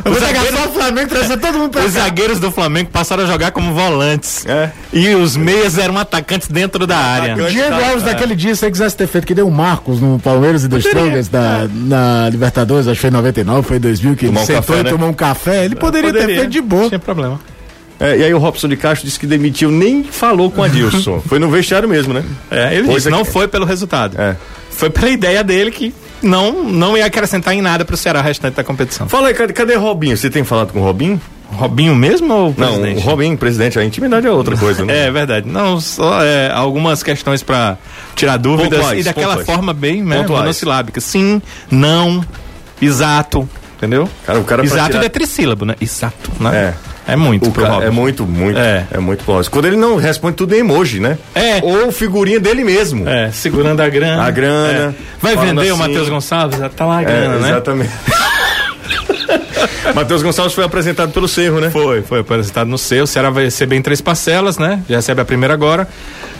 Eu 0.05 0.11
Os 0.11 0.19
zagueiros, 0.19 0.57
só 0.59 0.65
o 0.69 0.73
Flamengo, 0.73 1.09
trazer 1.09 1.37
todo 1.37 1.57
mundo 1.57 1.71
pra 1.71 1.81
os 1.85 1.93
cá. 1.93 2.01
zagueiros 2.03 2.39
do 2.39 2.49
Flamengo 2.51 2.89
passaram 2.91 3.23
a 3.23 3.27
jogar 3.27 3.51
como 3.51 3.73
volantes. 3.73 4.45
É. 4.45 4.71
E 4.93 5.09
os 5.15 5.35
meias 5.35 5.77
eram 5.77 5.97
atacantes 5.97 6.47
dentro 6.47 6.87
da 6.87 6.97
área. 6.97 7.33
Atacante. 7.33 7.53
Diego 7.53 7.69
Tá, 7.69 7.87
Alves, 7.89 8.03
é. 8.03 8.05
naquele 8.07 8.35
dia, 8.35 8.55
se 8.55 8.61
você 8.61 8.71
quisesse 8.71 8.95
ter 8.95 9.07
feito 9.07 9.27
que 9.27 9.35
deu 9.35 9.47
o 9.47 9.51
Marcos 9.51 9.99
no 9.99 10.17
Palmeiras 10.19 10.63
e 10.63 10.69
The 10.69 10.77
Strongest 10.77 11.31
da, 11.31 11.67
na 11.73 12.29
Libertadores, 12.29 12.87
acho 12.87 12.95
que 12.95 13.01
foi 13.01 13.09
em 13.09 13.13
99, 13.13 13.67
foi 13.67 13.77
em 13.77 13.79
2000, 13.81 14.15
que 14.15 14.27
Tomar 14.45 14.59
um 14.59 14.61
sentou 14.61 14.61
café, 14.75 14.79
e 14.79 14.83
né? 14.83 14.89
tomou 14.89 15.09
um 15.09 15.13
café, 15.13 15.65
ele 15.65 15.75
poderia, 15.75 16.11
ter 16.13 16.25
feito 16.25 16.47
de 16.47 16.61
boa. 16.61 16.81
Não 16.83 16.89
tinha 16.89 16.99
problema. 16.99 17.39
É, 17.99 18.17
e 18.17 18.23
aí 18.23 18.33
o 18.33 18.37
Robson 18.37 18.67
de 18.69 18.77
Castro 18.77 19.05
disse 19.05 19.19
que 19.19 19.27
demitiu, 19.27 19.69
nem 19.69 20.03
falou 20.03 20.49
com 20.49 20.63
a 20.63 20.67
Dilson. 20.69 21.19
Foi 21.27 21.37
no 21.37 21.49
vestiário 21.49 21.87
mesmo, 21.89 22.13
né? 22.13 22.23
É, 22.49 22.73
ele 22.75 22.83
Pois 22.85 22.95
disse, 22.97 23.07
é 23.09 23.11
não 23.11 23.25
que- 23.25 23.31
foi 23.31 23.47
pelo 23.47 23.65
resultado. 23.65 24.19
É. 24.19 24.37
Foi 24.71 24.89
pela 24.89 25.09
ideia 25.09 25.43
dele 25.43 25.69
que 25.69 25.93
não, 26.21 26.63
não 26.63 26.97
ia 26.97 27.05
acrescentar 27.05 27.53
em 27.53 27.61
nada 27.61 27.83
pro 27.83 27.97
Ceará 27.97 28.21
restante 28.21 28.53
da 28.55 28.63
competição. 28.63 29.09
Fala 29.09 29.27
aí, 29.27 29.33
cadê, 29.33 29.51
cadê 29.51 29.75
Robinho? 29.75 30.15
Você 30.15 30.29
tem 30.29 30.45
falado 30.45 30.71
com 30.71 30.79
o 30.79 30.83
Robinho? 30.83 31.19
Robinho 31.51 31.93
mesmo 31.95 32.31
ou 32.33 32.49
o 32.51 32.55
Não, 32.57 32.67
presidente? 32.67 32.97
o 32.99 33.01
Robinho, 33.01 33.37
presidente, 33.37 33.77
a 33.79 33.83
intimidade 33.83 34.25
é 34.27 34.31
outra 34.31 34.55
coisa, 34.55 34.85
né? 34.85 35.07
É 35.07 35.11
verdade. 35.11 35.49
Não, 35.49 35.81
só 35.81 36.23
é, 36.23 36.49
algumas 36.53 37.03
questões 37.03 37.43
pra 37.43 37.75
tirar 38.15 38.37
dúvidas 38.37 38.79
Pontuais, 38.79 38.99
e 39.01 39.03
daquela 39.03 39.27
pontuais. 39.37 39.45
forma 39.45 39.73
bem 39.73 40.01
né, 40.03 40.25
monossilábica. 40.25 41.01
Sim, 41.01 41.41
não, 41.69 42.23
Exato. 42.81 43.49
Entendeu? 43.79 44.09
Cara, 44.25 44.39
o 44.39 44.43
cara 44.43 44.61
Exato 44.63 44.91
tirar- 44.91 45.05
é 45.05 45.09
trissílabo, 45.09 45.63
né? 45.63 45.73
Exato, 45.79 46.29
né? 46.37 46.75
É. 47.07 47.13
É 47.13 47.15
muito 47.15 47.49
O 47.49 47.51
cara, 47.53 47.85
é 47.85 47.89
muito, 47.89 48.27
muito. 48.27 48.59
É. 48.59 48.85
É. 48.91 48.99
muito 48.99 49.23
próximo. 49.23 49.53
Quando 49.53 49.65
ele 49.65 49.77
não 49.77 49.95
responde 49.95 50.35
tudo 50.35 50.53
em 50.53 50.59
emoji, 50.59 50.99
né? 50.99 51.17
É. 51.33 51.59
Ou 51.63 51.91
figurinha 51.91 52.39
dele 52.39 52.63
mesmo. 52.63 53.07
É, 53.09 53.31
segurando 53.31 53.79
a 53.81 53.89
grana. 53.89 54.21
A 54.23 54.29
grana. 54.29 54.95
É. 54.95 55.03
Vai 55.19 55.35
vender 55.37 55.71
o 55.71 55.73
assim. 55.73 55.81
Matheus 55.81 56.09
Gonçalves? 56.09 56.59
Tá 56.75 56.85
lá 56.85 56.97
a 56.97 57.01
É, 57.01 57.05
grana, 57.05 57.37
né? 57.37 57.49
Exatamente. 57.49 57.91
Matheus 59.95 60.21
Gonçalves 60.21 60.53
foi 60.53 60.63
apresentado 60.63 61.11
pelo 61.11 61.27
Cerro, 61.27 61.59
né? 61.59 61.69
Foi, 61.69 62.01
foi 62.01 62.19
apresentado 62.19 62.67
no 62.67 62.77
seu. 62.77 63.03
O 63.03 63.07
Ceará 63.07 63.29
vai 63.29 63.45
receber 63.45 63.75
em 63.75 63.81
três 63.81 64.01
parcelas, 64.01 64.57
né? 64.57 64.81
Já 64.89 64.97
recebe 64.97 65.21
a 65.21 65.25
primeira 65.25 65.53
agora. 65.53 65.87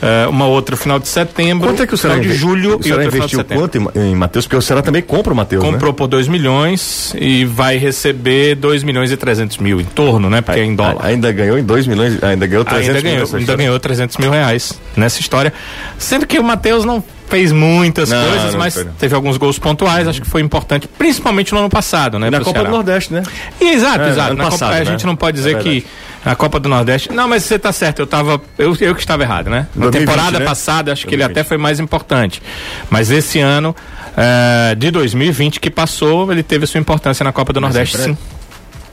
é, 0.01 0.27
uma 0.27 0.45
outra 0.47 0.73
no 0.73 0.77
final 0.77 0.99
de 0.99 1.07
setembro. 1.07 1.67
Quanto 1.67 1.83
é 1.83 1.87
que 1.87 1.93
o 1.93 1.97
Ceará 1.97 2.17
de 2.19 2.33
julho 2.33 2.77
o 2.77 2.79
e 2.79 2.83
Ceará 2.83 3.05
investiu 3.05 3.43
quanto 3.43 3.77
em, 3.77 3.87
em 3.95 4.15
Matheus? 4.15 4.45
Porque 4.45 4.55
o 4.55 4.61
Ceará 4.61 4.81
também 4.81 5.01
compra 5.01 5.33
o 5.33 5.35
Matheus, 5.35 5.63
né? 5.63 5.71
Comprou 5.71 5.93
por 5.93 6.07
2 6.07 6.27
milhões 6.27 7.13
e 7.17 7.45
vai 7.45 7.77
receber 7.77 8.55
2 8.55 8.83
milhões 8.83 9.11
e 9.11 9.17
300 9.17 9.57
mil 9.57 9.81
em 9.81 9.85
torno, 9.85 10.29
né? 10.29 10.41
Porque 10.41 10.59
é 10.59 10.63
em 10.63 10.75
dólar. 10.75 11.05
Ainda 11.05 11.31
ganhou 11.31 11.57
em 11.57 11.63
2 11.63 11.87
milhões, 11.87 12.23
ainda 12.23 12.47
ganhou 12.47 12.63
300 12.65 12.87
Ainda 12.87 12.93
mil 12.93 13.03
ganhou, 13.03 13.19
nessa 13.21 13.37
ainda 13.37 13.55
ganhou 13.55 13.79
300 13.79 14.17
mil 14.17 14.31
reais 14.31 14.79
nessa 14.95 15.19
história. 15.19 15.53
Sendo 15.97 16.25
que 16.25 16.39
o 16.39 16.43
Matheus 16.43 16.85
não 16.85 17.03
fez 17.29 17.51
muitas 17.51 18.09
Não, 18.09 18.27
coisas, 18.29 18.51
não 18.53 18.59
mas 18.59 18.73
foi, 18.73 18.85
teve 18.97 19.13
alguns 19.15 19.37
gols 19.37 19.59
pontuais, 19.59 20.07
acho 20.07 20.21
que 20.21 20.27
foi 20.27 20.41
importante, 20.41 20.87
principalmente 20.87 21.53
no 21.53 21.59
ano 21.59 21.69
passado, 21.69 22.17
né? 22.19 22.29
Na 22.29 22.39
Copa 22.39 22.51
Ceará. 22.51 22.69
do 22.69 22.75
Nordeste, 22.75 23.13
né? 23.13 23.23
E, 23.61 23.69
exato, 23.69 24.01
É, 24.01 24.09
exato. 24.09 24.31
ano 24.31 24.37
Na 24.37 24.43
Copa- 24.45 24.51
passado, 24.57 24.73
a 24.73 24.79
né? 24.79 24.85
gente 24.85 25.05
não 25.05 25.15
pode 25.15 25.37
dizer 25.37 25.55
É 25.57 25.59
que 25.59 25.85
a 26.25 26.35
Copa 26.35 26.59
do 26.59 26.67
Nordeste. 26.67 27.11
Não, 27.13 27.27
mas 27.27 27.43
você 27.43 27.57
tá 27.57 27.71
certo, 27.71 27.99
eu 27.99 28.07
tava. 28.07 28.41
Eu, 28.57 28.75
eu 28.81 28.93
que 28.95 28.99
estava 29.01 29.23
errado, 29.23 29.49
né? 29.49 29.67
Na 29.75 29.83
2020, 29.89 29.99
temporada 30.09 30.39
né? 30.39 30.45
passada, 30.45 30.91
acho 30.91 31.05
que 31.07 31.13
ele 31.15 31.23
2020. 31.23 31.39
até 31.39 31.47
foi 31.47 31.57
mais 31.57 31.79
importante. 31.79 32.41
Mas 32.89 33.09
esse 33.11 33.39
ano. 33.39 33.75
eh, 34.17 34.75
de 34.75 34.91
2020 34.91 35.59
que 35.61 35.69
passou, 35.69 36.29
ele 36.31 36.43
teve 36.43 36.65
sua 36.65 36.79
importância 36.79 37.23
na 37.23 37.31
Copa 37.31 37.53
do 37.53 37.61
Nordeste, 37.61 37.95
sempre 37.95 38.13
sim. 38.13 38.17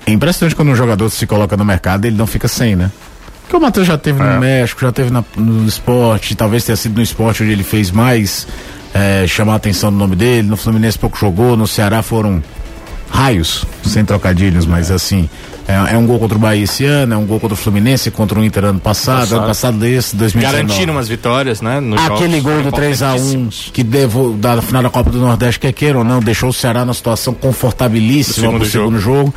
É 0.07 0.12
impressionante 0.12 0.55
quando 0.55 0.68
um 0.70 0.77
jogador 0.77 1.11
se 1.11 1.27
coloca 1.27 1.57
no 1.57 1.64
mercado 1.64 2.05
ele 2.05 2.16
não 2.16 2.27
fica 2.29 2.46
sem, 2.46 2.77
né? 2.77 2.92
Porque 3.46 3.56
o 3.56 3.61
Matheus 3.61 3.87
já 3.87 3.96
teve 3.96 4.20
É. 4.22 4.35
no 4.35 4.40
México, 4.40 4.80
já 4.80 4.90
teve 4.92 5.11
na- 5.11 5.24
no 5.37 5.66
esporte, 5.68 6.35
talvez 6.35 6.64
tenha 6.64 6.76
sido 6.76 6.96
no 6.96 7.02
esporte 7.02 7.42
onde 7.42 7.52
ele 7.52 7.62
fez 7.64 7.90
mais 7.90 8.46
é, 8.94 9.26
chamar 9.26 9.52
a 9.52 9.56
atenção 9.56 9.92
do 9.92 9.96
nome 9.98 10.16
dele. 10.16 10.48
No 10.48 10.56
Fluminense 10.56 10.98
pouco 10.98 11.18
jogou, 11.18 11.56
no 11.56 11.66
Ceará 11.66 12.02
foram 12.02 12.42
raios, 13.11 13.64
sem 13.85 14.04
trocadilhos, 14.04 14.66
mas 14.66 14.90
assim. 14.90 15.28
É, 15.68 15.94
é 15.94 15.98
um 15.98 16.06
gol 16.06 16.20
contra 16.20 16.37
o 16.38 16.40
Bahia 16.40 16.62
esse 16.62 16.85
ano, 16.85 17.14
é 17.14 17.16
um 17.16 17.26
gol 17.26 17.40
contra 17.40 17.54
o 17.54 17.56
Fluminense, 17.56 18.09
contra 18.12 18.38
o 18.38 18.44
Inter 18.44 18.66
ano 18.66 18.78
passado, 18.78 19.18
Passado. 19.22 19.38
ano 19.38 19.46
passado 19.48 19.78
desse, 19.78 20.14
2019. 20.14 20.62
Garantindo 20.62 20.92
umas 20.92 21.09
vitórias, 21.09 21.61
né? 21.61 21.78
Aquele 22.06 22.40
jogos 22.40 22.42
gol 22.54 22.62
do 22.62 22.70
3x1 22.70 22.94
importantíssimos. 23.16 23.70
que 23.72 23.82
devo, 23.82 24.35
da 24.38 24.62
final 24.62 24.80
da 24.85 24.90
Copa 24.90 25.11
do 25.11 25.18
Nordeste, 25.18 25.59
quer 25.59 25.72
queira 25.72 25.98
ou 25.98 26.04
não, 26.04 26.20
deixou 26.20 26.50
o 26.50 26.52
Ceará 26.52 26.85
na 26.85 26.94
situação 26.94 27.35
confortabilíssima 27.35 28.48
pro 28.52 28.64
segundo 28.64 28.70
segundo 28.70 29.00
jogo. 29.00 29.35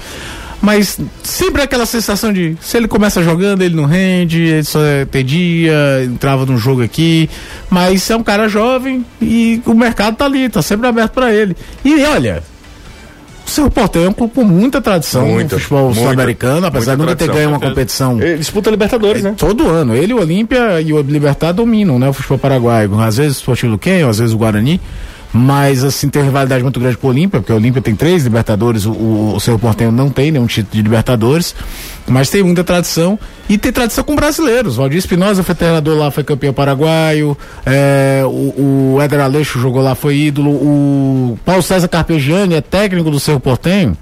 Mas 0.61 0.99
sempre 1.23 1.61
aquela 1.61 1.85
sensação 1.85 2.33
de 2.33 2.57
se 2.59 2.75
ele 2.75 2.87
começa 2.87 3.23
jogando, 3.23 3.61
ele 3.61 3.75
não 3.75 3.85
rende, 3.85 4.41
ele 4.41 4.63
só 4.63 4.83
é 4.83 5.05
pedia, 5.05 6.03
entrava 6.03 6.45
num 6.45 6.57
jogo 6.57 6.83
aqui. 6.83 7.29
Mas 7.69 8.09
é 8.09 8.15
um 8.15 8.23
cara 8.23 8.49
jovem 8.49 9.05
e 9.21 9.61
o 9.65 9.73
mercado 9.73 10.17
tá 10.17 10.25
ali, 10.25 10.49
tá 10.49 10.61
sempre 10.61 10.87
aberto 10.87 11.13
pra 11.13 11.33
ele. 11.33 11.55
E 11.83 12.03
olha, 12.03 12.43
o 13.49 13.49
seu 13.49 13.71
Portão 13.71 14.03
é 14.03 14.09
um 14.09 14.13
clube 14.13 14.33
com 14.33 14.43
muita 14.43 14.79
tradição 14.79 15.25
Muita, 15.25 15.55
no 15.55 15.61
futebol 15.61 15.93
sul-americano, 15.93 16.67
apesar 16.67 16.95
de 16.95 17.01
nunca 17.01 17.15
ter 17.15 17.31
ganho 17.31 17.49
uma 17.49 17.59
competição 17.59 18.21
Ele 18.21 18.37
disputa 18.37 18.69
Libertadores, 18.69 19.23
né? 19.23 19.33
Todo 19.35 19.67
ano. 19.67 19.95
Ele, 19.95 20.13
o 20.13 20.19
Olímpia 20.19 20.79
e 20.81 20.93
o 20.93 21.01
Libertad 21.01 21.55
dominam, 21.55 21.97
né? 21.97 22.09
O 22.09 22.13
futebol 22.13 22.37
paraguaio. 22.37 22.99
Às 22.99 23.17
vezes 23.17 23.37
o 23.37 23.39
Sporting 23.39 23.67
Luquem, 23.67 24.03
às 24.03 24.19
vezes 24.19 24.35
o 24.35 24.37
Guarani. 24.37 24.79
Mas, 25.31 25.83
assim, 25.83 26.09
tem 26.09 26.23
rivalidade 26.23 26.63
muito 26.63 26.79
grande 26.79 26.97
com 26.97 27.07
o 27.07 27.09
Olímpia, 27.11 27.39
porque 27.39 27.53
o 27.53 27.55
Olímpia 27.55 27.81
tem 27.81 27.95
três 27.95 28.23
Libertadores, 28.23 28.85
o, 28.85 28.91
o, 28.91 29.35
o 29.35 29.39
Cerro 29.39 29.59
Portenho 29.59 29.91
não 29.91 30.09
tem 30.09 30.31
nenhum 30.31 30.47
título 30.47 30.75
de 30.75 30.81
Libertadores. 30.81 31.53
Mas 32.07 32.29
tem 32.29 32.41
muita 32.41 32.63
tradição. 32.63 33.19
E 33.47 33.55
tem 33.57 33.71
tradição 33.71 34.03
com 34.03 34.15
brasileiros. 34.15 34.75
Valdir 34.75 34.97
Espinosa 34.97 35.43
foi 35.43 35.53
treinador 35.53 35.97
lá, 35.97 36.09
foi 36.09 36.23
campeão 36.23 36.51
paraguaio. 36.51 37.37
É, 37.63 38.23
o, 38.25 38.95
o 38.95 39.01
Éder 39.01 39.19
Aleixo 39.19 39.59
jogou 39.59 39.83
lá, 39.83 39.93
foi 39.93 40.17
ídolo. 40.17 40.49
O 40.49 41.39
Paulo 41.45 41.61
César 41.61 41.87
Carpegiani 41.87 42.55
é 42.55 42.61
técnico 42.61 43.11
do 43.11 43.19
Cerro 43.19 43.39
Portenho 43.39 43.95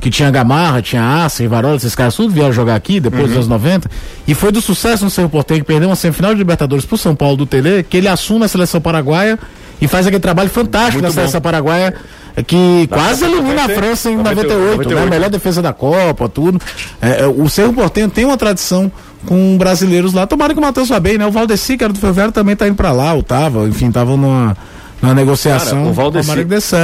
que 0.00 0.10
tinha 0.10 0.30
Gamarra, 0.30 0.82
tinha 0.82 1.24
Assa, 1.24 1.48
Varola, 1.48 1.76
esses 1.76 1.94
caras 1.94 2.14
tudo 2.14 2.30
vieram 2.30 2.52
jogar 2.52 2.74
aqui 2.74 3.00
depois 3.00 3.22
Uhum. 3.22 3.28
dos 3.28 3.36
anos 3.36 3.48
90. 3.48 3.90
E 4.28 4.34
foi 4.34 4.52
do 4.52 4.60
sucesso 4.60 5.02
no 5.02 5.08
Cerro 5.10 5.30
Porteño, 5.30 5.60
que 5.60 5.66
perdeu 5.66 5.88
uma 5.88 5.96
semifinal 5.96 6.32
de 6.32 6.36
Libertadores 6.36 6.84
pro 6.84 6.98
São 6.98 7.16
Paulo 7.16 7.38
do 7.38 7.46
Tele, 7.46 7.82
que 7.82 7.96
ele 7.96 8.08
assume 8.08 8.44
a 8.44 8.48
seleção 8.48 8.82
paraguaia 8.82 9.38
e 9.80 9.88
faz 9.88 10.06
aquele 10.06 10.20
trabalho 10.20 10.50
fantástico 10.50 11.02
Muito 11.02 11.06
na 11.06 11.12
seleção 11.12 11.40
paraguaia, 11.40 11.94
é, 12.36 12.42
que 12.42 12.86
quase 12.88 13.24
elimina 13.24 13.64
a 13.64 13.68
90, 13.68 13.74
França 13.74 14.10
em 14.10 14.16
98, 14.16 14.48
98, 14.48 14.70
né? 14.76 14.94
98. 14.94 15.10
Melhor 15.10 15.30
defesa 15.30 15.62
da 15.62 15.72
Copa, 15.72 16.28
tudo. 16.28 16.60
É, 17.00 17.22
é, 17.22 17.26
o 17.26 17.48
Cerro 17.48 17.72
Porteño 17.72 18.10
tem 18.10 18.24
uma 18.24 18.36
tradição 18.36 18.90
com 19.26 19.56
brasileiros 19.56 20.12
lá. 20.12 20.26
Tomara 20.26 20.52
que 20.52 20.58
o 20.58 20.62
Matheus 20.62 20.88
vá 20.88 20.98
bem, 20.98 21.16
né? 21.16 21.26
O 21.26 21.30
Valdeci, 21.30 21.76
que 21.76 21.84
era 21.84 21.92
do 21.92 21.98
Ferroviário, 21.98 22.32
também 22.32 22.56
tá 22.56 22.66
indo 22.66 22.76
pra 22.76 22.92
lá, 22.92 23.14
ou 23.14 23.22
tava, 23.22 23.66
enfim, 23.68 23.90
tava 23.90 24.16
numa, 24.16 24.56
numa 25.00 25.14
negociação. 25.14 25.78
Cara, 25.78 25.90
o 25.90 25.92
Valdeci, 25.92 26.30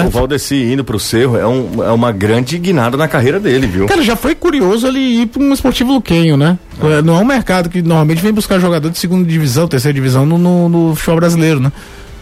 o. 0.06 0.10
Valdeci 0.10 0.72
indo 0.72 0.84
pro 0.84 1.00
Cerro 1.00 1.36
é, 1.36 1.46
um, 1.46 1.82
é 1.82 1.90
uma 1.90 2.12
grande 2.12 2.56
guinada 2.56 2.96
na 2.96 3.08
carreira 3.08 3.40
dele, 3.40 3.66
viu? 3.66 3.86
Cara, 3.86 4.02
já 4.02 4.14
foi 4.14 4.34
curioso 4.34 4.86
ele 4.86 5.00
ir 5.00 5.26
para 5.26 5.42
um 5.42 5.52
esportivo 5.52 5.92
luquenho, 5.92 6.36
né? 6.36 6.58
É, 6.80 7.02
Não 7.02 7.16
é 7.16 7.18
um 7.18 7.24
mercado 7.24 7.68
que 7.68 7.82
normalmente 7.82 8.22
vem 8.22 8.32
buscar 8.32 8.60
jogador 8.60 8.88
de 8.90 8.98
segunda 8.98 9.26
divisão, 9.26 9.66
terceira 9.66 9.94
divisão 9.94 10.24
no, 10.24 10.38
no, 10.38 10.68
no 10.68 10.94
futebol 10.94 11.16
brasileiro, 11.16 11.60
né? 11.60 11.72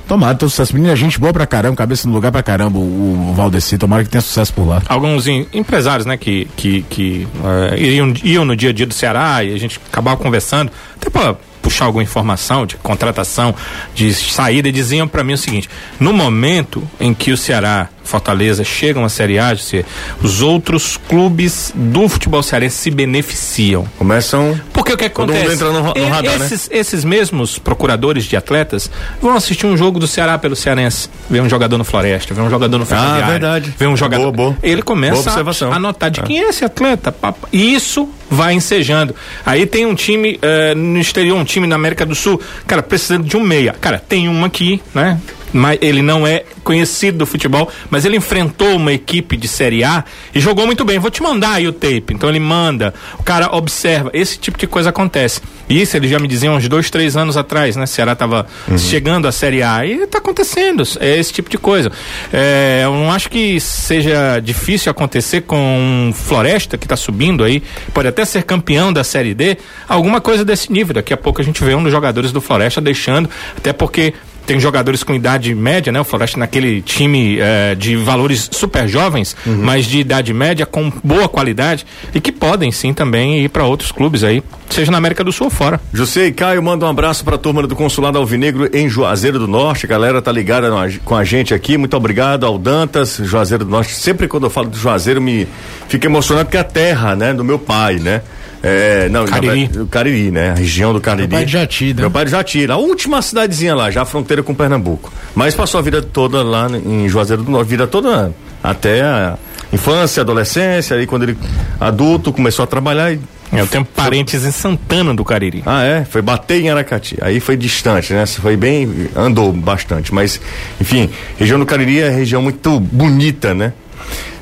Tomara, 0.08 0.34
todo 0.34 0.48
sucesso. 0.48 0.74
Menino, 0.74 0.90
é 0.92 0.96
gente 0.96 1.20
boa 1.20 1.32
pra 1.32 1.46
caramba, 1.46 1.76
cabeça 1.76 2.08
no 2.08 2.14
lugar 2.14 2.32
pra 2.32 2.42
caramba, 2.42 2.78
o, 2.78 3.30
o 3.30 3.34
Valdeci. 3.34 3.76
Tomara 3.78 4.02
que 4.02 4.08
tenha 4.10 4.22
sucesso 4.22 4.52
por 4.54 4.66
lá. 4.66 4.82
alguns 4.88 5.26
em- 5.28 5.46
empresários, 5.52 6.06
né, 6.06 6.16
que, 6.16 6.48
que, 6.56 6.82
que 6.88 7.28
eh, 7.72 7.78
iriam, 7.78 8.12
iam 8.24 8.44
no 8.44 8.56
dia 8.56 8.70
a 8.70 8.72
dia 8.72 8.86
do 8.86 8.94
Ceará 8.94 9.44
e 9.44 9.54
a 9.54 9.58
gente 9.58 9.78
acabava 9.92 10.16
conversando, 10.16 10.72
até 10.96 11.10
para 11.10 11.36
puxar 11.60 11.84
alguma 11.84 12.02
informação 12.02 12.64
de 12.64 12.76
contratação, 12.76 13.54
de 13.94 14.14
saída, 14.14 14.68
e 14.68 14.72
diziam 14.72 15.06
para 15.06 15.22
mim 15.22 15.34
o 15.34 15.38
seguinte: 15.38 15.68
no 16.00 16.12
momento 16.14 16.82
em 16.98 17.12
que 17.12 17.30
o 17.30 17.36
Ceará, 17.36 17.88
Fortaleza 18.08 18.64
chegam 18.64 19.04
à 19.04 19.08
Série 19.08 19.38
A, 19.38 19.54
José, 19.54 19.84
os 20.22 20.40
outros 20.42 20.96
clubes 21.08 21.72
do 21.74 22.08
futebol 22.08 22.42
cearense 22.42 22.76
se 22.76 22.90
beneficiam. 22.90 23.86
Começam. 23.98 24.58
Porque 24.72 24.92
o 24.92 24.96
que 24.96 25.08
Todo 25.10 25.28
mundo 25.28 25.36
acontece? 25.36 25.54
entra 25.54 25.70
no- 25.72 25.82
no 25.82 25.92
E- 25.96 26.08
radar, 26.08 26.38
né? 26.38 26.46
esses, 26.46 26.68
esses 26.72 27.04
mesmos 27.04 27.58
procuradores 27.58 28.24
de 28.24 28.36
atletas 28.36 28.90
vão 29.20 29.34
assistir 29.36 29.66
um 29.66 29.76
jogo 29.76 29.98
do 29.98 30.06
Ceará 30.06 30.38
pelo 30.38 30.56
Cearense, 30.56 31.08
vê 31.28 31.40
um 31.40 31.48
jogador 31.48 31.76
no 31.76 31.84
Floresta, 31.84 32.32
vê 32.32 32.40
um 32.40 32.48
jogador 32.50 32.78
no 32.78 32.86
Ferroviário, 32.86 33.24
Ah, 33.24 33.30
verdade. 33.30 33.74
vê 33.78 33.86
um 33.86 33.96
jogador. 33.96 34.32
Boa, 34.32 34.50
boa. 34.50 34.56
Ele 34.62 34.76
Boa 34.76 34.84
começa 34.84 35.20
observação. 35.30 35.72
a 35.72 35.76
anotar 35.76 36.10
de 36.10 36.22
quem 36.22 36.40
é 36.40 36.48
esse 36.48 36.64
atleta. 36.64 37.14
E 37.52 37.74
isso 37.74 38.08
vai 38.30 38.54
ensejando. 38.54 39.14
Aí 39.44 39.66
tem 39.66 39.84
um 39.86 39.94
time 39.94 40.38
eh, 40.40 40.74
no 40.74 40.98
exterior, 40.98 41.36
um 41.36 41.44
time 41.44 41.66
na 41.66 41.74
América 41.76 42.06
do 42.06 42.14
Sul, 42.14 42.40
cara, 42.66 42.82
precisando 42.82 43.24
de 43.26 43.36
um 43.36 43.40
meia. 43.42 43.74
Cara, 43.80 44.02
tem 44.08 44.28
um 44.28 44.44
aqui, 44.44 44.80
né? 44.94 45.18
Mas 45.52 45.78
ele 45.80 46.02
não 46.02 46.26
é 46.26 46.44
conhecido 46.62 47.18
do 47.18 47.26
futebol, 47.26 47.70
mas 47.90 48.04
ele 48.04 48.16
enfrentou 48.16 48.76
uma 48.76 48.92
equipe 48.92 49.36
de 49.36 49.48
Série 49.48 49.84
A 49.84 50.04
e 50.34 50.40
jogou 50.40 50.66
muito 50.66 50.84
bem. 50.84 50.98
Vou 50.98 51.10
te 51.10 51.22
mandar 51.22 51.54
aí 51.54 51.66
o 51.66 51.72
tape. 51.72 52.12
Então 52.12 52.28
ele 52.28 52.40
manda, 52.40 52.94
o 53.18 53.22
cara 53.22 53.54
observa. 53.54 54.10
Esse 54.12 54.38
tipo 54.38 54.58
de 54.58 54.66
coisa 54.66 54.90
acontece. 54.90 55.40
E 55.68 55.80
isso 55.80 55.96
eles 55.96 56.10
já 56.10 56.18
me 56.18 56.28
diziam 56.28 56.56
uns 56.56 56.66
dois, 56.68 56.90
três 56.90 57.16
anos 57.16 57.36
atrás, 57.36 57.76
né? 57.76 57.86
Ceará 57.86 58.14
tava 58.14 58.46
chegando 58.78 59.28
à 59.28 59.32
Série 59.32 59.62
A 59.62 59.84
e 59.84 60.06
tá 60.06 60.18
acontecendo. 60.18 60.82
É 61.00 61.16
esse 61.16 61.32
tipo 61.32 61.50
de 61.50 61.58
coisa. 61.58 61.90
É, 62.32 62.82
eu 62.84 62.92
não 62.92 63.12
acho 63.12 63.28
que 63.28 63.60
seja 63.60 64.40
difícil 64.40 64.90
acontecer 64.90 65.42
com 65.42 65.56
um 65.56 66.12
Floresta 66.12 66.78
que 66.78 66.88
tá 66.88 66.96
subindo 66.96 67.44
aí, 67.44 67.62
pode 67.92 68.08
até 68.08 68.24
ser 68.24 68.42
campeão 68.42 68.92
da 68.92 69.04
Série 69.04 69.34
D, 69.34 69.58
alguma 69.88 70.20
coisa 70.20 70.44
desse 70.44 70.72
nível. 70.72 70.94
Daqui 70.94 71.12
a 71.12 71.16
pouco 71.16 71.40
a 71.40 71.44
gente 71.44 71.62
vê 71.62 71.74
um 71.74 71.82
dos 71.82 71.92
jogadores 71.92 72.32
do 72.32 72.40
Floresta 72.40 72.80
deixando, 72.80 73.28
até 73.56 73.72
porque 73.72 74.14
tem 74.48 74.58
jogadores 74.58 75.02
com 75.02 75.12
idade 75.12 75.54
média, 75.54 75.92
né? 75.92 76.00
O 76.00 76.04
Floresta 76.04 76.38
naquele 76.38 76.80
time 76.80 77.38
eh, 77.38 77.74
de 77.74 77.96
valores 77.96 78.48
super 78.50 78.88
jovens, 78.88 79.36
mas 79.44 79.84
de 79.84 79.98
idade 79.98 80.32
média 80.32 80.64
com 80.64 80.90
boa 81.04 81.28
qualidade 81.28 81.84
e 82.14 82.20
que 82.20 82.32
podem 82.32 82.72
sim 82.72 82.94
também 82.94 83.44
ir 83.44 83.50
para 83.50 83.64
outros 83.64 83.92
clubes 83.92 84.24
aí, 84.24 84.42
seja 84.70 84.90
na 84.90 84.96
América 84.96 85.22
do 85.22 85.30
Sul 85.30 85.48
ou 85.48 85.50
fora. 85.50 85.78
José 85.92 86.28
e 86.28 86.32
Caio, 86.32 86.62
manda 86.62 86.86
um 86.86 86.88
abraço 86.88 87.22
pra 87.26 87.36
turma 87.36 87.66
do 87.66 87.76
Consulado 87.76 88.16
Alvinegro 88.16 88.70
em 88.74 88.88
Juazeiro 88.88 89.38
do 89.38 89.46
Norte. 89.46 89.84
A 89.84 89.88
galera 89.88 90.22
tá 90.22 90.32
ligada 90.32 90.70
com 91.04 91.14
a 91.14 91.24
gente 91.24 91.52
aqui. 91.52 91.76
Muito 91.76 91.94
obrigado 91.94 92.46
ao 92.46 92.56
Dantas, 92.56 93.20
Juazeiro 93.22 93.66
do 93.66 93.70
Norte. 93.70 93.94
Sempre 93.94 94.26
quando 94.28 94.44
eu 94.44 94.50
falo 94.50 94.70
do 94.70 94.78
Juazeiro, 94.78 95.20
me 95.20 95.46
fica 95.88 96.06
emocionado 96.06 96.46
porque 96.46 96.56
é 96.56 96.60
a 96.60 96.64
terra, 96.64 97.14
né? 97.14 97.34
Do 97.34 97.44
meu 97.44 97.58
pai, 97.58 97.96
né? 97.96 98.22
É, 98.62 99.08
não, 99.08 99.24
Cariri. 99.24 99.70
Cariri, 99.90 100.30
né? 100.30 100.50
A 100.50 100.54
região 100.54 100.92
do 100.92 101.00
Cariri. 101.00 101.28
Meu 101.28 101.36
pai 101.36 101.44
de 101.44 101.52
Jati, 101.52 101.94
né? 101.94 102.00
Meu 102.00 102.10
pai 102.10 102.24
de 102.24 102.30
Jati, 102.32 102.70
a 102.70 102.76
última 102.76 103.22
cidadezinha 103.22 103.74
lá, 103.74 103.90
já 103.90 104.02
a 104.02 104.04
fronteira 104.04 104.42
com 104.42 104.54
Pernambuco. 104.54 105.12
Mas 105.34 105.54
passou 105.54 105.78
a 105.78 105.82
vida 105.82 106.02
toda 106.02 106.42
lá 106.42 106.68
em 106.68 107.08
Juazeiro 107.08 107.42
do 107.42 107.50
Norte, 107.50 107.68
vida 107.68 107.86
toda 107.86 108.32
até 108.62 109.02
a 109.02 109.38
infância, 109.72 110.22
adolescência, 110.22 110.96
aí 110.96 111.06
quando 111.06 111.24
ele 111.24 111.38
adulto 111.78 112.32
começou 112.32 112.62
a 112.64 112.66
trabalhar 112.66 113.12
e 113.12 113.20
Eu 113.52 113.66
tenho 113.66 113.84
parentes 113.84 114.44
em 114.44 114.50
Santana 114.50 115.14
do 115.14 115.24
Cariri. 115.24 115.62
ah, 115.64 115.84
é? 115.84 116.04
Foi 116.04 116.20
bater 116.20 116.60
em 116.60 116.70
Aracati. 116.70 117.16
Aí 117.20 117.40
foi 117.40 117.56
distante, 117.56 118.12
né? 118.12 118.26
Foi 118.26 118.56
bem. 118.56 119.08
andou 119.16 119.52
bastante. 119.52 120.12
Mas, 120.12 120.40
enfim, 120.80 121.08
região 121.38 121.58
do 121.58 121.64
Cariri 121.66 122.00
é 122.00 122.10
região 122.10 122.42
muito 122.42 122.80
bonita, 122.80 123.54
né? 123.54 123.72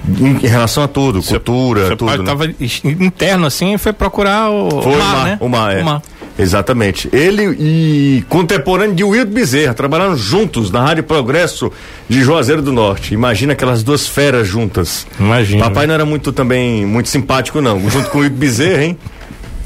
Em, 0.08 0.46
em 0.46 0.48
relação 0.48 0.82
a 0.82 0.88
tudo, 0.88 1.22
cultura, 1.22 1.88
Seu 1.88 1.96
tudo. 1.96 2.08
pai 2.08 2.18
né? 2.18 2.24
tava 2.24 2.46
interno 2.84 3.46
assim 3.46 3.74
e 3.74 3.78
foi 3.78 3.92
procurar 3.92 4.50
o, 4.50 4.82
Foi 4.82 4.94
o 4.94 4.98
mar, 4.98 5.24
né? 5.24 5.38
o 5.40 5.48
mar, 5.48 5.76
é. 5.76 5.82
O 5.82 5.84
mar. 5.84 6.02
Exatamente. 6.38 7.08
Ele 7.12 7.56
e 7.58 8.24
contemporâneo 8.28 8.94
de 8.94 9.02
Wildo 9.02 9.32
Bezerra, 9.32 9.72
trabalharam 9.74 10.16
juntos 10.16 10.70
na 10.70 10.82
Rádio 10.82 11.02
Progresso 11.02 11.72
de 12.08 12.22
Juazeiro 12.22 12.60
do 12.60 12.72
Norte. 12.72 13.14
Imagina 13.14 13.54
aquelas 13.54 13.82
duas 13.82 14.06
feras 14.06 14.46
juntas. 14.46 15.06
Imagina. 15.18 15.64
Papai 15.64 15.86
não 15.86 15.94
era 15.94 16.04
muito 16.04 16.32
também, 16.32 16.84
muito 16.84 17.08
simpático 17.08 17.60
não, 17.60 17.88
junto 17.88 18.10
com 18.10 18.18
o 18.18 18.20
Wildo 18.20 18.36
Bezerra, 18.36 18.84
hein? 18.84 18.98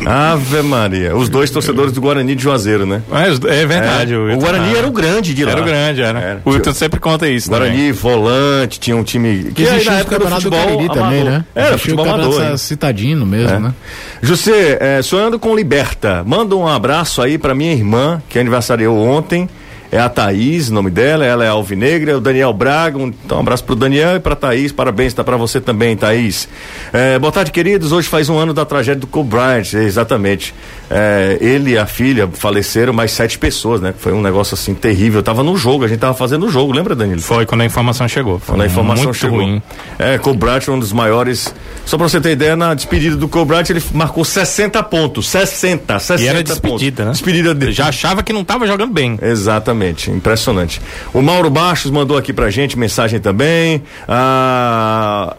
Ave 0.07 0.63
Maria. 0.63 1.15
Os 1.15 1.29
dois 1.29 1.51
torcedores 1.51 1.93
do 1.93 2.01
Guarani 2.01 2.35
de 2.35 2.43
Juazeiro, 2.43 2.87
né? 2.87 3.03
Mas 3.09 3.39
é 3.45 3.67
verdade. 3.67 4.15
É. 4.15 4.17
O 4.17 4.25
Wilton- 4.27 4.41
Guarani 4.41 4.75
era 4.77 4.87
o 4.87 4.91
grande 4.93 5.35
de 5.35 5.45
lá. 5.45 5.53
Era 5.53 5.61
o 5.61 5.65
grande, 5.65 6.03
era. 6.03 6.19
Era. 6.21 6.43
O 6.45 6.51
Wilton 6.51 6.73
sempre 6.73 6.99
conta 6.99 7.29
isso. 7.29 7.49
Guarani, 7.51 7.93
volante, 7.93 8.81
tinha 8.81 8.97
um 8.97 9.03
time. 9.05 9.53
Que 9.55 9.63
aí, 9.63 9.69
Existiu 9.69 9.93
na 9.93 9.99
o 9.99 10.01
época 10.01 10.19
do 10.19 10.25
do 10.25 10.31
futebol 10.31 10.59
Cariri 10.65 10.89
também, 10.89 11.25
né? 11.25 11.45
Era, 11.55 11.69
Existiu 11.71 11.97
futebol 11.97 12.07
o 12.07 12.15
amador. 12.15 12.43
hein? 12.45 12.57
citadino 12.57 13.27
mesmo, 13.27 13.57
É. 13.57 13.59
né? 13.61 13.75
José, 14.23 14.79
é, 14.81 15.03
sonhando 15.03 15.39
com 15.39 15.55
Liberta, 15.55 16.23
manda 16.27 16.57
um 16.57 16.67
abraço 16.67 17.21
aí 17.23 17.37
pra 17.39 17.55
minha 17.55 17.73
irmã, 17.73 18.23
que 18.29 18.39
aniversariou 18.39 18.97
ontem. 18.99 19.49
É 19.93 19.99
a 19.99 20.09
Thaís, 20.09 20.69
o 20.69 20.75
nome 20.75 20.89
dela, 20.91 21.25
ela 21.25 21.45
é 21.45 21.49
alvinegra, 21.49 22.13
é 22.13 22.15
o 22.17 22.21
Daniel 22.21 22.53
Braga. 22.53 22.97
Um, 22.97 23.09
então, 23.09 23.39
um 23.39 23.41
abraço 23.41 23.65
pro 23.65 23.75
Daniel 23.75 24.17
e 24.17 24.21
pra 24.21 24.37
Thaís, 24.37 24.71
parabéns, 24.71 25.13
tá 25.13 25.25
pra 25.25 25.37
você 25.37 25.61
também, 25.61 25.97
Thaís. 25.97 26.49
É, 26.93 27.19
boa 27.19 27.33
tarde, 27.33 27.51
queridos. 27.51 27.91
Hoje 27.91 28.07
faz 28.09 28.29
um 28.29 28.39
ano 28.39 28.55
da 28.55 28.65
tragédia 28.65 29.01
do 29.01 29.07
Kobe 29.09 29.31
Bryant, 29.31 29.75
é, 29.75 29.83
exatamente. 29.83 30.55
É, 30.89 31.39
ele 31.41 31.73
e 31.73 31.79
a 31.79 31.87
filha 31.87 32.29
faleceram, 32.33 32.93
mais 32.93 33.11
sete 33.13 33.37
pessoas, 33.39 33.81
né? 33.81 33.93
Foi 33.99 34.13
um 34.13 34.21
negócio 34.23 34.55
assim 34.55 34.75
terrível. 34.75 35.23
Tava 35.23 35.43
no 35.43 35.57
jogo, 35.57 35.85
a 35.85 35.89
gente 35.89 35.99
tava 35.99 36.15
fazendo 36.15 36.47
o 36.47 36.51
jogo, 36.51 36.73
lembra, 36.73 36.95
Danilo? 36.95 37.21
Foi 37.21 37.45
quando 37.45 37.63
a 37.63 37.65
informação 37.65 38.07
chegou. 38.07 38.39
Foi 38.39 38.55
Quando 38.55 38.63
a 38.63 38.67
informação 38.67 39.05
muito 39.05 39.17
chegou. 39.17 39.39
ruim. 39.41 39.61
É, 39.99 40.19
Kobe 40.19 40.39
Bryant 40.39 40.69
um 40.69 40.79
dos 40.79 40.93
maiores. 40.93 41.53
Só 41.85 41.97
pra 41.99 42.09
você 42.09 42.21
ter 42.21 42.31
ideia, 42.31 42.55
na 42.55 42.75
despedida 42.75 43.17
do 43.17 43.27
Kobe 43.29 43.49
Bryant, 43.49 43.69
ele 43.71 43.83
marcou 43.93 44.25
60 44.25 44.81
pontos. 44.85 45.29
60, 45.29 45.99
60 45.99 46.23
E 46.23 46.27
era 46.29 46.39
pontos. 46.39 46.61
despedida, 46.61 47.05
né? 47.07 47.11
Despedida 47.13 47.55
dele. 47.55 47.73
Já 47.73 47.89
achava 47.89 48.23
que 48.23 48.33
não 48.33 48.45
tava 48.45 48.67
jogando 48.67 48.93
bem. 48.93 49.19
Exatamente, 49.21 49.80
impressionante. 50.11 50.81
O 51.13 51.23
Mauro 51.23 51.51
Baixos 51.51 51.91
mandou 51.91 52.17
aqui 52.17 52.33
pra 52.33 52.51
gente 52.51 52.79
mensagem 52.79 53.21
também. 53.21 53.83
Ah, 54.07 55.37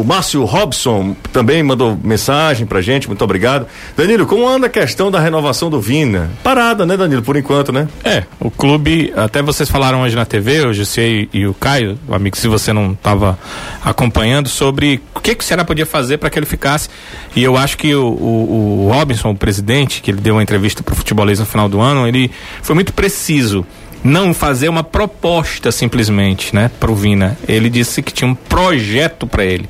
o 0.00 0.04
Márcio 0.04 0.44
Robson 0.44 1.16
também 1.32 1.62
mandou 1.62 1.98
mensagem 2.02 2.66
pra 2.66 2.80
gente, 2.80 3.08
muito 3.08 3.22
obrigado. 3.22 3.66
Danilo, 3.96 4.26
como 4.26 4.48
anda 4.48 4.66
a 4.66 4.70
questão 4.70 5.10
da 5.10 5.18
renovação 5.18 5.68
do 5.68 5.80
Vina? 5.80 6.30
Parada, 6.42 6.86
né, 6.86 6.96
Danilo, 6.96 7.22
por 7.22 7.36
enquanto, 7.36 7.72
né? 7.72 7.88
É, 8.04 8.24
o 8.38 8.50
clube, 8.50 9.12
até 9.16 9.42
vocês 9.42 9.68
falaram 9.68 10.02
hoje 10.02 10.14
na 10.14 10.24
TV, 10.24 10.66
o 10.66 10.72
José 10.72 11.26
e 11.32 11.46
o 11.46 11.54
Caio, 11.54 11.98
amigo, 12.10 12.36
se 12.36 12.48
você 12.48 12.72
não 12.72 12.92
estava 12.92 13.38
acompanhando, 13.84 14.48
sobre 14.48 15.00
o 15.14 15.20
que, 15.20 15.34
que 15.34 15.42
o 15.42 15.46
Ceará 15.46 15.64
podia 15.64 15.86
fazer 15.86 16.18
para 16.18 16.30
que 16.30 16.38
ele 16.38 16.46
ficasse. 16.46 16.88
E 17.34 17.42
eu 17.42 17.56
acho 17.56 17.76
que 17.76 17.94
o, 17.94 18.06
o, 18.06 18.90
o 18.90 19.28
o 19.28 19.34
presidente, 19.34 20.00
que 20.00 20.10
ele 20.10 20.20
deu 20.20 20.34
uma 20.34 20.42
entrevista 20.42 20.82
para 20.82 20.92
o 20.92 20.96
futebolês 20.96 21.38
no 21.38 21.46
final 21.46 21.68
do 21.68 21.80
ano, 21.80 22.06
ele 22.06 22.30
foi 22.62 22.74
muito 22.74 22.92
preciso. 22.92 23.66
Não 24.02 24.32
fazer 24.32 24.68
uma 24.68 24.84
proposta 24.84 25.72
simplesmente, 25.72 26.54
né, 26.54 26.70
pro 26.78 26.94
Vina. 26.94 27.36
Ele 27.48 27.68
disse 27.68 28.02
que 28.02 28.12
tinha 28.12 28.28
um 28.28 28.34
projeto 28.34 29.26
para 29.26 29.44
ele. 29.44 29.68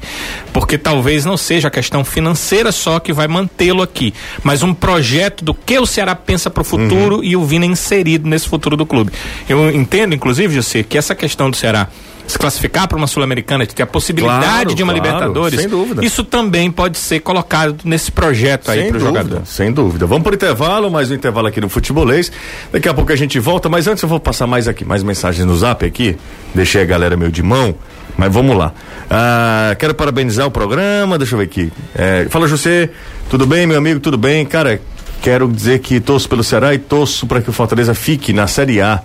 Porque 0.52 0.76
talvez 0.76 1.24
não 1.24 1.36
seja 1.36 1.68
a 1.68 1.70
questão 1.70 2.04
financeira 2.04 2.70
só 2.70 2.98
que 3.00 3.12
vai 3.12 3.26
mantê-lo 3.26 3.82
aqui, 3.82 4.12
mas 4.42 4.62
um 4.62 4.74
projeto 4.74 5.44
do 5.44 5.54
que 5.54 5.78
o 5.78 5.86
Ceará 5.86 6.14
pensa 6.14 6.50
pro 6.50 6.64
futuro 6.64 7.22
e 7.24 7.36
o 7.36 7.44
Vina 7.44 7.66
inserido 7.66 8.28
nesse 8.28 8.48
futuro 8.48 8.76
do 8.76 8.86
clube. 8.86 9.12
Eu 9.48 9.70
entendo, 9.70 10.14
inclusive, 10.14 10.54
José, 10.54 10.82
que 10.82 10.98
essa 10.98 11.14
questão 11.14 11.50
do 11.50 11.56
Ceará 11.56 11.88
se 12.28 12.38
classificar 12.38 12.86
para 12.86 12.96
uma 12.96 13.06
Sul-Americana, 13.06 13.66
de 13.66 13.74
ter 13.74 13.82
a 13.82 13.86
possibilidade 13.86 14.44
Claro, 14.44 14.74
de 14.74 14.82
uma 14.82 14.92
claro, 14.92 15.08
Libertadores, 15.08 15.60
sem 15.60 15.68
dúvida. 15.68 16.04
isso 16.04 16.22
também 16.22 16.70
pode 16.70 16.98
ser 16.98 17.20
colocado 17.20 17.78
nesse 17.84 18.12
projeto 18.12 18.70
aí 18.70 18.90
pro 18.90 18.98
dúvida, 19.00 19.20
jogador. 19.20 19.46
Sem 19.46 19.72
dúvida. 19.72 20.06
Vamos 20.06 20.22
por 20.22 20.34
intervalo, 20.34 20.90
mais 20.90 21.10
um 21.10 21.14
intervalo 21.14 21.46
aqui 21.48 21.60
no 21.60 21.68
Futebolês. 21.68 22.30
Daqui 22.70 22.88
a 22.88 22.94
pouco 22.94 23.10
a 23.12 23.16
gente 23.16 23.38
volta, 23.40 23.68
mas 23.68 23.86
antes 23.86 24.02
eu 24.02 24.08
vou 24.08 24.20
passar 24.20 24.46
mais 24.46 24.68
aqui, 24.68 24.84
mais 24.84 25.02
mensagens 25.02 25.44
no 25.46 25.56
zap 25.56 25.84
aqui. 25.84 26.16
Deixei 26.54 26.82
a 26.82 26.84
galera 26.84 27.16
meio 27.16 27.32
de 27.32 27.42
mão, 27.42 27.74
mas 28.16 28.32
vamos 28.32 28.56
lá. 28.56 28.72
Ah, 29.10 29.74
quero 29.78 29.94
parabenizar 29.94 30.46
o 30.46 30.50
programa, 30.50 31.16
deixa 31.16 31.34
eu 31.34 31.38
ver 31.38 31.44
aqui. 31.46 31.72
É, 31.94 32.26
fala, 32.28 32.46
José, 32.46 32.90
tudo 33.30 33.46
bem, 33.46 33.66
meu 33.66 33.78
amigo? 33.78 34.00
Tudo 34.00 34.18
bem? 34.18 34.44
Cara, 34.44 34.80
quero 35.22 35.48
dizer 35.50 35.78
que 35.78 35.98
torço 35.98 36.28
pelo 36.28 36.44
Ceará 36.44 36.74
e 36.74 36.78
torço 36.78 37.26
para 37.26 37.40
que 37.40 37.48
o 37.48 37.52
Fortaleza 37.52 37.94
fique 37.94 38.32
na 38.34 38.46
Série 38.46 38.80
A. 38.82 39.00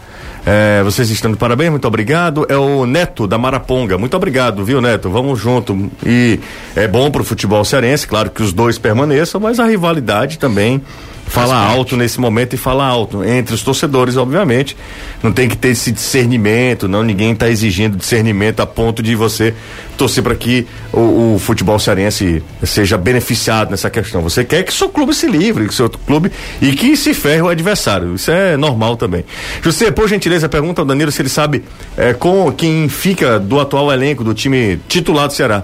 É, 0.45 0.83
vocês 0.83 1.09
estão 1.09 1.31
de 1.31 1.37
parabéns, 1.37 1.71
muito 1.71 1.87
obrigado. 1.87 2.45
É 2.49 2.57
o 2.57 2.85
Neto 2.85 3.27
da 3.27 3.37
Maraponga. 3.37 3.97
Muito 3.97 4.15
obrigado, 4.15 4.63
viu, 4.65 4.81
Neto? 4.81 5.09
Vamos 5.09 5.39
junto. 5.39 5.89
E 6.05 6.39
é 6.75 6.87
bom 6.87 7.09
pro 7.09 7.23
futebol 7.23 7.63
cearense, 7.63 8.05
claro 8.05 8.29
que 8.29 8.43
os 8.43 8.51
dois 8.51 8.77
permaneçam, 8.77 9.39
mas 9.39 9.59
a 9.59 9.65
rivalidade 9.65 10.37
também 10.37 10.81
fala 11.25 11.55
alto 11.55 11.97
nesse 11.97 12.19
momento 12.19 12.53
e 12.53 12.57
fala 12.57 12.85
alto 12.85 13.23
entre 13.23 13.55
os 13.55 13.61
torcedores, 13.61 14.17
obviamente. 14.17 14.75
Não 15.21 15.31
tem 15.31 15.47
que 15.47 15.57
ter 15.57 15.69
esse 15.69 15.91
discernimento, 15.91 16.87
não. 16.87 17.03
Ninguém 17.03 17.31
está 17.31 17.49
exigindo 17.49 17.97
discernimento 17.97 18.59
a 18.59 18.65
ponto 18.65 19.01
de 19.01 19.15
você 19.15 19.53
torcer 19.97 20.23
para 20.23 20.35
que 20.35 20.67
o, 20.91 21.35
o 21.35 21.39
futebol 21.39 21.79
cearense 21.79 22.43
seja 22.63 22.97
beneficiado 22.97 23.71
nessa 23.71 23.89
questão. 23.89 24.21
Você 24.21 24.43
quer 24.43 24.63
que 24.63 24.73
seu 24.73 24.89
clube 24.89 25.13
se 25.13 25.27
livre, 25.27 25.67
que 25.67 25.73
seu 25.73 25.89
clube 25.89 26.31
e 26.61 26.71
que 26.73 26.95
se 26.95 27.13
ferre 27.13 27.41
o 27.41 27.47
adversário. 27.47 28.15
Isso 28.15 28.29
é 28.31 28.57
normal 28.57 28.97
também. 28.97 29.25
José, 29.61 29.91
por 29.91 30.07
gentileza, 30.07 30.47
pergunta 30.49 30.81
ao 30.81 30.85
Danilo 30.85 31.11
se 31.11 31.21
ele 31.21 31.29
sabe 31.29 31.63
é, 31.97 32.13
com 32.13 32.51
quem 32.51 32.87
fica 32.89 33.39
do 33.39 33.59
atual 33.59 33.91
elenco 33.91 34.23
do 34.23 34.33
time 34.33 34.79
titular 34.87 35.27
do 35.27 35.33
Ceará. 35.33 35.63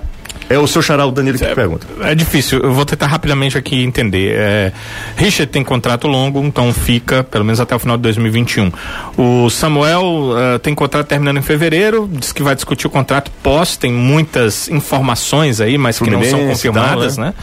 É 0.49 0.57
o 0.57 0.67
seu 0.67 0.81
xará, 0.81 1.05
o 1.05 1.11
Danilo, 1.11 1.37
que 1.37 1.45
pergunta. 1.45 1.85
É 2.01 2.15
difícil, 2.15 2.59
eu 2.59 2.73
vou 2.73 2.85
tentar 2.85 3.07
rapidamente 3.07 3.57
aqui 3.57 3.83
entender. 3.83 4.35
É, 4.35 4.73
Richard 5.15 5.51
tem 5.51 5.63
contrato 5.63 6.07
longo, 6.07 6.43
então 6.43 6.73
fica 6.73 7.23
pelo 7.23 7.45
menos 7.45 7.59
até 7.59 7.75
o 7.75 7.79
final 7.79 7.97
de 7.97 8.03
2021. 8.03 8.71
O 9.17 9.49
Samuel 9.49 10.33
eh, 10.37 10.57
tem 10.59 10.73
contrato 10.73 11.07
terminando 11.07 11.37
em 11.37 11.41
fevereiro, 11.41 12.09
diz 12.11 12.31
que 12.31 12.41
vai 12.41 12.55
discutir 12.55 12.87
o 12.87 12.89
contrato 12.89 13.31
pós, 13.43 13.77
tem 13.77 13.91
muitas 13.91 14.69
informações 14.69 15.61
aí, 15.61 15.77
mas 15.77 15.99
que 15.99 16.09
não 16.09 16.21
são 16.23 16.31
Fluminense 16.31 16.67
e 16.67 16.71
tal, 16.71 16.83
confirmadas, 16.83 17.17
né? 17.17 17.27
né? 17.27 17.33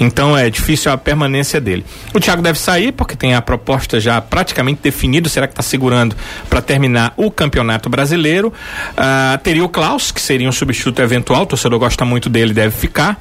Então 0.00 0.36
é 0.36 0.48
difícil 0.50 0.90
a 0.90 0.96
permanência 0.96 1.60
dele. 1.60 1.84
O 2.14 2.20
Thiago 2.20 2.42
deve 2.42 2.58
sair 2.58 2.92
porque 2.92 3.14
tem 3.14 3.34
a 3.34 3.42
proposta 3.42 4.00
já 4.00 4.20
praticamente 4.20 4.80
definida, 4.82 5.28
será 5.28 5.46
que 5.46 5.52
está 5.52 5.62
segurando 5.62 6.16
para 6.48 6.60
terminar 6.60 7.12
o 7.16 7.30
Campeonato 7.30 7.88
Brasileiro? 7.88 8.52
Ah, 8.96 9.38
teria 9.42 9.64
o 9.64 9.68
Klaus, 9.68 10.10
que 10.10 10.20
seria 10.20 10.48
um 10.48 10.52
substituto 10.52 11.00
eventual, 11.00 11.42
o 11.42 11.46
torcedor 11.46 11.78
gosta 11.78 12.04
muito 12.04 12.28
dele, 12.28 12.47
deve 12.54 12.70
ficar. 12.70 13.18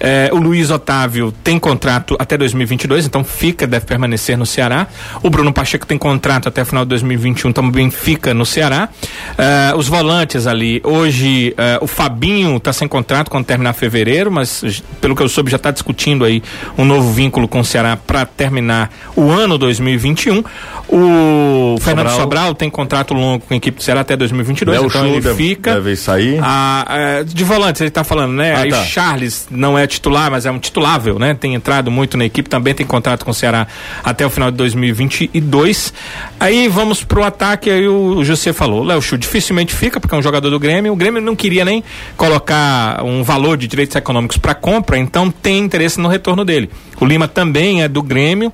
Eh, 0.00 0.30
o 0.32 0.36
Luiz 0.38 0.70
Otávio 0.70 1.30
tem 1.44 1.58
contrato 1.58 2.16
até 2.18 2.36
2022, 2.38 3.04
então 3.06 3.22
fica, 3.22 3.66
deve 3.66 3.84
permanecer 3.84 4.36
no 4.38 4.46
Ceará. 4.46 4.86
O 5.22 5.28
Bruno 5.28 5.52
Pacheco 5.52 5.86
tem 5.86 5.98
contrato 5.98 6.48
até 6.48 6.64
final 6.64 6.84
de 6.84 6.88
2021, 6.90 7.52
também 7.52 7.90
fica 7.90 8.32
no 8.32 8.46
Ceará. 8.46 8.88
Eh, 9.36 9.72
os 9.76 9.88
volantes 9.88 10.46
ali, 10.46 10.80
hoje 10.84 11.54
eh, 11.58 11.78
o 11.82 11.86
Fabinho 11.86 12.56
está 12.56 12.72
sem 12.72 12.88
contrato 12.88 13.30
quando 13.30 13.44
terminar 13.44 13.74
fevereiro, 13.74 14.30
mas 14.32 14.82
pelo 15.00 15.14
que 15.14 15.22
eu 15.22 15.28
soube 15.28 15.50
já 15.50 15.56
está 15.56 15.70
discutindo 15.70 16.24
aí 16.24 16.42
um 16.78 16.84
novo 16.84 17.12
vínculo 17.12 17.46
com 17.46 17.60
o 17.60 17.64
Ceará 17.64 17.96
para 17.96 18.24
terminar 18.24 18.90
o 19.14 19.30
ano 19.30 19.58
2021. 19.58 20.42
O 20.88 21.76
Fernando 21.80 22.08
Sobral. 22.08 22.20
Sobral 22.20 22.54
tem 22.54 22.68
contrato 22.68 23.14
longo 23.14 23.44
com 23.46 23.54
a 23.54 23.56
equipe 23.56 23.76
do 23.78 23.82
Ceará 23.82 24.00
até 24.00 24.16
2022, 24.16 24.76
Léo 24.78 24.88
então 24.88 25.02
Chu 25.02 25.08
ele 25.08 25.20
deve- 25.20 25.36
fica. 25.36 25.74
deve 25.74 25.94
sair. 25.96 26.38
Ah, 26.42 26.84
é, 26.88 27.24
de 27.24 27.44
volantes, 27.44 27.80
ele 27.80 27.90
tá 27.90 28.02
falando, 28.02 28.32
né? 28.32 28.54
Ah, 28.54 28.60
Aí 28.60 28.70
tá. 28.70 28.82
Charles 28.84 29.46
não 29.50 29.78
é 29.78 29.86
titular, 29.90 30.30
mas 30.30 30.46
é 30.46 30.50
um 30.50 30.58
titulável, 30.58 31.18
né? 31.18 31.34
Tem 31.34 31.54
entrado 31.54 31.90
muito 31.90 32.16
na 32.16 32.24
equipe, 32.24 32.48
também 32.48 32.74
tem 32.74 32.86
contrato 32.86 33.24
com 33.24 33.30
o 33.30 33.34
Ceará 33.34 33.66
até 34.02 34.24
o 34.24 34.30
final 34.30 34.50
de 34.50 34.56
2022. 34.56 35.92
Aí 36.38 36.68
vamos 36.68 37.04
pro 37.04 37.22
ataque, 37.22 37.68
aí 37.70 37.86
o 37.86 38.24
José 38.24 38.52
falou, 38.52 38.82
Léo 38.82 39.02
Chu 39.02 39.18
dificilmente 39.18 39.74
fica, 39.74 40.00
porque 40.00 40.14
é 40.14 40.18
um 40.18 40.22
jogador 40.22 40.50
do 40.50 40.58
Grêmio, 40.58 40.92
o 40.92 40.96
Grêmio 40.96 41.20
não 41.20 41.36
queria 41.36 41.64
nem 41.64 41.82
colocar 42.16 43.02
um 43.04 43.22
valor 43.22 43.56
de 43.56 43.66
direitos 43.66 43.96
econômicos 43.96 44.38
para 44.38 44.54
compra, 44.54 44.98
então 44.98 45.30
tem 45.30 45.58
interesse 45.58 46.00
no 46.00 46.08
retorno 46.08 46.44
dele. 46.44 46.70
O 47.00 47.06
Lima 47.06 47.26
também 47.26 47.82
é 47.82 47.88
do 47.88 48.02
Grêmio, 48.02 48.52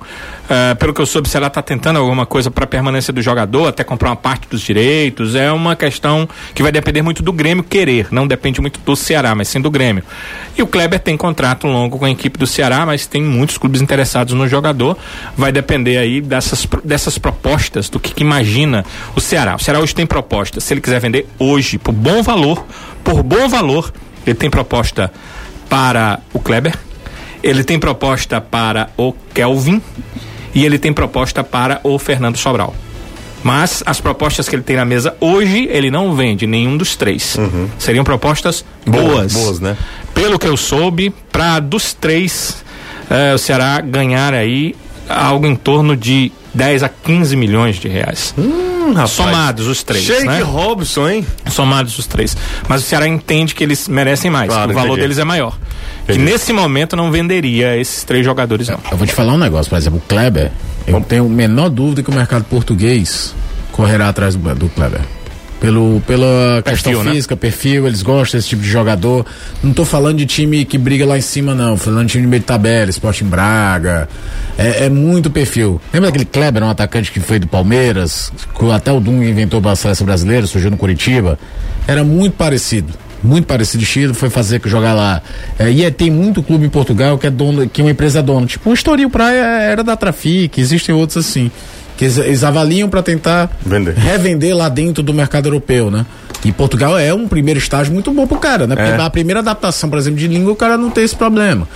ah, 0.49 0.75
pelo 0.75 0.93
que 0.93 1.01
eu 1.01 1.05
soube, 1.05 1.27
o 1.27 1.31
Ceará 1.31 1.49
tá 1.49 1.61
tentando 1.61 1.99
alguma 1.99 2.25
coisa 2.25 2.49
para 2.49 2.65
permanência 2.65 3.11
do 3.11 3.21
jogador, 3.21 3.67
até 3.67 3.83
comprar 3.83 4.09
uma 4.09 4.15
parte 4.15 4.47
dos 4.47 4.61
direitos, 4.61 5.35
é 5.35 5.51
uma 5.51 5.75
questão 5.75 6.27
que 6.55 6.63
vai 6.63 6.71
depender 6.71 7.01
muito 7.01 7.21
do 7.21 7.33
Grêmio 7.33 7.61
querer, 7.61 8.07
não 8.09 8.25
depende 8.25 8.61
muito 8.61 8.79
do 8.79 8.95
Ceará, 8.95 9.35
mas 9.35 9.49
sim 9.49 9.59
do 9.59 9.69
Grêmio. 9.69 10.03
E 10.57 10.61
o 10.61 10.67
Kleber 10.67 10.99
tem 10.99 11.17
contrato 11.17 11.67
longo 11.67 11.99
com 11.99 12.05
a 12.05 12.09
equipe 12.09 12.39
do 12.39 12.47
Ceará, 12.47 12.85
mas 12.85 13.05
tem 13.05 13.21
muitos 13.21 13.57
clubes 13.57 13.81
interessados 13.81 14.33
no 14.33 14.47
jogador, 14.47 14.97
vai 15.35 15.51
depender 15.51 15.97
aí 15.97 16.21
dessas, 16.21 16.65
dessas 16.85 17.17
propostas, 17.17 17.89
do 17.89 17.99
que, 17.99 18.13
que 18.13 18.23
imagina 18.23 18.85
o 19.13 19.19
Ceará. 19.19 19.55
O 19.55 19.59
Ceará 19.59 19.81
hoje 19.81 19.93
tem 19.93 20.05
proposta, 20.05 20.61
se 20.61 20.73
ele 20.73 20.79
quiser 20.79 21.01
vender 21.01 21.27
hoje 21.37 21.77
por 21.77 21.91
bom 21.91 22.23
valor, 22.23 22.65
por 23.03 23.21
bom 23.21 23.49
valor, 23.49 23.91
ele 24.25 24.35
tem 24.35 24.49
proposta 24.49 25.11
para 25.69 26.21
o 26.33 26.39
Kleber, 26.39 26.86
ele 27.43 27.63
tem 27.63 27.79
proposta 27.79 28.41
para 28.41 28.89
o 28.97 29.13
Kelvin 29.33 29.81
e 30.53 30.65
ele 30.65 30.77
tem 30.77 30.91
proposta 30.91 31.43
para 31.43 31.79
o 31.83 31.97
Fernando 31.99 32.37
Sobral. 32.37 32.73
Mas 33.43 33.83
as 33.85 34.01
propostas 34.01 34.49
que 34.49 34.55
ele 34.55 34.63
tem 34.63 34.75
na 34.75 34.85
mesa 34.85 35.15
hoje, 35.21 35.67
ele 35.71 35.91
não 35.91 36.15
vende 36.15 36.47
nenhum 36.47 36.75
dos 36.75 36.95
três. 36.95 37.37
Seriam 37.77 38.03
propostas 38.03 38.65
boas. 38.85 39.33
Boas, 39.33 39.59
né? 39.59 39.77
Pelo 40.13 40.39
que 40.39 40.47
eu 40.47 40.57
soube, 40.57 41.13
para 41.31 41.59
dos 41.59 41.93
três, 41.93 42.63
eh, 43.09 43.35
o 43.35 43.37
Ceará 43.37 43.79
ganhar 43.79 44.33
aí 44.33 44.75
algo 45.07 45.45
em 45.45 45.55
torno 45.55 45.95
de 45.95 46.31
10 46.53 46.83
a 46.83 46.89
15 46.89 47.35
milhões 47.35 47.75
de 47.77 47.87
reais. 47.87 48.33
Hum, 48.37 48.76
rapaz. 48.93 49.11
Somados 49.11 49.67
os 49.67 49.83
três, 49.83 50.03
Shake 50.03 50.25
né? 50.27 50.41
Robson, 50.41 51.07
hein? 51.09 51.25
somados 51.49 51.97
os 51.97 52.07
três. 52.07 52.35
Mas 52.67 52.81
o 52.81 52.85
Ceará 52.85 53.07
entende 53.07 53.53
que 53.55 53.63
eles 53.63 53.87
merecem 53.87 54.29
mais, 54.31 54.47
Claro, 54.49 54.67
que 54.69 54.73
o 54.73 54.75
valor 54.75 54.89
entendi. 54.93 55.01
deles 55.01 55.17
é 55.17 55.23
maior. 55.23 55.57
Entendi. 56.03 56.19
Que 56.19 56.25
nesse 56.25 56.53
momento 56.53 56.95
não 56.95 57.11
venderia 57.11 57.75
esses 57.77 58.03
três 58.03 58.23
jogadores, 58.25 58.67
não. 58.69 58.79
Eu 58.91 58.97
vou 58.97 59.05
te 59.07 59.13
falar 59.13 59.33
um 59.33 59.37
negócio, 59.37 59.69
por 59.69 59.77
exemplo, 59.77 59.99
o 59.99 60.07
Kleber, 60.07 60.51
eu 60.85 60.99
tenho 61.01 61.25
a 61.25 61.29
menor 61.29 61.69
dúvida 61.69 62.01
que 62.03 62.09
o 62.09 62.13
mercado 62.13 62.43
português 62.45 63.33
correrá 63.71 64.09
atrás 64.09 64.35
do, 64.35 64.55
do 64.55 64.69
Kleber. 64.69 65.01
Pelo, 65.59 66.01
pela 66.05 66.61
Perfil, 66.63 66.91
questão 66.91 67.03
né? 67.03 67.11
física, 67.11 67.35
perfil, 67.35 67.87
eles 67.87 68.03
gostam 68.03 68.37
desse 68.37 68.49
tipo 68.49 68.61
de 68.61 68.69
jogador. 68.69 69.25
Não 69.63 69.73
tô 69.73 69.83
falando 69.83 70.17
de 70.17 70.25
time 70.27 70.63
que 70.63 70.77
briga 70.77 71.03
lá 71.03 71.17
em 71.17 71.21
cima, 71.21 71.55
não. 71.55 71.75
Falando 71.75 72.05
de 72.05 72.11
time 72.11 72.23
de 72.23 72.29
meio 72.29 72.39
de 72.41 72.45
tabela, 72.45 72.89
Sporting 72.91 73.25
Braga. 73.25 74.07
É, 74.55 74.85
é 74.85 74.89
muito 74.89 75.31
perfil. 75.31 75.81
Lembra 75.91 76.09
daquele 76.09 76.25
Kleber, 76.25 76.61
um 76.61 76.69
atacante 76.69 77.11
que 77.11 77.19
foi 77.19 77.39
do 77.39 77.47
Palmeiras, 77.47 78.31
que 78.57 78.71
até 78.71 78.91
o 78.91 78.99
Dunga 78.99 79.25
inventou 79.25 79.59
para 79.59 79.71
a 79.71 79.75
seleção 79.75 80.05
brasileira, 80.05 80.45
surgiu 80.45 80.69
no 80.69 80.77
Curitiba? 80.77 81.39
Era 81.87 82.03
muito 82.03 82.33
parecido. 82.33 82.93
Muito 83.23 83.45
parecido, 83.45 83.83
Chile 83.83 84.13
foi 84.13 84.29
fazer 84.29 84.61
jogar 84.65 84.93
lá. 84.93 85.21
É, 85.57 85.71
e 85.71 85.83
é, 85.83 85.89
tem 85.89 86.11
muito 86.11 86.43
clube 86.43 86.65
em 86.65 86.69
Portugal 86.69 87.17
que 87.17 87.25
é 87.25 87.31
dono, 87.31 87.67
que 87.67 87.81
uma 87.81 87.91
empresa 87.91 88.19
é 88.19 88.21
dona. 88.21 88.45
Tipo, 88.45 88.69
o 88.69 88.73
Estoril 88.73 89.09
Praia 89.09 89.43
era 89.43 89.83
da 89.83 89.95
Trafic, 89.95 90.59
existem 90.59 90.93
outros 90.93 91.25
assim. 91.25 91.49
Que 91.97 92.05
eles, 92.05 92.17
eles 92.17 92.43
avaliam 92.43 92.87
para 92.87 93.01
tentar 93.01 93.49
Vender. 93.65 93.95
revender 93.95 94.55
lá 94.55 94.69
dentro 94.69 95.03
do 95.03 95.13
mercado 95.13 95.47
europeu, 95.47 95.89
né? 95.91 96.05
E 96.45 96.51
Portugal 96.51 96.97
é 96.97 97.13
um 97.13 97.27
primeiro 97.27 97.59
estágio 97.59 97.91
muito 97.91 98.11
bom 98.11 98.27
pro 98.27 98.37
cara, 98.37 98.67
né? 98.67 98.75
É. 98.77 99.01
a 99.01 99.09
primeira 99.09 99.39
adaptação, 99.39 99.89
por 99.89 99.97
exemplo, 99.97 100.19
de 100.19 100.27
língua, 100.27 100.53
o 100.53 100.55
cara 100.55 100.77
não 100.77 100.89
tem 100.89 101.03
esse 101.03 101.15
problema. 101.15 101.67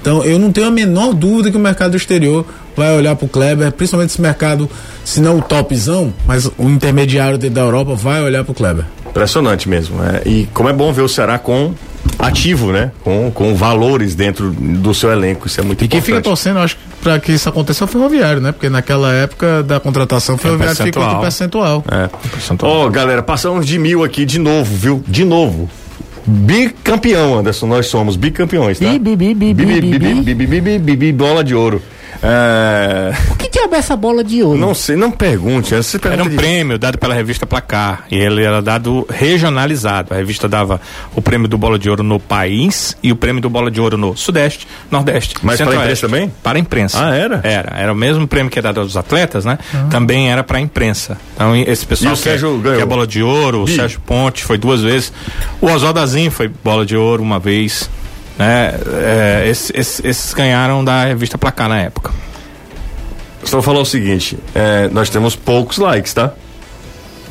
Então, 0.00 0.24
eu 0.24 0.38
não 0.38 0.52
tenho 0.52 0.66
a 0.66 0.70
menor 0.70 1.12
dúvida 1.12 1.50
que 1.50 1.56
o 1.56 1.60
mercado 1.60 1.96
exterior 1.96 2.44
vai 2.76 2.96
olhar 2.96 3.16
pro 3.16 3.26
Kleber, 3.26 3.72
principalmente 3.72 4.10
esse 4.10 4.20
mercado, 4.20 4.70
se 5.04 5.20
não 5.20 5.38
o 5.38 5.42
topzão, 5.42 6.14
mas 6.26 6.46
o 6.56 6.68
intermediário 6.68 7.36
dentro 7.36 7.56
da 7.56 7.62
Europa 7.62 7.94
vai 7.94 8.22
olhar 8.22 8.44
pro 8.44 8.54
Kleber. 8.54 8.84
Impressionante 9.18 9.68
mesmo. 9.68 9.96
né? 9.98 10.22
E 10.24 10.48
como 10.54 10.68
é 10.68 10.72
bom 10.72 10.92
ver 10.92 11.02
o 11.02 11.08
Ceará 11.08 11.38
com 11.38 11.74
ativo, 12.18 12.72
né? 12.72 12.90
Com, 13.02 13.30
com 13.30 13.54
valores 13.54 14.14
dentro 14.14 14.50
do 14.50 14.94
seu 14.94 15.10
elenco. 15.10 15.46
Isso 15.46 15.60
é 15.60 15.64
muito 15.64 15.84
E 15.84 15.88
quem 15.88 16.00
fica 16.00 16.18
importante. 16.18 16.24
torcendo, 16.30 16.58
acho, 16.60 16.76
pra 17.02 17.18
que 17.18 17.32
isso 17.32 17.48
aconteça 17.48 17.84
é 17.84 17.86
o 17.86 17.88
Ferroviário, 17.88 18.40
né? 18.40 18.52
Porque 18.52 18.68
naquela 18.68 19.12
época 19.12 19.62
da 19.62 19.78
contratação, 19.80 20.34
o 20.36 20.38
Ferroviário 20.38 20.76
ficou 20.76 21.04
com 21.04 21.20
percentual. 21.20 21.84
É. 21.90 22.08
Ó, 22.62 22.88
galera, 22.88 23.22
passamos 23.22 23.66
de 23.66 23.78
mil 23.78 24.02
aqui 24.04 24.24
de 24.24 24.38
novo, 24.38 24.74
viu? 24.76 25.04
De 25.06 25.24
novo. 25.24 25.68
Bicampeão, 26.26 27.38
Anderson, 27.38 27.66
nós 27.66 27.86
somos 27.86 28.14
bicampeões, 28.14 28.78
tá? 28.78 28.84
Bi, 28.84 28.98
bi, 28.98 29.16
bi, 29.16 29.34
bi, 29.34 29.54
bi, 29.54 29.64
bi, 29.64 29.80
bi. 29.80 29.98
bi, 29.98 30.34
bi, 30.34 30.34
bi, 30.46 30.60
bi, 30.60 30.78
bi, 30.78 30.96
bi, 30.96 31.12
bola 31.12 31.42
de 31.42 31.54
ouro. 31.54 31.80
É, 32.22 33.12
O 33.30 33.36
que 33.36 33.48
diabo 33.48 33.74
é 33.74 33.78
essa 33.78 33.94
bola 33.96 34.24
de 34.24 34.42
ouro? 34.42 34.58
Não 34.58 34.74
sei, 34.74 34.96
não 34.96 35.10
pergunte. 35.10 35.74
Você 35.74 35.96
Era 35.96 36.06
um 36.08 36.10
pergunta 36.10 36.30
de- 36.30 36.36
prêmio 36.36 36.78
dado 36.78 36.98
pela 36.98 37.14
revista 37.14 37.46
Placar 37.46 38.04
e 38.10 38.16
ele 38.16 38.42
era 38.44 38.60
dado 38.60 39.06
regionalizado. 39.08 40.12
A 40.12 40.16
revista 40.16 40.48
dava 40.48 40.80
o 41.14 41.22
prêmio 41.22 41.46
do 41.48 41.56
Bola 41.56 41.78
de 41.78 41.88
Ouro 41.88 42.02
no 42.02 42.18
país 42.18 42.96
e 43.02 43.12
o 43.12 43.16
prêmio 43.16 43.40
do 43.40 43.48
Bola 43.48 43.70
de 43.70 43.80
Ouro 43.80 43.96
no 43.96 44.16
Sudeste, 44.16 44.66
Nordeste. 44.90 45.36
Mas 45.42 45.60
para 45.60 45.70
a 45.70 45.76
imprensa 45.76 46.06
também? 46.06 46.32
Para 46.42 46.58
a 46.58 46.60
imprensa. 46.60 46.98
Ah, 47.06 47.14
era? 47.14 47.40
Era. 47.44 47.72
Era 47.78 47.92
o 47.92 47.96
mesmo 47.96 48.26
prêmio 48.26 48.50
que 48.50 48.58
é 48.58 48.62
dado 48.62 48.80
aos 48.80 48.96
atletas, 48.96 49.44
né? 49.44 49.58
Também 49.90 50.30
era 50.30 50.42
para 50.42 50.58
a 50.58 50.60
imprensa. 50.60 51.16
Então 51.34 51.54
esse 51.54 51.86
pessoal 51.86 52.14
E 52.14 52.18
o 52.18 52.20
que, 52.22 52.28
é- 52.28 52.32
Sérgio 52.32 52.56
que 52.56 52.62
ganhou? 52.64 52.80
é 52.82 52.86
Bola 52.86 53.06
de 53.06 53.22
Ouro, 53.22 53.62
o 53.62 53.64
Bi. 53.64 53.76
Sérgio 53.76 54.00
Ponte 54.00 54.44
foi 54.44 54.58
duas 54.58 54.80
vezes. 54.80 55.12
O 55.60 55.66
Oswaldo 55.66 56.00
Azim 56.00 56.30
foi 56.30 56.48
Bola 56.48 56.84
de 56.84 56.96
Ouro 56.96 57.22
uma 57.22 57.38
vez. 57.38 57.88
Né? 58.38 58.74
É, 59.02 59.48
esses, 59.48 59.70
esses- 59.74 60.04
esses 60.04 60.34
ganharam 60.34 60.84
da 60.84 61.04
revista 61.04 61.36
Placar 61.36 61.68
na 61.68 61.78
época. 61.80 62.12
Só 63.44 63.60
falar 63.62 63.80
o 63.80 63.84
seguinte: 63.84 64.38
é, 64.54 64.88
nós 64.92 65.10
temos 65.10 65.34
poucos 65.34 65.78
likes, 65.78 66.12
tá? 66.12 66.32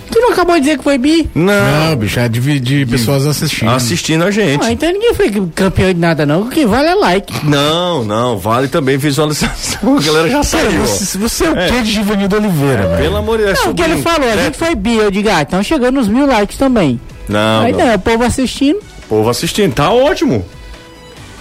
Tu 0.10 0.20
não 0.22 0.32
acabou 0.32 0.56
de 0.56 0.62
dizer 0.62 0.78
que 0.78 0.84
foi 0.86 0.98
bi? 0.98 1.30
Não. 1.36 1.90
Não, 1.90 1.96
bicho, 1.98 2.18
é 2.18 2.30
de, 2.30 2.60
de 2.62 2.86
pessoas 2.86 3.28
assistindo. 3.28 3.70
Assistindo 3.72 4.24
a 4.24 4.32
gente. 4.32 4.64
Ah, 4.66 4.72
então 4.72 4.90
ninguém 4.92 5.14
foi 5.14 5.30
campeão 5.54 5.94
de 5.94 6.00
nada, 6.00 6.26
não. 6.26 6.44
O 6.44 6.50
que 6.50 6.66
vale 6.66 6.88
é 6.88 6.96
like. 6.96 7.46
Não, 7.46 8.06
não, 8.06 8.38
vale 8.38 8.70
também 8.70 8.98
visualização. 8.98 9.98
A 9.98 10.02
galera 10.02 10.30
já 10.30 10.44
saiu. 10.44 10.72
Você, 10.82 11.18
você 11.18 11.46
é 11.46 11.50
o 11.52 11.58
É. 11.60 11.68
quê 11.70 11.82
de 11.82 11.92
Givanildo 11.92 12.38
Oliveira, 12.38 12.88
velho? 12.88 13.02
Pelo 13.04 13.18
amor 13.18 13.38
de 13.38 13.46
Deus. 13.46 13.60
Não, 13.66 13.72
o 13.72 13.76
que 13.76 13.82
ele 13.82 14.02
falou, 14.02 14.28
a 14.30 14.32
É. 14.34 14.44
gente 14.46 14.58
foi 14.58 14.76
bi. 14.76 14.96
Eu 14.96 15.12
digo, 15.12 15.30
ah, 15.30 15.42
então 15.42 15.62
chegou 15.62 15.92
nos 15.92 16.08
mil 16.08 16.26
likes 16.26 16.58
também. 16.58 17.00
Não, 17.28 17.62
Aí 17.64 17.74
não. 17.74 17.86
não, 17.86 17.96
o 17.96 18.00
povo 18.00 18.24
assistindo. 18.24 18.80
Povo 19.10 19.30
assistindo. 19.30 19.74
Tá 19.74 19.92
ótimo. 19.92 20.46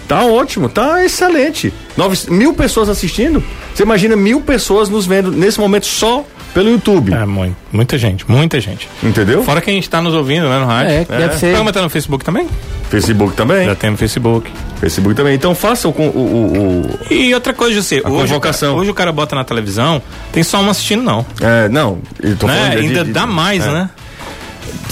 Tá 0.08 0.24
ótimo, 0.24 0.68
tá 0.68 1.04
excelente. 1.04 1.72
Nove, 1.96 2.16
mil 2.30 2.54
pessoas 2.54 2.88
assistindo. 2.88 3.42
Você 3.74 3.82
imagina 3.82 4.14
mil 4.16 4.40
pessoas 4.40 4.88
nos 4.88 5.06
vendo 5.06 5.30
nesse 5.32 5.58
momento 5.58 5.86
só 5.86 6.24
pelo 6.54 6.70
YouTube. 6.70 7.12
É, 7.12 7.26
muito, 7.26 7.56
muita 7.72 7.98
gente, 7.98 8.24
muita 8.30 8.60
gente. 8.60 8.88
Entendeu? 9.02 9.42
Fora 9.42 9.60
quem 9.60 9.78
está 9.78 10.00
nos 10.00 10.14
ouvindo, 10.14 10.48
né, 10.48 10.58
no 10.58 10.66
rádio. 10.66 10.92
É, 10.92 11.04
que 11.04 11.10
deve 11.12 11.34
O 11.34 11.38
ser. 11.38 11.46
programa 11.46 11.72
tá 11.72 11.82
no 11.82 11.90
Facebook 11.90 12.24
também? 12.24 12.46
Facebook 12.88 13.34
também. 13.34 13.66
Já 13.66 13.74
tem 13.74 13.90
no 13.90 13.96
Facebook. 13.96 14.50
Facebook 14.80 15.14
também. 15.14 15.34
Então 15.34 15.54
façam 15.54 15.90
com 15.92 16.06
o. 16.08 16.10
o, 16.18 16.80
o- 17.10 17.12
E 17.12 17.34
outra 17.34 17.52
coisa, 17.52 17.74
José, 17.74 17.96
A 17.96 17.98
hoje, 17.98 18.06
o 18.08 18.12
cara- 18.12 18.26
convocação. 18.28 18.76
hoje 18.76 18.90
o 18.90 18.94
cara 18.94 19.10
bota 19.12 19.34
na 19.34 19.42
televisão, 19.44 20.00
tem 20.32 20.42
só 20.42 20.60
um 20.62 20.70
assistindo, 20.70 21.02
não. 21.02 21.26
é, 21.40 21.68
não, 21.68 21.98
eu 22.22 22.36
tô 22.36 22.46
Né? 22.46 22.54
falando 22.54 22.70
de- 22.70 22.78
Ainda 22.86 23.04
de- 23.04 23.12
dá 23.12 23.26
mais, 23.26 23.64
é. 23.66 23.70
né? 23.72 23.90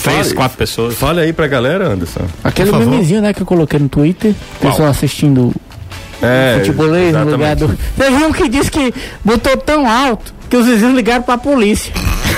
Três, 0.05 0.27
Fale- 0.27 0.35
quatro 0.35 0.59
pessoas. 0.59 0.95
Fale 0.95 1.21
aí 1.21 1.33
pra 1.33 1.47
galera, 1.49 1.89
Anderson. 1.89 2.21
Aquele 2.45 2.71
Por 2.71 2.79
favor. 2.79 2.91
memezinho, 2.93 3.23
né, 3.23 3.33
que 3.33 3.43
eu 3.43 3.47
coloquei 3.47 3.79
no 3.81 3.89
Twitter. 3.89 4.35
Qual? 4.61 4.71
Pessoal 4.73 4.91
assistindo 4.91 5.53
É, 6.23 6.59
futebolês 6.61 7.13
no 7.15 7.25
lugar 7.31 7.57
do. 7.57 7.77
Teve 7.97 8.25
um 8.25 8.33
que 8.33 8.49
disse 8.49 8.71
que 8.71 8.95
botou 9.25 9.57
tão 9.57 9.89
alto 9.91 10.33
que 10.49 10.57
os 10.57 10.67
vizinhos 10.67 10.95
ligaram 10.95 11.23
pra 11.23 11.37
polícia. 11.39 11.93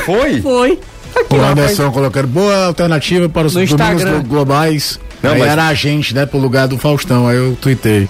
Foi? 0.05 0.41
Foi. 0.41 0.79
Aqui, 1.15 1.35
O 1.37 1.43
Anderson 1.45 1.91
colocando 1.91 2.27
boa 2.29 2.67
alternativa 2.67 3.29
para 3.29 3.47
os 3.47 3.55
No 3.55 3.61
domingos 3.67 3.81
Instagram. 4.03 4.21
glo- 4.21 4.29
globais. 4.29 5.01
Não, 5.23 5.33
aí 5.33 5.39
mas- 5.41 5.51
era 5.51 5.67
a 5.67 5.75
gente, 5.75 6.15
né, 6.15 6.27
pro 6.27 6.39
lugar 6.39 6.69
do 6.69 6.77
Faustão. 6.79 7.27
Aí 7.27 7.37
eu 7.37 7.57
tuitei. 7.61 8.09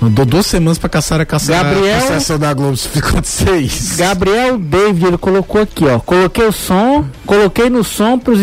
Dou 0.00 0.24
duas 0.24 0.46
semanas 0.46 0.78
pra 0.78 0.88
caçar 0.88 1.20
a 1.20 1.26
caçar 1.26 1.64
Gabriel- 1.64 1.96
a 1.96 2.00
concessão 2.02 2.38
da 2.38 2.54
Globo. 2.54 2.76
Se 2.76 2.88
ficou 2.88 3.20
de 3.20 3.26
seis. 3.26 3.96
Gabriel 3.96 4.56
David, 4.56 5.06
ele 5.06 5.18
colocou 5.18 5.60
aqui, 5.60 5.84
ó. 5.86 5.98
Coloquei 5.98 6.46
o 6.46 6.52
som, 6.52 7.04
coloquei 7.26 7.68
no 7.68 7.82
som 7.82 8.16
pros, 8.18 8.38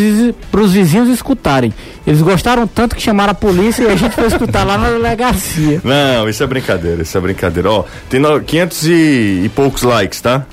pros 0.51 0.73
vizinhos 0.73 1.07
escutarem. 1.07 1.73
Eles 2.05 2.21
gostaram 2.21 2.67
tanto 2.67 2.95
que 2.95 3.01
chamaram 3.01 3.31
a 3.31 3.35
polícia 3.35 3.83
e 3.83 3.87
a 3.87 3.95
gente 3.95 4.13
foi 4.13 4.27
escutar 4.27 4.65
lá 4.65 4.77
na 4.77 4.89
delegacia. 4.89 5.79
Não, 5.83 6.27
isso 6.27 6.43
é 6.43 6.47
brincadeira, 6.47 7.01
isso 7.01 7.17
é 7.17 7.21
brincadeira. 7.21 7.71
Ó, 7.71 7.83
tem 8.09 8.19
no- 8.19 8.41
500 8.41 8.83
e, 8.85 9.41
e 9.45 9.51
poucos 9.55 9.81
likes, 9.83 10.19
tá? 10.19 10.45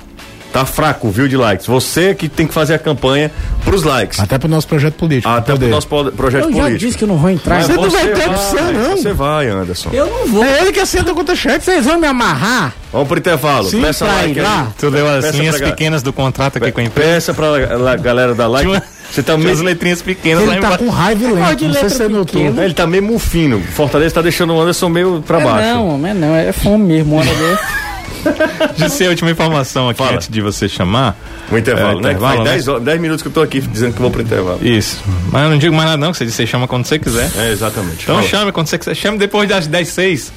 Tá 0.53 0.65
fraco, 0.67 1.09
viu, 1.09 1.27
de 1.27 1.35
likes. 1.35 1.65
Você 1.65 2.13
que 2.13 2.29
tem 2.29 2.45
que 2.45 2.53
fazer 2.53 2.75
a 2.75 2.79
campanha 2.79 3.31
pros 3.65 3.81
likes. 3.83 4.19
Até 4.19 4.37
pro 4.37 4.47
nosso 4.47 4.67
projeto 4.67 4.93
político. 4.93 5.27
Até 5.27 5.55
pro 5.55 5.67
nosso 5.67 5.87
projeto 5.87 6.43
Eu 6.45 6.51
já 6.53 6.57
político. 6.61 6.77
disse 6.77 6.95
que 6.99 7.03
eu 7.03 7.07
não 7.07 7.17
vou 7.17 7.31
entrar. 7.31 7.55
Mas 7.55 7.65
Você 7.67 7.73
não 7.73 7.89
vai 7.89 8.07
ter 8.09 8.29
opção, 8.29 8.71
não. 8.71 8.95
Você 8.97 9.13
vai, 9.13 9.47
Anderson. 9.47 9.89
Eu 9.91 10.05
não 10.05 10.27
vou. 10.27 10.43
É 10.45 10.61
ele 10.61 10.71
que 10.71 10.79
assenta 10.79 11.11
contra 11.11 11.35
cheque. 11.35 11.65
Vocês 11.65 11.83
vão 11.83 11.99
me 11.99 12.05
amarrar? 12.05 12.71
Vamos 12.91 13.07
pro 13.07 13.17
intervalo. 13.17 13.67
Sim, 13.67 13.81
Peça 13.81 14.05
pra 14.05 14.13
like 14.13 14.37
ir 14.37 14.41
lá. 14.43 14.61
aí. 14.61 14.67
Tu 14.77 14.91
deu 14.91 15.09
as 15.09 15.25
Peça 15.25 15.37
linhas 15.39 15.59
pequenas 15.59 16.03
do 16.03 16.13
contrato 16.13 16.59
aqui 16.59 16.71
com 16.71 16.81
a 16.81 16.83
empresa. 16.83 17.09
Peça 17.09 17.33
pra 17.33 17.47
la- 17.49 17.95
galera 17.95 18.35
dar 18.35 18.45
like. 18.47 18.69
Você 19.11 19.23
tá 19.23 19.35
Tinha 19.35 19.47
as 19.51 19.55
meio... 19.59 19.63
letrinhas 19.69 20.01
pequenas 20.03 20.45
lá 20.45 20.53
Ele 20.53 20.61
tá 20.61 20.67
embaixo. 20.67 20.83
com 20.85 20.89
raiva 20.91 21.23
e 21.23 21.33
lento. 21.33 21.65
Não 21.65 21.73
sei 21.73 21.89
se 21.89 21.95
você 21.97 22.07
notou. 22.07 22.25
pequena. 22.41 22.63
Ele 22.63 22.73
tá 22.75 22.85
meio 22.85 23.01
mufino. 23.03 23.59
Fortaleza 23.73 24.13
tá 24.15 24.21
deixando 24.21 24.53
o 24.53 24.61
Anderson 24.61 24.89
meio 24.89 25.23
pra 25.25 25.39
É 25.39 25.43
baixo. 25.43 25.67
não, 25.67 25.87
homem, 25.95 26.11
é 26.11 26.13
não, 26.13 26.35
é 26.35 26.51
fome 26.51 26.85
mesmo, 26.85 27.17
hora 27.17 27.25
dessa. 27.33 27.82
De 28.77 28.89
ser 28.89 29.07
a 29.07 29.09
última 29.09 29.31
informação 29.31 29.89
aqui 29.89 29.97
Fala. 29.99 30.15
antes 30.15 30.27
de 30.29 30.41
você 30.41 30.67
chamar. 30.69 31.15
O 31.51 31.57
intervalo, 31.57 31.99
É, 31.99 32.01
né? 32.01 32.09
intervalo, 32.11 32.43
né? 32.43 32.51
10 32.51 32.67
horas- 32.67 32.83
10 32.83 33.01
minutos 33.01 33.21
que 33.21 33.27
eu 33.27 33.31
tô 33.31 33.41
aqui 33.41 33.59
dizendo 33.61 33.93
que 33.93 34.01
vou 34.01 34.09
pro 34.11 34.21
intervalo. 34.21 34.59
Isso. 34.61 35.01
Mas 35.31 35.43
eu 35.43 35.49
não 35.49 35.57
digo 35.57 35.75
mais 35.75 35.89
nada 35.89 35.97
não, 36.03 36.11
que 36.11 36.17
você 36.17 36.25
disse, 36.25 36.37
você 36.37 36.47
chama 36.47 36.67
quando 36.67 36.85
você 36.85 36.97
quiser. 36.99 37.29
É, 37.37 37.51
exatamente. 37.51 38.03
Então 38.03 38.15
Fala. 38.15 38.27
chame 38.27 38.51
quando 38.51 38.67
você 38.67 38.77
quiser. 38.77 38.95
Chame 38.95 39.17
depois 39.17 39.47
das 39.49 39.67
10 39.67 39.87
6. 39.89 40.31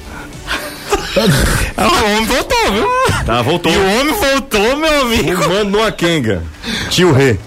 ah, 1.77 1.87
o 1.87 2.05
homem 2.11 2.25
voltou, 2.25 2.71
viu? 2.73 2.87
Tá, 3.25 3.41
voltou. 3.41 3.71
E 3.71 3.75
o 3.77 3.99
homem 3.99 4.13
voltou, 4.13 4.77
meu 4.77 5.01
amigo. 5.01 5.41
Fumando 5.41 5.69
numa 5.71 5.91
quenga. 5.91 6.43
Tio 6.89 7.11
Rê. 7.11 7.37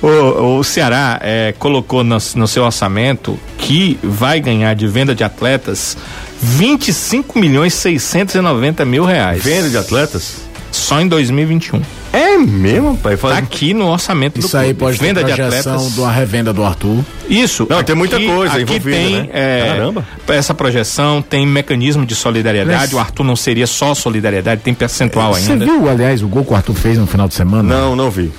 O, 0.00 0.58
o 0.58 0.64
Ceará 0.64 1.18
é, 1.22 1.52
colocou 1.58 2.04
no, 2.04 2.16
no 2.36 2.46
seu 2.46 2.62
orçamento 2.64 3.38
que 3.58 3.98
vai 4.02 4.38
ganhar 4.38 4.74
de 4.74 4.86
venda 4.86 5.12
de 5.12 5.24
atletas 5.24 5.96
25 6.40 7.38
milhões 7.38 7.74
690 7.74 8.84
mil 8.84 9.04
reais. 9.04 9.42
Venda 9.42 9.68
de 9.68 9.76
atletas? 9.76 10.36
Só 10.70 11.00
em 11.00 11.08
2021. 11.08 11.80
É 12.12 12.36
mesmo, 12.38 12.96
pai? 12.96 13.16
Tá 13.16 13.28
Faz... 13.28 13.38
aqui 13.38 13.74
no 13.74 13.86
orçamento 13.88 14.38
Isso 14.38 14.50
do 14.50 14.56
aí 14.58 14.66
clube. 14.68 14.78
pode 14.80 14.98
venda 14.98 15.20
ter 15.24 15.30
de 15.30 15.36
projeção 15.42 15.72
atletas. 15.74 15.94
de 15.94 16.00
uma 16.00 16.12
revenda 16.12 16.52
do 16.52 16.64
Arthur. 16.64 17.04
Isso. 17.28 17.66
Não, 17.68 17.82
tem 17.82 17.94
muita 17.96 18.18
coisa 18.20 18.54
aqui 18.54 18.62
envolvida, 18.62 18.96
tem, 18.96 19.16
né? 19.22 19.28
é, 19.32 19.64
Caramba. 19.68 20.06
Essa 20.28 20.54
projeção 20.54 21.20
tem 21.22 21.46
mecanismo 21.46 22.06
de 22.06 22.14
solidariedade. 22.14 22.78
Mas- 22.78 22.92
O 22.92 22.98
Arthur 22.98 23.24
não 23.24 23.36
seria 23.36 23.66
só 23.66 23.94
solidariedade, 23.94 24.62
tem 24.62 24.72
percentual 24.74 25.34
Você 25.34 25.52
ainda. 25.52 25.64
viu, 25.64 25.88
aliás, 25.88 26.22
o 26.22 26.28
gol 26.28 26.44
que 26.44 26.52
o 26.52 26.56
Arthur 26.56 26.74
fez 26.74 26.96
no 26.98 27.06
final 27.06 27.28
de 27.28 27.34
semana? 27.34 27.62
Não, 27.74 27.94
não 27.96 28.10
vi. 28.10 28.30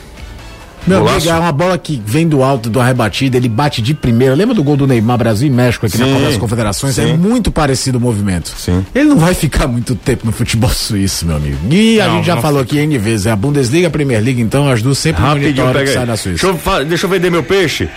Meu 0.87 1.07
amigo, 1.07 1.29
é 1.29 1.33
uma 1.33 1.51
bola 1.51 1.77
que 1.77 2.01
vem 2.05 2.27
do 2.27 2.41
alto 2.41 2.69
do 2.69 2.79
arrebatida, 2.79 3.37
ele 3.37 3.47
bate 3.49 3.81
de 3.81 3.93
primeira. 3.93 4.33
Lembra 4.33 4.55
do 4.55 4.63
gol 4.63 4.75
do 4.77 4.87
Neymar 4.87 5.17
Brasil 5.17 5.47
e 5.47 5.51
México 5.51 5.85
aqui 5.85 5.97
na 5.97 6.05
Sim, 6.05 6.13
Copa 6.13 6.25
das 6.25 6.37
Confederações? 6.37 6.97
É 6.97 7.05
sim. 7.07 7.17
muito 7.17 7.51
parecido 7.51 7.97
o 7.97 8.01
movimento. 8.01 8.51
Sim. 8.57 8.85
Ele 8.95 9.09
não 9.09 9.17
vai 9.17 9.33
ficar 9.33 9.67
muito 9.67 9.93
tempo 9.95 10.25
no 10.25 10.31
futebol 10.31 10.69
suíço, 10.73 11.25
meu 11.25 11.35
amigo. 11.35 11.57
E 11.69 11.99
a 12.01 12.07
Não, 12.07 12.15
gente 12.15 12.25
já 12.25 12.37
falou 12.37 12.61
aqui 12.61 12.77
N 12.79 12.97
vezes, 12.97 13.25
é 13.27 13.31
a 13.31 13.35
Bundesliga 13.35 13.87
a 13.87 13.91
Premier 13.91 14.23
League, 14.23 14.41
então 14.41 14.67
as 14.69 14.81
duas 14.81 14.97
sempre 14.97 15.21
monitoram 15.21 15.69
o 15.69 15.73
que 15.73 15.79
pega 15.79 15.91
sai 15.91 16.01
aí. 16.03 16.07
na 16.07 16.17
Suíça. 16.17 16.47
Deixa 16.51 16.69
eu, 16.79 16.85
deixa 16.85 17.05
eu 17.05 17.09
vender 17.09 17.29
meu 17.29 17.43
peixe. 17.43 17.87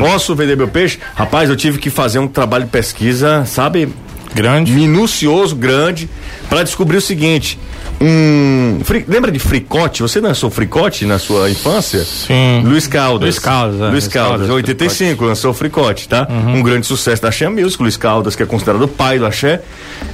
Posso 0.00 0.34
vender 0.34 0.56
meu 0.56 0.68
peixe? 0.68 0.98
Rapaz, 1.14 1.48
eu 1.48 1.56
tive 1.56 1.78
que 1.78 1.90
fazer 1.90 2.18
um 2.18 2.26
trabalho 2.28 2.64
de 2.64 2.70
pesquisa, 2.70 3.44
sabe? 3.46 3.88
Grande. 4.34 4.72
Minucioso, 4.72 5.54
grande, 5.54 6.08
para 6.48 6.62
descobrir 6.62 6.96
o 6.96 7.00
seguinte. 7.02 7.58
Um. 8.04 8.80
fri- 8.82 9.04
lembra 9.06 9.30
de 9.30 9.38
fricote? 9.38 10.02
Você 10.02 10.20
lançou 10.20 10.50
fricote 10.50 11.06
na 11.06 11.18
sua 11.18 11.48
infância? 11.50 12.04
Sim. 12.04 12.62
Luiz 12.64 12.86
Caldas. 12.88 13.22
Luiz 13.22 13.38
Caldas, 13.38 13.80
é, 13.80 13.90
Luiz 13.90 14.08
Caldas, 14.08 14.30
Caldas, 14.30 14.48
Uhum. 14.48 14.54
85, 14.56 15.24
lançou 15.24 15.50
o 15.52 15.54
fricote, 15.54 16.08
tá? 16.08 16.26
Um 16.28 16.62
grande 16.62 16.86
sucesso 16.86 17.22
da 17.22 17.28
Axé 17.28 17.48
Music, 17.48 17.80
Luiz 17.80 17.96
Caldas, 17.96 18.34
que 18.34 18.42
é 18.42 18.46
considerado 18.46 18.82
o 18.82 18.88
pai 18.88 19.18
do 19.18 19.26
Axé. 19.26 19.60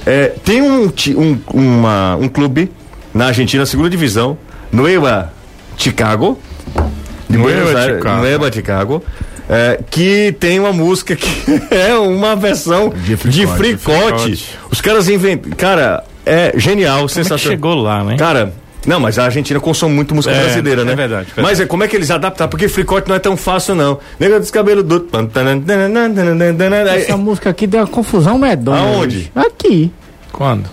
É, 0.05 0.33
tem 0.45 0.61
um, 0.61 0.93
um, 1.17 1.39
uma- 1.55 2.17
um 2.17 2.29
clube 2.29 2.71
na 3.15 3.27
Argentina, 3.29 3.65
segunda 3.65 3.89
divisão, 3.89 4.37
Nueva 4.71 5.33
Chicago. 5.77 6.39
De 7.29 7.37
Nueva 7.39 7.61
Buenos 7.63 7.77
Aires, 7.81 7.97
Chicago. 7.99 8.19
Nueva 8.21 8.53
Chicago. 8.53 9.05
é, 9.51 9.81
que 9.91 10.33
tem 10.39 10.59
uma 10.61 10.73
música 10.75 11.17
que 11.17 11.29
é 11.75 11.95
uma 11.95 12.37
versão 12.37 12.91
De 12.91 13.17
fricote, 13.17 13.31
de 13.31 13.47
fricote. 13.47 14.09
fricote. 14.37 14.59
Os 14.71 14.81
caras 14.83 15.09
inventam. 15.09 15.51
Cara, 15.53 16.05
é 16.29 16.53
genial, 16.57 16.97
Como 16.97 17.05
é 17.05 17.09
que 17.09 17.15
sensacional. 17.15 17.53
chegou 17.57 17.75
lá, 17.75 18.05
né? 18.05 18.17
Cara, 18.17 18.53
não, 18.87 19.01
mas 19.01 19.19
a 19.19 19.25
Argentina 19.25 19.59
consome 19.61 19.95
muito 19.95 20.15
música 20.15 20.35
É, 20.35 20.45
brasileira, 20.45 20.83
é 20.83 20.85
né? 20.85 20.95
verdade, 20.95 21.25
verdade. 21.27 21.43
Mas 21.49 21.61
é 21.61 21.67
como 21.67 21.83
é 21.85 21.89
que 21.89 21.97
eles 21.97 22.11
adaptaram? 22.11 22.49
Porque 22.49 22.69
fricote 22.69 23.09
não 23.09 23.17
é 23.17 23.19
tão 23.19 23.37
fácil, 23.37 23.75
não. 23.75 23.99
Nega 24.19 24.39
dos 24.41 24.51
cabelos 24.51 24.85
do. 24.85 25.07
Essa 26.97 27.17
música 27.17 27.51
aqui 27.51 27.67
deu 27.67 27.81
uma 27.81 27.87
confusão 27.87 28.39
medonha. 28.39 28.79
Aonde? 28.81 29.31
Aqui. 29.35 29.91
Quando? 30.33 30.71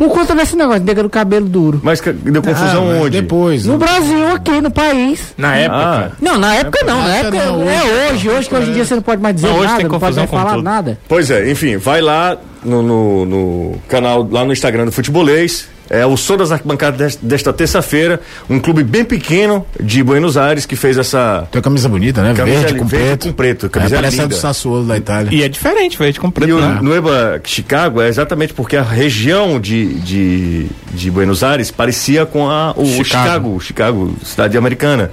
Por 0.00 0.08
conta 0.08 0.34
desse 0.34 0.56
negócio, 0.56 0.82
nega 0.82 1.02
do 1.02 1.10
cabelo 1.10 1.46
duro. 1.46 1.78
Mas 1.82 2.00
deu 2.00 2.42
confusão 2.42 2.84
Ah, 2.88 2.92
mas 2.94 3.02
onde? 3.02 3.20
Depois. 3.20 3.66
No 3.66 3.76
né? 3.76 3.84
Brasil, 3.84 4.28
aqui, 4.28 4.58
no 4.62 4.70
país. 4.70 5.34
Na 5.36 5.54
época. 5.54 5.76
Ah, 5.78 6.10
Não, 6.18 6.38
na 6.38 6.54
época 6.54 6.78
não, 6.86 7.02
na 7.02 7.16
época 7.16 7.36
época 7.36 7.52
não, 7.52 7.68
é 7.68 8.10
hoje, 8.10 8.30
hoje 8.30 8.48
que 8.48 8.54
hoje 8.54 8.70
em 8.70 8.72
dia 8.72 8.84
você 8.86 8.94
não 8.94 9.02
pode 9.02 9.20
mais 9.20 9.34
dizer 9.34 9.48
Não, 9.48 9.56
hoje 9.56 9.66
nada, 9.66 9.76
tem 9.76 9.84
não 9.84 9.90
pode 9.90 10.00
confusão 10.00 10.22
mais 10.22 10.30
com 10.30 10.36
falar 10.38 10.54
tudo. 10.54 10.64
nada. 10.64 10.98
pois 11.06 11.30
é, 11.30 11.50
enfim, 11.50 11.76
vai 11.76 12.00
lá 12.00 12.34
no, 12.64 12.82
no, 12.82 13.24
no 13.26 13.78
canal, 13.88 14.26
lá 14.30 14.42
no 14.42 14.54
Instagram 14.54 14.86
do 14.86 14.92
Futebolês. 14.92 15.68
É 15.90 16.06
o 16.06 16.16
som 16.16 16.36
das 16.36 16.52
arquibancadas 16.52 16.96
des- 16.98 17.16
desta 17.20 17.52
terça-feira. 17.52 18.20
Um 18.48 18.60
clube 18.60 18.84
bem 18.84 19.04
pequeno 19.04 19.66
de 19.82 20.02
Buenos 20.04 20.36
Aires 20.36 20.64
que 20.64 20.76
fez 20.76 20.96
essa. 20.96 21.48
Tem 21.50 21.58
uma 21.58 21.62
camisa 21.64 21.88
bonita, 21.88 22.22
né? 22.22 22.32
Camisa 22.32 22.60
verde 22.60 22.78
com 22.78 22.86
verde 22.86 23.06
preto. 23.06 23.26
com 23.26 23.32
preto, 23.32 23.68
camisa 23.70 23.94
é, 23.96 23.98
parece 23.98 24.20
a 24.20 24.22
linda. 24.22 24.34
do 24.36 24.40
Sassuolo 24.40 24.84
da 24.86 24.96
Itália. 24.96 25.28
E 25.36 25.42
é 25.42 25.48
diferente, 25.48 25.98
verde 25.98 26.20
com 26.20 26.28
E 26.28 26.30
preto, 26.30 26.54
o 26.56 26.60
né? 26.60 26.78
Nueva 26.80 27.40
Chicago 27.44 28.00
é 28.00 28.06
exatamente 28.08 28.54
porque 28.54 28.76
a 28.76 28.82
região 28.82 29.58
de, 29.58 29.94
de, 29.94 30.66
de 30.94 31.10
Buenos 31.10 31.42
Aires 31.42 31.72
parecia 31.72 32.24
com 32.24 32.48
a, 32.48 32.70
o 32.76 32.86
Chicago. 32.86 33.04
Chicago, 33.04 33.60
Chicago, 33.60 34.14
cidade 34.24 34.56
americana. 34.56 35.10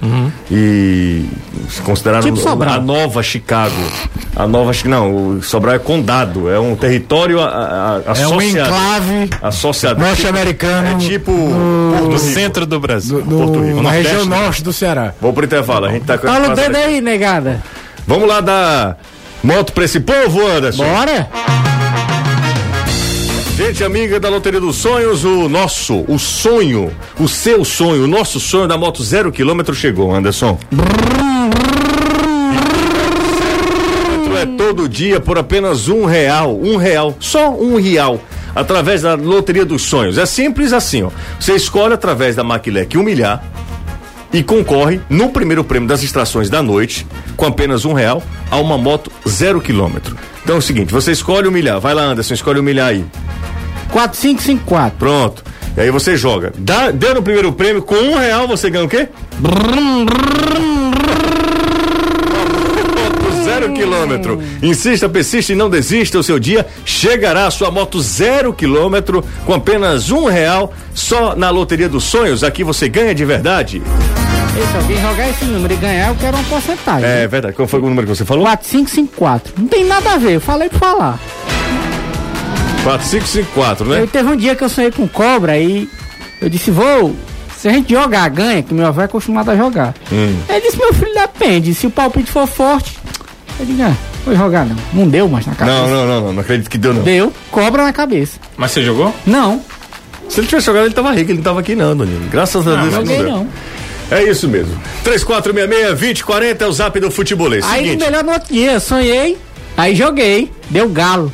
E 0.50 1.26
se 1.68 1.82
consideraram 1.82 2.22
Tipo 2.24 2.36
Sobral. 2.36 2.74
a 2.74 2.80
nova 2.80 3.22
Chicago. 3.22 3.74
A 4.36 4.46
nova 4.46 4.70
Não, 4.84 5.36
o 5.38 5.42
Sobral 5.42 5.74
é 5.74 5.78
condado, 5.78 6.48
é 6.48 6.58
um 6.60 6.76
território 6.76 7.40
a- 7.40 7.46
a- 7.48 8.12
a- 8.12 8.18
É 8.20 8.28
um 8.28 8.40
enclave 8.40 9.30
associado. 9.42 10.00
norte-americano. 10.00 10.67
É 10.68 10.94
tipo 10.98 11.32
no, 11.32 12.18
centro 12.18 12.66
do 12.66 12.78
Brasil. 12.78 13.24
no- 13.24 13.38
Porto 13.38 13.60
Rico. 13.60 13.76
na 13.76 13.82
Nordeste, 13.82 14.08
região 14.08 14.26
né? 14.26 14.36
norte 14.40 14.62
do 14.62 14.72
Ceará. 14.72 15.14
Vou 15.20 15.32
pro 15.32 15.44
intervalo, 15.44 15.86
a 15.86 15.90
gente 15.90 16.04
tá 16.04 16.18
com 16.18 16.26
Fala 16.26 16.52
o 16.52 16.54
dedo 16.54 16.76
aí, 16.76 17.00
negada. 17.00 17.62
Vamos 18.06 18.28
lá 18.28 18.40
dar 18.40 18.98
moto 19.42 19.72
pra 19.72 19.84
esse 19.84 20.00
povo, 20.00 20.46
Anderson. 20.46 20.84
Bora? 20.84 21.28
Gente 23.56 23.82
amiga 23.82 24.20
da 24.20 24.28
Loteria 24.28 24.60
dos 24.60 24.76
Sonhos, 24.76 25.24
o 25.24 25.48
nosso, 25.48 26.04
o 26.06 26.16
sonho, 26.18 26.92
o 27.18 27.26
seu 27.26 27.64
sonho, 27.64 28.04
o 28.04 28.06
nosso 28.06 28.38
sonho 28.38 28.68
da 28.68 28.78
moto 28.78 29.02
zero 29.02 29.32
quilômetro 29.32 29.74
chegou, 29.74 30.14
Anderson. 30.14 30.56
é 34.40 34.46
todo 34.56 34.88
dia 34.88 35.18
por 35.18 35.36
apenas 35.36 35.88
um 35.88 36.04
real, 36.04 36.56
um 36.62 36.76
real, 36.76 37.16
só 37.18 37.50
um 37.50 37.74
real, 37.80 38.20
através 38.58 39.02
da 39.02 39.14
Loteria 39.14 39.64
dos 39.64 39.82
Sonhos. 39.82 40.18
É 40.18 40.26
simples 40.26 40.72
assim, 40.72 41.04
ó. 41.04 41.10
Você 41.38 41.54
escolhe 41.54 41.94
através 41.94 42.34
da 42.34 42.42
Maquilec 42.42 42.98
um 42.98 43.02
milhar 43.02 43.42
e 44.32 44.42
concorre 44.42 45.00
no 45.08 45.30
primeiro 45.30 45.62
prêmio 45.62 45.88
das 45.88 46.02
extrações 46.02 46.50
da 46.50 46.62
noite, 46.62 47.06
com 47.36 47.46
apenas 47.46 47.84
um 47.84 47.92
real, 47.92 48.22
a 48.50 48.56
uma 48.56 48.76
moto 48.76 49.10
zero 49.26 49.60
quilômetro. 49.60 50.16
Então 50.42 50.56
é 50.56 50.58
o 50.58 50.62
seguinte, 50.62 50.92
você 50.92 51.12
escolhe 51.12 51.48
um 51.48 51.52
milhar, 51.52 51.80
vai 51.80 51.94
lá 51.94 52.02
Anderson, 52.02 52.34
escolhe 52.34 52.58
um 52.58 52.62
milhar 52.62 52.88
aí. 52.88 53.04
4554. 53.92 54.98
Pronto. 54.98 55.44
E 55.76 55.80
aí 55.80 55.90
você 55.90 56.16
joga. 56.16 56.52
Dá, 56.58 56.90
deu 56.90 57.14
no 57.14 57.22
primeiro 57.22 57.52
prêmio, 57.52 57.82
com 57.82 57.94
um 57.94 58.18
real 58.18 58.48
você 58.48 58.68
ganha 58.68 58.84
o 58.84 58.88
quê? 58.88 59.08
Moto 59.38 60.27
Zero 63.58 63.72
quilômetro. 63.72 64.42
Insista, 64.62 65.08
persista 65.08 65.52
e 65.52 65.56
não 65.56 65.68
desista. 65.68 66.18
O 66.18 66.22
seu 66.22 66.38
dia 66.38 66.64
chegará 66.84 67.46
a 67.46 67.50
sua 67.50 67.70
moto 67.70 68.00
zero 68.00 68.52
quilômetro 68.52 69.24
com 69.44 69.52
apenas 69.52 70.10
um 70.10 70.26
real 70.26 70.72
só 70.94 71.34
na 71.34 71.50
Loteria 71.50 71.88
dos 71.88 72.04
Sonhos. 72.04 72.44
Aqui 72.44 72.62
você 72.62 72.88
ganha 72.88 73.12
de 73.14 73.24
verdade. 73.24 73.82
Se 74.70 74.76
alguém 74.76 75.00
jogar 75.00 75.28
esse 75.28 75.44
número 75.44 75.74
e 75.74 75.76
ganhar, 75.76 76.08
eu 76.08 76.16
quero 76.16 76.36
uma 76.36 76.44
porcentagem. 76.44 77.08
É 77.08 77.26
verdade. 77.26 77.54
Qual 77.54 77.66
foi 77.66 77.80
o 77.80 77.82
número 77.82 78.06
que 78.06 78.14
você 78.14 78.24
falou? 78.24 78.44
4554. 78.44 79.54
Não 79.58 79.68
tem 79.68 79.84
nada 79.84 80.12
a 80.12 80.18
ver, 80.18 80.34
eu 80.34 80.40
falei 80.40 80.68
pra 80.68 80.78
falar. 80.78 81.18
4554, 82.84 83.86
né? 83.86 84.00
Eu 84.00 84.06
teve 84.06 84.28
um 84.28 84.36
dia 84.36 84.54
que 84.54 84.62
eu 84.62 84.68
sonhei 84.68 84.90
com 84.90 85.06
cobra 85.08 85.58
e 85.58 85.88
eu 86.40 86.48
disse, 86.48 86.70
vou, 86.70 87.14
se 87.56 87.68
a 87.68 87.72
gente 87.72 87.92
jogar, 87.92 88.28
ganha, 88.30 88.62
que 88.62 88.72
meu 88.72 88.86
avô 88.86 89.00
é 89.00 89.04
acostumado 89.04 89.50
a 89.50 89.56
jogar. 89.56 89.94
Hum. 90.12 90.36
Ele 90.48 90.60
disse, 90.60 90.76
meu 90.76 90.92
filho, 90.94 91.14
depende, 91.14 91.74
se 91.74 91.86
o 91.86 91.90
palpite 91.90 92.30
for 92.30 92.46
forte, 92.46 92.98
eu 93.60 93.66
digo, 93.66 93.82
ah, 93.82 93.92
vou 94.24 94.36
jogar 94.36 94.64
não. 94.64 94.76
Não 94.92 95.08
deu 95.08 95.28
mais 95.28 95.46
na 95.46 95.54
cabeça. 95.54 95.76
Não, 95.78 95.88
não, 95.88 96.06
não, 96.06 96.20
não, 96.22 96.32
não 96.34 96.40
acredito 96.40 96.68
que 96.70 96.78
deu 96.78 96.94
não. 96.94 97.02
Deu, 97.02 97.32
cobra 97.50 97.82
na 97.84 97.92
cabeça. 97.92 98.38
Mas 98.56 98.70
você 98.72 98.82
jogou? 98.82 99.14
Não, 99.26 99.60
Se 100.28 100.40
ele 100.40 100.46
tivesse 100.46 100.66
jogado, 100.66 100.84
ele 100.86 100.94
tava 100.94 101.10
rico, 101.12 101.30
ele 101.30 101.38
não 101.38 101.44
tava 101.44 101.60
aqui 101.60 101.74
não, 101.74 101.96
Danilo. 101.96 102.28
Graças 102.30 102.66
a 102.66 102.70
Deus 102.76 102.84
que 102.88 102.94
joguei 102.94 103.16
deu. 103.18 103.30
não. 103.30 103.48
É 104.10 104.22
isso 104.24 104.48
mesmo. 104.48 104.74
3466-2040 105.04 106.60
é 106.62 106.66
o 106.66 106.72
zap 106.72 106.98
do 107.00 107.10
futebolês. 107.10 107.64
Aí 107.66 107.84
Seguinte, 107.84 107.98
no 108.00 108.04
melhor 108.06 108.24
no 108.24 108.32
outro 108.32 108.52
dia, 108.52 108.80
sonhei, 108.80 109.36
aí 109.76 109.94
joguei, 109.94 110.50
deu 110.70 110.88
galo. 110.88 111.32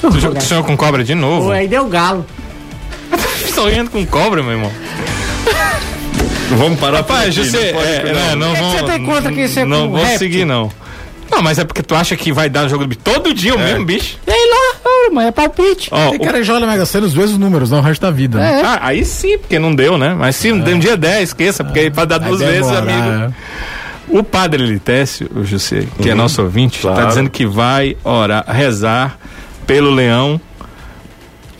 Tu, 0.00 0.10
jo- 0.18 0.34
tu 0.34 0.42
sonhou 0.44 0.64
com 0.64 0.76
cobra 0.76 1.02
de 1.04 1.14
novo? 1.14 1.46
Pô, 1.46 1.52
aí 1.52 1.66
deu 1.68 1.86
galo. 1.86 2.24
Sonhando 3.54 3.90
com 3.90 4.04
cobra, 4.06 4.42
meu 4.42 4.52
irmão. 4.52 4.70
vamos 6.50 6.78
parar 6.78 7.02
por 7.02 7.12
Rapaz, 7.14 7.36
aqui, 7.38 7.48
você. 7.48 7.72
não 7.72 7.80
pode- 7.80 7.88
é, 7.88 8.02
não. 8.04 8.12
né, 8.14 8.34
não 8.36 8.54
que 8.54 8.60
vão- 8.60 8.70
você 8.70 8.82
tem 8.84 9.04
contra 9.04 9.32
que 9.32 9.48
você 9.48 9.60
é 9.60 9.64
Não 9.64 9.82
com 9.86 9.90
vou 9.92 10.00
réptil? 10.00 10.18
seguir, 10.18 10.44
não. 10.44 10.70
Não, 11.30 11.42
mas 11.42 11.58
é 11.58 11.64
porque 11.64 11.82
tu 11.82 11.94
acha 11.94 12.16
que 12.16 12.32
vai 12.32 12.48
dar 12.48 12.68
jogo 12.68 12.84
do 12.84 12.88
bicho 12.88 13.00
todo 13.02 13.34
dia 13.34 13.54
o 13.54 13.58
mesmo 13.58 13.84
bicho? 13.84 14.18
Aí 14.26 14.32
lá, 14.50 14.80
ah, 14.84 15.10
mas 15.12 15.26
é 15.26 15.30
palpite. 15.32 15.88
Ó, 15.90 16.10
Tem 16.10 16.18
o- 16.20 16.22
cara 16.24 16.38
que 16.38 16.44
joga 16.44 16.66
Mega 16.66 16.86
Sena 16.86 17.06
os 17.06 17.14
mesmos 17.14 17.38
números, 17.38 17.70
não 17.70 17.78
o 17.78 17.82
resto 17.82 18.02
da 18.02 18.10
vida. 18.10 18.38
né? 18.38 18.60
É. 18.60 18.64
ah, 18.64 18.78
aí 18.82 19.04
sim, 19.04 19.36
porque 19.38 19.58
não 19.58 19.74
deu, 19.74 19.98
né? 19.98 20.14
Mas 20.14 20.36
se 20.36 20.52
um 20.52 20.78
dia 20.78 20.96
10, 20.96 21.28
esqueça, 21.30 21.64
porque 21.64 21.80
aí 21.80 21.90
pode 21.90 22.08
dar 22.08 22.22
Aí 22.22 22.28
duas 22.28 22.40
vezes, 22.40 22.70
demora, 22.70 22.92
amigo. 23.22 23.34
O 24.08 24.22
padre 24.22 24.64
Litécio, 24.64 25.28
o 25.34 25.44
José, 25.44 25.84
que 26.00 26.08
é 26.08 26.14
nosso 26.14 26.40
ouvinte, 26.42 26.78
Claro. 26.80 26.96
tá 26.96 27.04
dizendo 27.06 27.28
que 27.28 27.44
vai 27.44 27.96
orar, 28.04 28.44
rezar 28.48 29.18
pelo 29.66 29.90
leão 29.90 30.40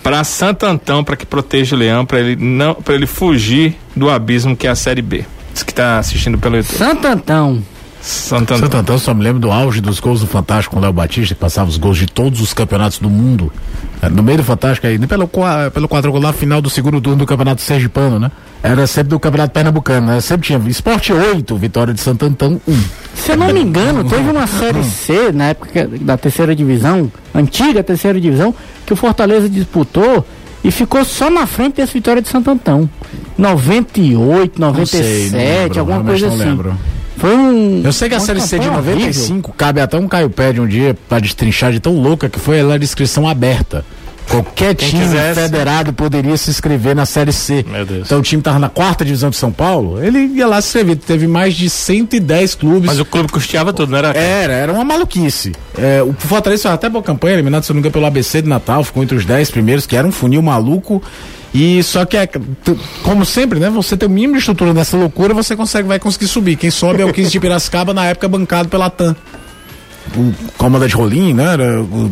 para 0.02 0.22
Santo 0.22 0.64
Antão 0.64 1.02
para 1.02 1.16
que 1.16 1.26
proteja 1.26 1.74
o 1.74 1.78
leão, 1.78 2.06
para 2.06 2.20
ele 2.20 2.36
não, 2.36 2.74
para 2.74 2.94
ele 2.94 3.06
fugir 3.06 3.76
do 3.96 4.08
abismo 4.08 4.56
que 4.56 4.66
é 4.66 4.70
a 4.70 4.76
série 4.76 5.02
B. 5.02 5.24
Diz 5.52 5.64
que 5.64 5.74
tá 5.74 5.98
assistindo 5.98 6.38
pelo 6.38 6.56
YouTube. 6.56 6.76
Santo 6.78 7.06
Antão. 7.08 7.62
Santo 8.06 8.54
Antão. 8.54 8.58
Santo 8.58 8.76
Antão, 8.76 8.98
só 8.98 9.12
me 9.12 9.24
lembro 9.24 9.40
do 9.40 9.50
auge 9.50 9.80
dos 9.80 9.98
gols 9.98 10.20
do 10.20 10.28
Fantástico 10.28 10.74
com 10.74 10.78
o 10.78 10.82
Léo 10.82 10.92
Batista, 10.92 11.34
que 11.34 11.40
passava 11.40 11.68
os 11.68 11.76
gols 11.76 11.98
de 11.98 12.06
todos 12.06 12.40
os 12.40 12.54
campeonatos 12.54 13.00
do 13.00 13.10
mundo. 13.10 13.52
Era 14.00 14.14
No 14.14 14.22
meio 14.22 14.38
do 14.38 14.44
Fantástico 14.44 14.86
aí, 14.86 14.96
nem 14.96 15.08
pelo, 15.08 15.28
pelo 15.74 15.88
quadrangular 15.88 16.32
final 16.32 16.62
do 16.62 16.70
segundo 16.70 17.00
turno 17.00 17.18
do 17.18 17.26
Campeonato 17.26 17.62
Sergipano, 17.62 18.20
né? 18.20 18.30
Era 18.62 18.86
sempre 18.86 19.08
do 19.08 19.18
Campeonato 19.18 19.52
Pernambucano, 19.52 20.06
né? 20.06 20.20
Sempre 20.20 20.46
tinha 20.46 20.58
Esporte 20.68 21.12
8, 21.12 21.56
vitória 21.56 21.92
de 21.92 22.00
Santo 22.00 22.24
Antão 22.26 22.60
1. 22.66 22.80
Se 23.12 23.32
eu 23.32 23.36
não 23.36 23.52
me 23.52 23.60
engano, 23.60 24.04
teve 24.04 24.30
uma 24.30 24.46
série 24.46 24.84
C 24.84 25.32
na 25.32 25.48
época 25.48 25.88
da 26.00 26.16
terceira 26.16 26.54
divisão, 26.54 27.10
antiga 27.34 27.82
terceira 27.82 28.20
divisão, 28.20 28.54
que 28.86 28.92
o 28.92 28.96
Fortaleza 28.96 29.48
disputou 29.48 30.24
e 30.62 30.70
ficou 30.70 31.04
só 31.04 31.28
na 31.28 31.44
frente 31.44 31.76
dessa 31.76 31.92
vitória 31.92 32.22
de 32.22 32.28
Santo 32.28 32.52
Antão. 32.52 32.88
98, 33.36 34.60
97, 34.60 35.30
não 35.32 35.38
lembro, 35.38 35.80
alguma 35.80 36.04
coisa 36.04 36.26
não 36.28 36.34
assim. 36.36 36.44
lembro. 36.44 36.76
Foi 37.16 37.34
um. 37.34 37.82
Eu 37.84 37.92
sei 37.92 38.08
que 38.08 38.14
a 38.14 38.20
Série 38.20 38.40
C 38.40 38.58
de 38.58 38.66
campanha 38.66 38.70
horrível. 38.70 38.94
95 38.94 39.52
cabe 39.52 39.80
até 39.80 39.96
um 39.96 40.06
Caio 40.06 40.30
Pé 40.30 40.52
de 40.52 40.60
um 40.60 40.66
dia 40.66 40.96
pra 41.08 41.18
destrinchar 41.18 41.72
de 41.72 41.80
tão 41.80 41.94
louca 42.00 42.28
que 42.28 42.38
foi 42.38 42.58
ela 42.58 42.74
era 42.74 42.84
inscrição 42.84 43.26
aberta. 43.28 43.84
Qualquer 44.28 44.74
Quem 44.74 44.88
time 44.88 45.02
quisesse. 45.04 45.40
federado 45.40 45.92
poderia 45.92 46.36
se 46.36 46.50
inscrever 46.50 46.96
na 46.96 47.06
Série 47.06 47.32
C. 47.32 47.64
Então 48.04 48.18
o 48.18 48.22
time 48.22 48.42
tava 48.42 48.58
na 48.58 48.68
quarta 48.68 49.04
divisão 49.04 49.30
de 49.30 49.36
São 49.36 49.52
Paulo, 49.52 50.02
ele 50.02 50.18
ia 50.18 50.48
lá 50.48 50.60
se 50.60 50.68
inscrever. 50.68 50.96
Teve 50.96 51.28
mais 51.28 51.54
de 51.54 51.70
110 51.70 52.54
clubes. 52.56 52.86
Mas 52.86 52.98
o 52.98 53.04
clube 53.04 53.30
custeava 53.30 53.72
tudo, 53.72 53.90
não 53.92 53.98
era? 53.98 54.08
Era, 54.18 54.52
era 54.52 54.72
uma 54.72 54.84
maluquice. 54.84 55.52
É, 55.78 56.02
o 56.02 56.12
Fortaleza 56.12 56.62
fez 56.62 56.74
até 56.74 56.88
boa 56.88 57.04
campanha, 57.04 57.34
eliminado, 57.34 57.62
se 57.62 57.72
não 57.72 57.80
pelo 57.82 58.04
ABC 58.04 58.42
de 58.42 58.48
Natal, 58.48 58.82
ficou 58.82 59.02
entre 59.02 59.16
os 59.16 59.24
10 59.24 59.50
primeiros, 59.52 59.86
que 59.86 59.96
era 59.96 60.06
um 60.06 60.12
funil 60.12 60.42
maluco. 60.42 61.00
E 61.58 61.82
só 61.82 62.04
que, 62.04 62.18
é, 62.18 62.28
como 63.02 63.24
sempre, 63.24 63.58
né? 63.58 63.70
Você 63.70 63.96
tem 63.96 64.06
o 64.06 64.12
mínimo 64.12 64.34
de 64.34 64.40
estrutura 64.40 64.74
nessa 64.74 64.94
loucura, 64.94 65.32
você 65.32 65.56
consegue, 65.56 65.88
vai 65.88 65.98
conseguir 65.98 66.26
subir. 66.26 66.54
Quem 66.54 66.70
sobe 66.70 67.00
é 67.00 67.06
o 67.06 67.12
15 67.14 67.30
de 67.30 67.40
Piracicaba, 67.40 67.94
na 67.94 68.04
época 68.04 68.28
bancado 68.28 68.68
pela 68.68 68.90
TAM. 68.90 69.16
O 70.14 70.34
comandante 70.58 70.94
Rolim, 70.94 71.32
né? 71.32 71.56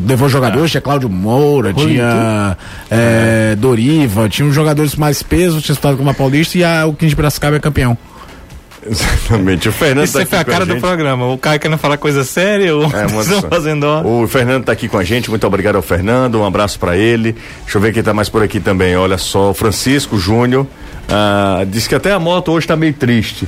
Levou 0.07 0.31
jogadores, 0.31 0.71
tinha 0.71 0.81
Cláudio 0.81 1.11
Moura, 1.11 1.75
tinha 1.75 2.57
é, 2.91 3.55
Doriva, 3.57 4.31
tinha 4.31 4.49
uns 4.49 4.55
jogadores 4.55 4.97
mais 4.97 5.23
pesos, 5.23 5.63
tinha 5.63 5.75
disputado 5.75 5.99
como 5.99 6.09
a 6.09 6.15
Paulista 6.15 6.57
e 6.57 6.65
a, 6.65 6.87
o 6.87 6.95
15 6.95 7.11
de 7.11 7.17
Piracicaba 7.17 7.57
é 7.57 7.61
campeão. 7.61 7.99
Exatamente. 8.89 9.69
O 9.69 9.73
Fernando 9.73 10.05
Isso 10.05 10.13
tá 10.19 10.19
foi 10.19 10.23
aqui 10.25 10.35
a 10.37 10.45
com 10.45 10.51
cara 10.51 10.67
do 10.67 10.73
gente. 10.73 10.81
programa. 10.81 11.27
O 11.33 11.39
cara 11.39 11.59
querendo 11.59 11.79
falar 11.79 11.97
coisa 11.97 12.25
séria, 12.25 12.77
o 12.77 12.85
É, 12.85 13.05
Anderson 13.05 13.49
fazendo. 13.49 13.87
O 14.05 14.27
Fernando 14.29 14.65
tá 14.65 14.73
aqui 14.73 14.89
com 14.89 14.99
a 14.99 15.05
gente, 15.05 15.31
muito 15.31 15.47
obrigado 15.47 15.77
ao 15.77 15.83
Fernando, 15.83 16.41
um 16.41 16.47
abraço 16.47 16.79
pra 16.79 16.97
ele. 16.97 17.35
Deixa 17.63 17.79
eu 17.79 17.81
ver 17.81 17.93
quem 17.93 18.03
tá 18.03 18.13
mais 18.13 18.29
por 18.29 18.43
aqui 18.43 18.61
também. 18.61 18.97
Olha 18.97 19.19
só, 19.19 19.51
o 19.51 19.55
Francisco 19.55 20.19
Júnior 20.19 20.67
ah, 21.09 21.65
disse 21.67 21.89
que 21.89 21.95
até 21.95 22.13
a 22.13 22.19
moto 22.19 22.53
hoje 22.53 22.67
tá 22.67 22.77
meio 22.77 22.93
triste. 22.93 23.47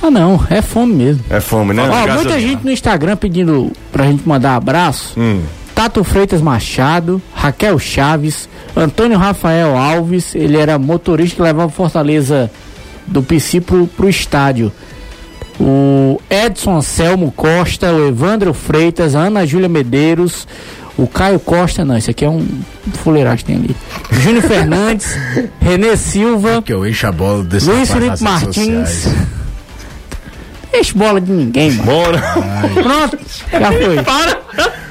Tá 0.00 0.10
não, 0.10 0.44
é 0.50 0.60
fome 0.60 0.92
mesmo. 0.94 1.24
É 1.30 1.40
fome, 1.40 1.72
né? 1.72 1.88
Ó, 1.88 2.14
muita 2.14 2.34
a 2.34 2.38
gente 2.38 2.64
no 2.64 2.70
Instagram 2.70 3.16
pedindo 3.16 3.72
pra 3.90 4.04
gente 4.04 4.28
mandar 4.28 4.54
abraço. 4.56 5.18
Hum. 5.18 5.40
Tato 5.74 6.02
Freitas 6.04 6.40
Machado, 6.40 7.20
Raquel 7.34 7.78
Chaves, 7.78 8.48
Antônio 8.74 9.18
Rafael 9.18 9.76
Alves, 9.76 10.34
ele 10.34 10.56
era 10.56 10.78
motorista 10.78 11.36
que 11.36 11.42
levava 11.42 11.70
Fortaleza 11.70 12.50
do 13.06 13.22
PC 13.22 13.60
pro, 13.60 13.86
pro 13.86 14.08
estádio. 14.08 14.72
O 15.58 16.20
Edson 16.28 16.76
Anselmo 16.76 17.32
Costa, 17.32 17.90
o 17.92 18.08
Evandro 18.08 18.52
Freitas, 18.52 19.14
a 19.14 19.20
Ana 19.20 19.46
Júlia 19.46 19.68
Medeiros, 19.70 20.46
o 20.98 21.06
Caio 21.06 21.38
Costa, 21.40 21.82
não, 21.84 21.96
esse 21.96 22.10
aqui 22.10 22.24
é 22.26 22.28
um 22.28 22.46
fuleiragem 23.02 23.38
que 23.38 23.44
tem 23.44 23.56
ali. 23.56 23.76
Júnior 24.10 24.42
Fernandes, 24.48 25.16
Renê 25.60 25.96
Silva, 25.96 26.60
Que 26.62 26.72
eu 26.72 26.86
encho 26.86 27.06
a 27.06 27.12
bola 27.12 27.42
desse 27.42 27.70
Luiz 27.70 27.90
Felipe 27.90 28.22
Martins. 28.22 28.54
sociais. 28.54 29.08
Deixa 30.72 30.92
bola 30.98 31.20
de 31.22 31.32
ninguém, 31.32 31.70
mano. 31.72 31.84
Bora, 31.84 32.18
Pronto, 32.82 33.18
já 33.50 33.72
foi. 33.72 33.96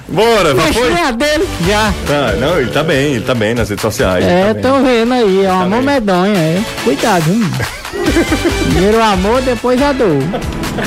bora, 0.09 0.55
já 0.55 0.73
foi? 0.73 0.93
a 0.99 1.11
dele, 1.11 1.47
já. 1.67 1.93
Tá, 2.07 2.31
não, 2.39 2.59
ele 2.59 2.71
tá 2.71 2.81
bem, 2.83 3.13
ele 3.13 3.23
tá 3.25 3.35
bem 3.35 3.53
nas 3.53 3.69
redes 3.69 3.83
sociais. 3.83 4.25
É, 4.25 4.47
tá 4.47 4.53
bem. 4.53 4.61
tô 4.63 4.81
vendo 4.83 5.13
aí, 5.13 5.45
é 5.45 5.51
um 5.53 5.61
amor 5.61 5.77
bem. 5.83 5.85
medonho, 5.85 6.35
é. 6.35 6.59
Cuidado, 6.83 7.21
viu? 7.25 7.45
Primeiro 8.69 8.97
o 8.97 9.01
amor, 9.03 9.41
depois 9.41 9.81
a 9.81 9.91
dor. 9.91 10.07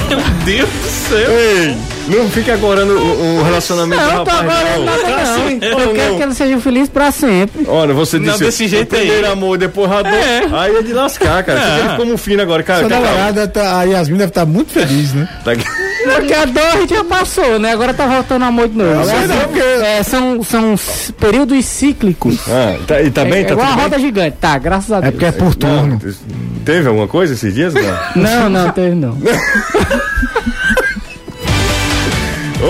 Meu 0.09 0.21
Deus 0.45 0.69
do 0.69 0.89
céu. 0.89 1.31
Ei, 1.31 1.77
não 2.09 2.29
fique 2.31 2.51
agora 2.51 2.85
no 2.85 2.95
o, 2.99 3.39
o 3.39 3.43
relacionamento 3.43 4.03
Não, 4.03 4.09
do 4.19 4.25
tô 4.25 4.31
rapaz, 4.31 4.41
agora 4.41 4.79
não. 4.79 4.87
Tá 4.87 5.09
não. 5.09 5.17
assim, 5.45 5.59
Eu 5.63 5.79
não, 5.79 5.95
quero 5.95 6.11
não. 6.11 6.17
que 6.17 6.23
ele 6.23 6.35
seja 6.35 6.59
feliz 6.61 6.89
pra 6.89 7.11
sempre. 7.11 7.65
Olha, 7.67 7.95
você 7.95 8.19
Não, 8.19 8.27
disse 8.33 8.45
desse 8.45 8.69
jeito 8.69 8.95
o 8.95 8.99
primeiro 8.99 9.27
aí. 9.27 9.33
amor, 9.33 9.59
depois 9.59 9.91
a 9.91 10.03
dor. 10.03 10.13
Aí 10.59 10.77
é 10.77 10.83
de 10.83 10.93
lascar, 10.93 11.43
cara. 11.43 11.61
Você 11.61 11.67
É. 11.81 11.83
teve 11.83 11.97
como 11.97 12.17
fino 12.19 12.43
agora, 12.43 12.63
cara. 12.63 12.81
Sua 12.81 12.89
Tá, 12.89 13.01
namorada, 13.01 13.49
tá, 13.49 13.79
a 13.81 13.85
Yasmin 13.85 14.17
deve 14.19 14.31
estar 14.31 14.47
muito 14.47 14.71
feliz, 14.73 15.13
né? 15.15 15.29
tá 15.45 15.53
aqui. 15.53 15.65
Porque 16.05 16.33
a 16.33 16.45
dor 16.45 16.63
a 16.65 16.77
gente 16.81 16.95
já 16.95 17.05
passou, 17.05 17.59
né? 17.59 17.73
Agora 17.73 17.93
tá 17.93 18.07
voltando 18.07 18.45
amor 18.45 18.69
de 18.69 18.77
novo. 18.79 19.05
sei 19.05 19.27
não, 19.27 19.37
porque- 19.41 19.59
É, 19.61 20.03
são, 20.03 20.43
são 20.43 20.75
períodos 21.19 21.65
cíclicos. 21.67 22.39
Ah, 22.49 22.77
tá, 22.87 23.03
e 23.03 23.11
tá 23.11 23.25
bem? 23.25 23.41
é 23.41 23.45
Tá 23.45 23.53
igual 23.53 23.67
a 23.67 23.71
tudo 23.71 23.77
bem? 23.77 23.85
roda 23.85 23.99
gigante. 23.99 24.37
Tá, 24.41 24.59
graças 24.59 24.93
a 24.93 24.99
É 24.99 25.01
Deus. 25.03 25.13
porque 25.13 25.25
é 25.27 25.33
por 25.33 25.55
turno. 25.55 26.01
Não, 26.03 26.65
teve 26.65 26.89
alguma 26.89 27.09
coisa 27.09 27.18
esses 27.25 27.55
dias? 27.55 27.75
Não. 27.75 27.83
Não, 28.23 28.49
não, 28.51 28.71
teve 28.73 28.95
não. 28.95 29.17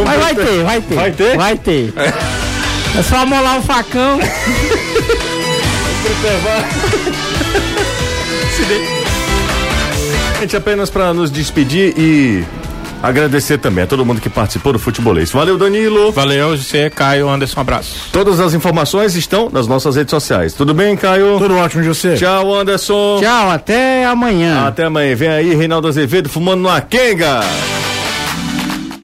Mas 0.05 0.21
vai 0.21 0.35
ter, 0.35 0.63
vai 0.65 0.81
ter. 0.81 0.95
Vai 0.95 1.13
ter? 1.13 1.37
Vai 1.37 1.57
ter. 1.57 1.95
É 2.99 3.03
só 3.03 3.17
amolar 3.19 3.59
o 3.59 3.63
facão. 3.63 4.19
Gente, 10.41 10.57
apenas 10.57 10.91
para 10.91 11.13
nos 11.13 11.31
despedir 11.31 11.95
e 11.97 12.45
agradecer 13.03 13.59
também 13.59 13.85
a 13.85 13.87
todo 13.87 14.05
mundo 14.05 14.21
que 14.21 14.29
participou 14.29 14.73
do 14.73 14.79
futebolês. 14.79 15.31
Valeu, 15.31 15.59
Danilo. 15.59 16.13
Valeu, 16.13 16.57
você, 16.57 16.91
Caio, 16.91 17.29
Anderson, 17.29 17.59
um 17.59 17.63
abraço. 17.63 18.09
Todas 18.13 18.41
as 18.41 18.55
informações 18.55 19.15
estão 19.15 19.49
nas 19.51 19.67
nossas 19.67 19.97
redes 19.97 20.11
sociais. 20.11 20.55
Tudo 20.55 20.75
bem, 20.75 20.97
Caio? 20.97 21.39
Tudo 21.39 21.57
ótimo, 21.57 21.83
José. 21.83 22.17
Tchau, 22.17 22.55
Anderson. 22.55 23.19
Tchau, 23.21 23.51
até 23.51 24.05
amanhã. 24.05 24.67
Até 24.67 24.85
amanhã. 24.85 25.15
Vem 25.15 25.29
aí, 25.29 25.55
Reinaldo 25.55 25.89
Azevedo 25.89 26.29
fumando 26.29 26.63
numa 26.63 26.81
quenga. 26.81 27.41